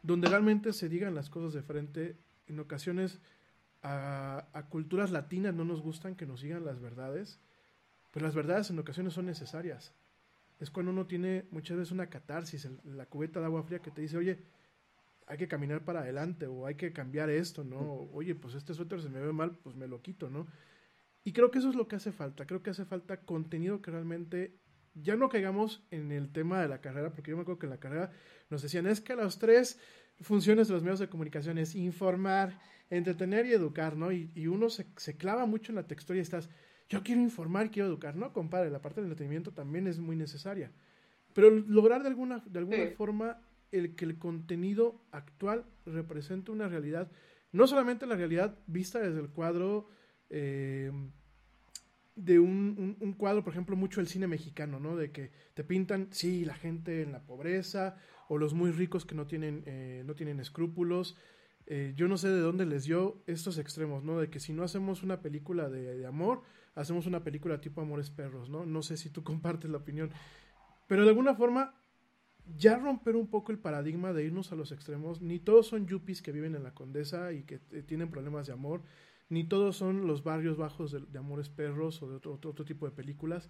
[0.01, 2.17] donde realmente se digan las cosas de frente.
[2.47, 3.19] En ocasiones
[3.81, 7.39] a, a culturas latinas no nos gustan que nos digan las verdades,
[8.11, 9.93] pero las verdades en ocasiones son necesarias.
[10.59, 14.01] Es cuando uno tiene muchas veces una catarsis, la cubeta de agua fría que te
[14.01, 14.39] dice, oye,
[15.27, 18.09] hay que caminar para adelante o hay que cambiar esto, ¿no?
[18.13, 20.47] Oye, pues este suéter se me ve mal, pues me lo quito, ¿no?
[21.23, 23.91] Y creo que eso es lo que hace falta, creo que hace falta contenido que
[23.91, 24.59] realmente
[24.93, 27.71] ya no caigamos en el tema de la carrera, porque yo me acuerdo que en
[27.71, 28.11] la carrera
[28.49, 29.79] nos decían, es que las tres
[30.21, 34.11] funciones de los medios de comunicación es informar, entretener y educar, ¿no?
[34.11, 36.49] Y, y uno se, se, clava mucho en la textura y estás,
[36.87, 38.31] yo quiero informar, quiero educar, ¿no?
[38.31, 40.71] Compadre, la parte del entretenimiento también es muy necesaria.
[41.33, 47.11] pero lograr de alguna, de alguna forma el que el contenido actual represente una realidad,
[47.51, 49.89] no solamente la realidad vista desde el cuadro
[50.29, 50.91] eh,
[52.15, 54.95] de un, cuadro, por ejemplo, mucho el cine mexicano, ¿no?
[54.95, 57.97] De que te pintan, sí, la gente en la pobreza
[58.29, 61.17] o los muy ricos que no tienen, eh, no tienen escrúpulos.
[61.67, 64.19] Eh, yo no sé de dónde les dio estos extremos, ¿no?
[64.19, 66.43] De que si no hacemos una película de, de, amor,
[66.73, 68.65] hacemos una película tipo Amores Perros, ¿no?
[68.65, 70.11] No sé si tú compartes la opinión.
[70.87, 71.75] Pero de alguna forma,
[72.57, 75.21] ya romper un poco el paradigma de irnos a los extremos.
[75.21, 78.53] Ni todos son yuppies que viven en la condesa y que eh, tienen problemas de
[78.53, 78.81] amor
[79.29, 82.91] ni todos son los barrios bajos de, Amores Perros o de otro, otro, tipo de
[82.91, 83.49] películas,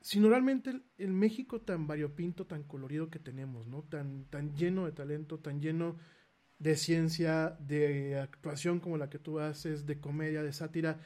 [0.00, 3.82] sino realmente el, México tan variopinto, tan colorido que tenemos, ¿no?
[3.82, 5.96] Tan, tan lleno de talento, tan lleno
[6.58, 11.00] de ciencia, de actuación como la que tú haces, de comedia, de sátira,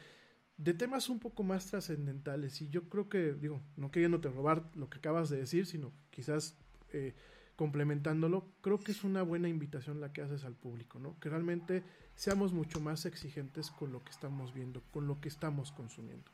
[0.58, 2.60] de temas un poco más trascendentales.
[2.60, 6.58] Y yo creo que, digo, no queriéndote robar lo que acabas de decir, sino quizás
[6.92, 7.14] eh,
[7.56, 11.18] complementándolo, creo que es una buena invitación la que haces al público, ¿no?
[11.20, 11.82] Que realmente
[12.14, 16.30] seamos mucho más exigentes con lo que estamos viendo, con lo que estamos consumiendo.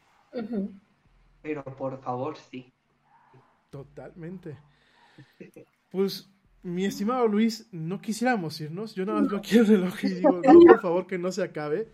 [1.43, 2.73] Pero por favor, sí.
[3.71, 4.57] Totalmente.
[5.91, 6.31] Pues,
[6.63, 8.95] mi estimado Luis, no quisiéramos irnos.
[8.95, 11.43] Yo nada más veo aquí el reloj y digo, no, por favor, que no se
[11.43, 11.89] acabe.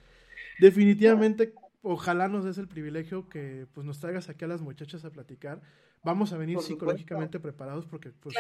[0.61, 5.11] Definitivamente, ojalá nos des el privilegio que pues nos traigas aquí a las muchachas a
[5.11, 5.61] platicar.
[6.03, 8.37] Vamos a venir psicológicamente preparados porque pues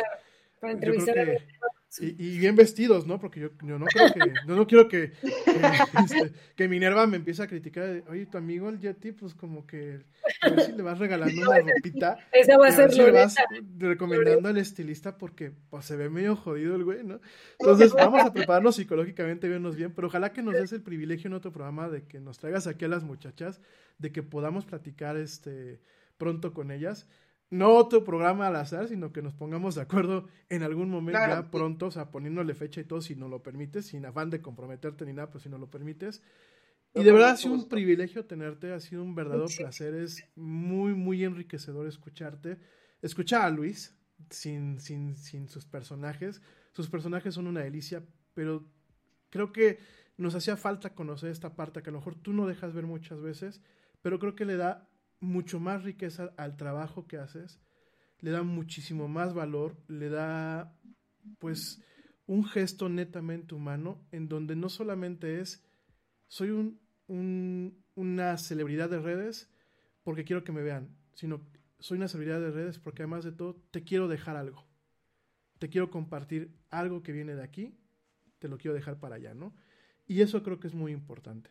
[0.60, 1.24] para entrevistar a
[2.00, 3.20] y, bien vestidos, ¿no?
[3.20, 7.46] Porque yo, no creo que, yo no quiero que, este, que, Minerva me empiece a
[7.46, 10.00] criticar, oye, tu amigo el Yeti, pues como que
[10.40, 12.16] a ver si le vas regalando una ropita.
[12.32, 13.36] Esa va a ser si le vas
[13.76, 17.20] recomendando al estilista porque pues, se ve medio jodido el güey, ¿no?
[17.58, 21.34] Entonces vamos a prepararnos psicológicamente, vernos bien, pero ojalá que nos des el privilegio en
[21.34, 23.60] otro programa de que nos traigas aquí a las muchachas,
[23.98, 25.78] de que podamos platicar este
[26.16, 27.06] pronto con ellas
[27.52, 31.50] no otro programa al azar, sino que nos pongamos de acuerdo en algún momento ya
[31.50, 35.04] pronto, o sea, poniéndole fecha y todo, si no lo permites, sin afán de comprometerte
[35.04, 36.22] ni nada, pero si no lo permites.
[36.94, 40.94] Y de verdad ha sido un privilegio tenerte, ha sido un verdadero placer, es muy,
[40.94, 42.58] muy enriquecedor escucharte.
[43.02, 43.94] Escuchar a Luis
[44.30, 46.40] sin, sin, sin sus personajes.
[46.72, 48.02] Sus personajes son una delicia,
[48.32, 48.64] pero
[49.28, 49.78] creo que
[50.16, 53.20] nos hacía falta conocer esta parte que a lo mejor tú no dejas ver muchas
[53.20, 53.60] veces,
[54.00, 54.88] pero creo que le da
[55.22, 57.60] mucho más riqueza al trabajo que haces,
[58.18, 60.76] le da muchísimo más valor, le da
[61.38, 61.80] pues
[62.26, 65.64] un gesto netamente humano en donde no solamente es
[66.26, 69.50] soy un, una celebridad de redes
[70.02, 71.46] porque quiero que me vean, sino
[71.78, 74.66] soy una celebridad de redes porque además de todo te quiero dejar algo.
[75.58, 77.78] Te quiero compartir algo que viene de aquí,
[78.40, 79.54] te lo quiero dejar para allá, ¿no?
[80.06, 81.50] Y eso creo que es muy importante.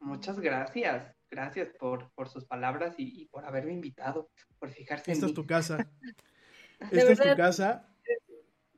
[0.00, 4.28] Muchas gracias gracias por, por sus palabras y, por haberme invitado,
[4.58, 5.88] por fijarse Esta en es tu casa.
[6.90, 7.86] Esta es tu casa.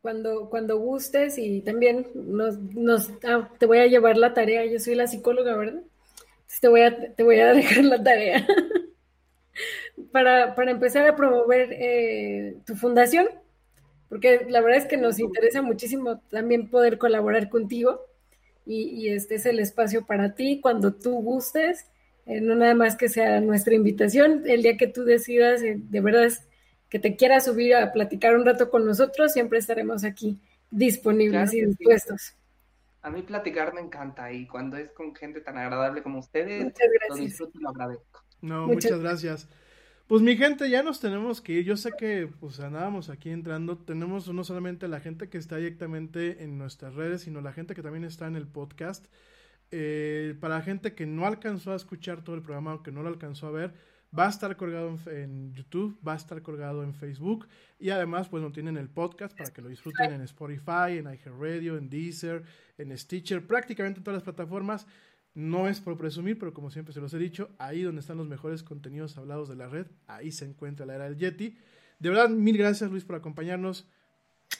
[0.00, 4.80] Cuando, cuando gustes y también nos, nos ah, te voy a llevar la tarea, yo
[4.80, 5.80] soy la psicóloga, ¿verdad?
[5.80, 8.44] Entonces te voy a, te voy a dejar la tarea
[10.12, 13.28] para, para empezar a promover eh, tu fundación,
[14.08, 18.00] porque la verdad es que nos interesa muchísimo también poder colaborar contigo
[18.66, 21.86] y, y este es el espacio para ti cuando tú gustes
[22.26, 26.00] eh, no nada más que sea nuestra invitación, el día que tú decidas, eh, de
[26.00, 26.30] verdad
[26.88, 30.38] que te quieras subir a platicar un rato con nosotros, siempre estaremos aquí
[30.70, 32.34] disponibles y dispuestos.
[33.02, 36.72] A mí platicar me encanta y cuando es con gente tan agradable como ustedes,
[37.08, 38.22] lo disfruto y lo agradezco.
[38.40, 39.48] No, muchas, gracias.
[40.06, 41.64] Pues mi gente, ya nos tenemos que ir.
[41.64, 43.78] Yo sé que pues andábamos aquí entrando.
[43.78, 47.82] Tenemos no solamente la gente que está directamente en nuestras redes, sino la gente que
[47.82, 49.06] también está en el podcast.
[49.74, 53.02] Eh, para la gente que no alcanzó a escuchar todo el programa o que no
[53.02, 53.72] lo alcanzó a ver,
[54.16, 58.42] va a estar colgado en, YouTube, va a estar colgado en Facebook y además pues
[58.42, 62.42] no tienen el podcast para que lo disfruten en Spotify, en iHeartRadio, en Deezer,
[62.76, 64.86] en Stitcher, prácticamente en todas las plataformas.
[65.34, 68.28] No es por presumir, pero como siempre se los he dicho, ahí donde están los
[68.28, 71.56] mejores contenidos hablados de la red, ahí se encuentra la era del Yeti.
[71.98, 73.88] De verdad, mil gracias Luis por acompañarnos.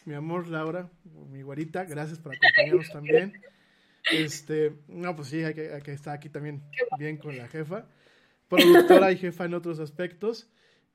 [0.07, 0.89] Mi amor Laura,
[1.31, 3.35] mi guarita, gracias por acompañarnos también.
[4.11, 6.63] Este, no, pues sí, hay que, estar aquí también
[6.99, 7.87] bien con la jefa.
[8.49, 10.49] Productora y jefa en otros aspectos.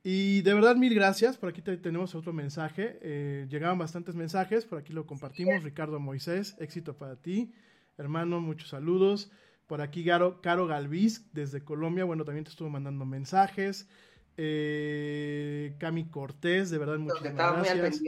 [0.03, 1.37] Y de verdad, mil gracias.
[1.37, 2.99] Por aquí tenemos otro mensaje.
[3.01, 4.65] Eh, llegaban bastantes mensajes.
[4.65, 5.63] Por aquí lo compartimos.
[5.63, 7.53] Ricardo Moisés, éxito para ti.
[7.97, 9.31] Hermano, muchos saludos.
[9.65, 12.05] Por aquí, Caro, Caro Galvis, desde Colombia.
[12.05, 13.89] Bueno, también te estuvo mandando mensajes.
[14.37, 18.01] Eh, Cami Cortés, de verdad, muchas gracias.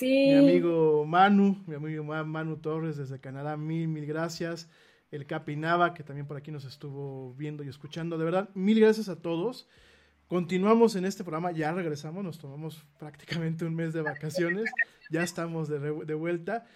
[0.00, 4.68] Mi amigo Manu, mi amigo Manu Torres desde Canadá, mil, mil gracias.
[5.12, 8.18] El Capi Nava, que también por aquí nos estuvo viendo y escuchando.
[8.18, 9.68] De verdad, mil gracias a todos.
[10.26, 14.68] Continuamos en este programa, ya regresamos, nos tomamos prácticamente un mes de vacaciones,
[15.10, 16.66] ya estamos de, de vuelta.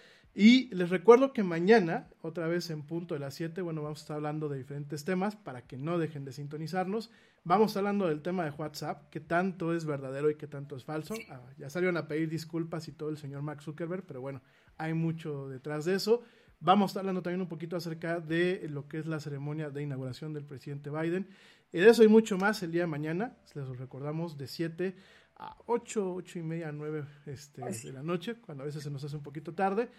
[0.41, 4.03] Y les recuerdo que mañana, otra vez en punto de las 7, bueno, vamos a
[4.03, 7.11] estar hablando de diferentes temas para que no dejen de sintonizarnos.
[7.43, 10.77] Vamos a estar hablando del tema de WhatsApp, que tanto es verdadero y que tanto
[10.77, 11.15] es falso.
[11.29, 14.41] Ah, ya salieron a pedir disculpas y todo el señor Mark Zuckerberg, pero bueno,
[14.77, 16.23] hay mucho detrás de eso.
[16.61, 19.83] Vamos a estar hablando también un poquito acerca de lo que es la ceremonia de
[19.83, 21.27] inauguración del presidente Biden.
[21.73, 23.35] Y de eso y mucho más el día de mañana.
[23.55, 24.95] Les recordamos de 7
[25.35, 29.03] a 8, 8 y media, 9 este, de la noche, cuando a veces se nos
[29.03, 29.89] hace un poquito tarde.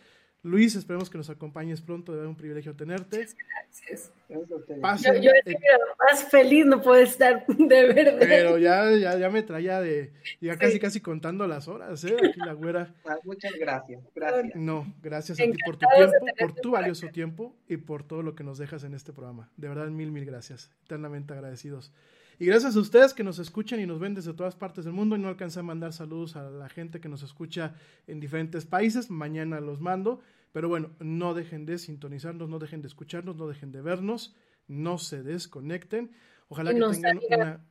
[0.42, 3.28] Luis, esperemos que nos acompañes pronto, de verdad un privilegio tenerte.
[3.48, 4.12] Gracias.
[4.28, 5.54] yo, yo estoy
[5.98, 8.16] más feliz no puedo estar, de verdad.
[8.20, 12.16] Pero ya, ya, ya me traía de, ya casi, casi contando las horas, ¿eh?
[12.16, 12.94] Aquí la güera.
[13.04, 14.56] Ah, muchas gracias, gracias.
[14.56, 18.34] No, gracias a ti por tu tiempo, por tu valioso tiempo y por todo lo
[18.34, 19.50] que nos dejas en este programa.
[19.56, 20.70] De verdad, mil, mil gracias.
[20.84, 21.92] Eternamente agradecidos.
[22.40, 25.14] Y gracias a ustedes que nos escuchan y nos ven desde todas partes del mundo
[25.14, 27.74] y no alcancé a mandar saludos a la gente que nos escucha
[28.06, 29.10] en diferentes países.
[29.10, 30.22] Mañana los mando.
[30.50, 34.34] Pero bueno, no dejen de sintonizarnos, no dejen de escucharnos, no dejen de vernos,
[34.68, 36.12] no se desconecten.
[36.48, 37.66] Ojalá que tengan una...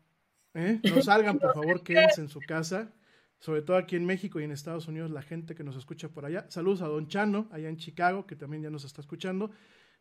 [0.53, 0.79] ¿eh?
[0.83, 2.93] No salgan, por favor, quédense en su casa.
[3.39, 6.25] Sobre todo aquí en México y en Estados Unidos, la gente que nos escucha por
[6.25, 6.45] allá.
[6.49, 9.49] Saludos a Don Chano, allá en Chicago, que también ya nos está escuchando.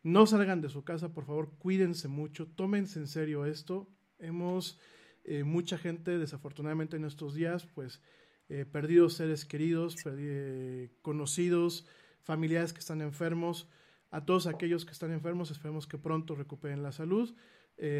[0.02, 3.88] No salgan de su casa, por favor, cuídense mucho, tómense en serio esto
[4.18, 4.78] hemos,
[5.24, 8.00] eh, mucha gente desafortunadamente en estos días, pues,
[8.48, 11.86] eh, perdido seres queridos, eh, conocidos,
[12.22, 13.68] familiares que están enfermos.
[14.10, 17.34] A todos aquellos que están enfermos, esperemos que pronto recuperen la salud.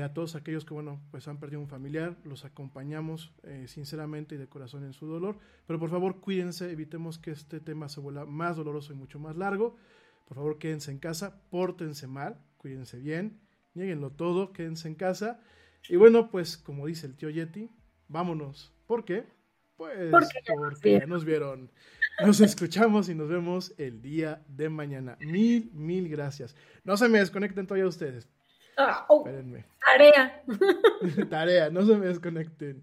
[0.03, 3.33] a todos aquellos que, bueno, pues han perdido un familiar, los acompañamos
[3.67, 5.39] sinceramente y de corazón en su dolor.
[5.69, 9.37] Pero por favor, cuídense, evitemos que este tema se vuelva más doloroso y mucho más
[9.37, 9.77] largo.
[10.27, 13.41] Por favor, quédense en casa, pórtense mal, cuídense bien,
[13.75, 15.41] nieguenlo todo, quédense en casa.
[15.89, 17.71] Y bueno, pues como dice el tío Yeti,
[18.09, 18.73] vámonos.
[18.87, 19.25] ¿Por qué?
[19.77, 21.71] Pues porque, ya nos vieron.
[22.21, 25.17] Nos escuchamos y nos vemos el día de mañana.
[25.21, 26.57] Mil, mil gracias.
[26.83, 28.29] No se me desconecten todavía ustedes.
[28.77, 29.67] Ah, oh, Espérenme.
[29.81, 30.43] Tarea.
[31.31, 32.83] Tarea, no se me desconecten.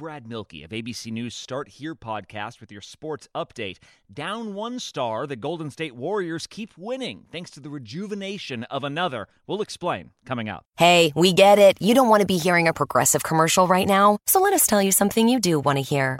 [0.00, 3.76] Brad Milkey of ABC News Start Here podcast with your sports update.
[4.10, 9.28] Down one star, the Golden State Warriors keep winning thanks to the rejuvenation of another.
[9.46, 10.64] We'll explain coming up.
[10.78, 11.76] Hey, we get it.
[11.82, 14.82] You don't want to be hearing a progressive commercial right now, so let us tell
[14.82, 16.18] you something you do want to hear.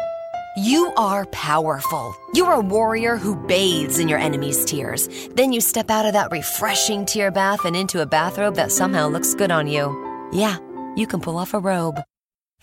[0.59, 2.15] You are powerful.
[2.35, 5.09] You're a warrior who bathes in your enemy's tears.
[5.37, 9.09] Then you step out of that refreshing tear bath and into a bathrobe that somehow
[9.09, 9.89] looks good on you.
[10.35, 10.59] Yeah,
[10.97, 12.03] you can pull off a robe.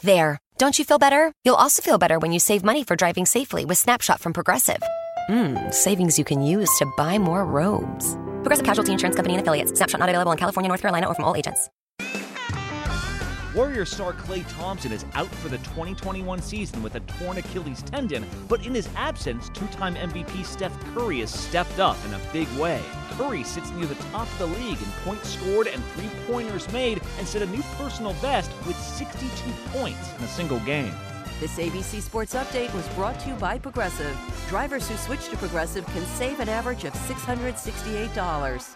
[0.03, 0.37] There.
[0.57, 1.31] Don't you feel better?
[1.45, 4.81] You'll also feel better when you save money for driving safely with Snapshot from Progressive.
[5.29, 8.15] Mmm, savings you can use to buy more robes.
[8.41, 9.71] Progressive Casualty Insurance Company and affiliates.
[9.77, 11.69] Snapshot not available in California, North Carolina, or from all agents.
[13.57, 18.23] Warrior star Klay Thompson is out for the 2021 season with a torn Achilles tendon,
[18.47, 22.47] but in his absence, two time MVP Steph Curry has stepped up in a big
[22.59, 22.79] way.
[23.13, 27.01] Curry sits near the top of the league in points scored and three pointers made
[27.17, 29.27] and set a new personal best with 62
[29.71, 30.93] points in a single game.
[31.39, 34.15] This ABC Sports Update was brought to you by Progressive.
[34.49, 38.75] Drivers who switch to Progressive can save an average of $668.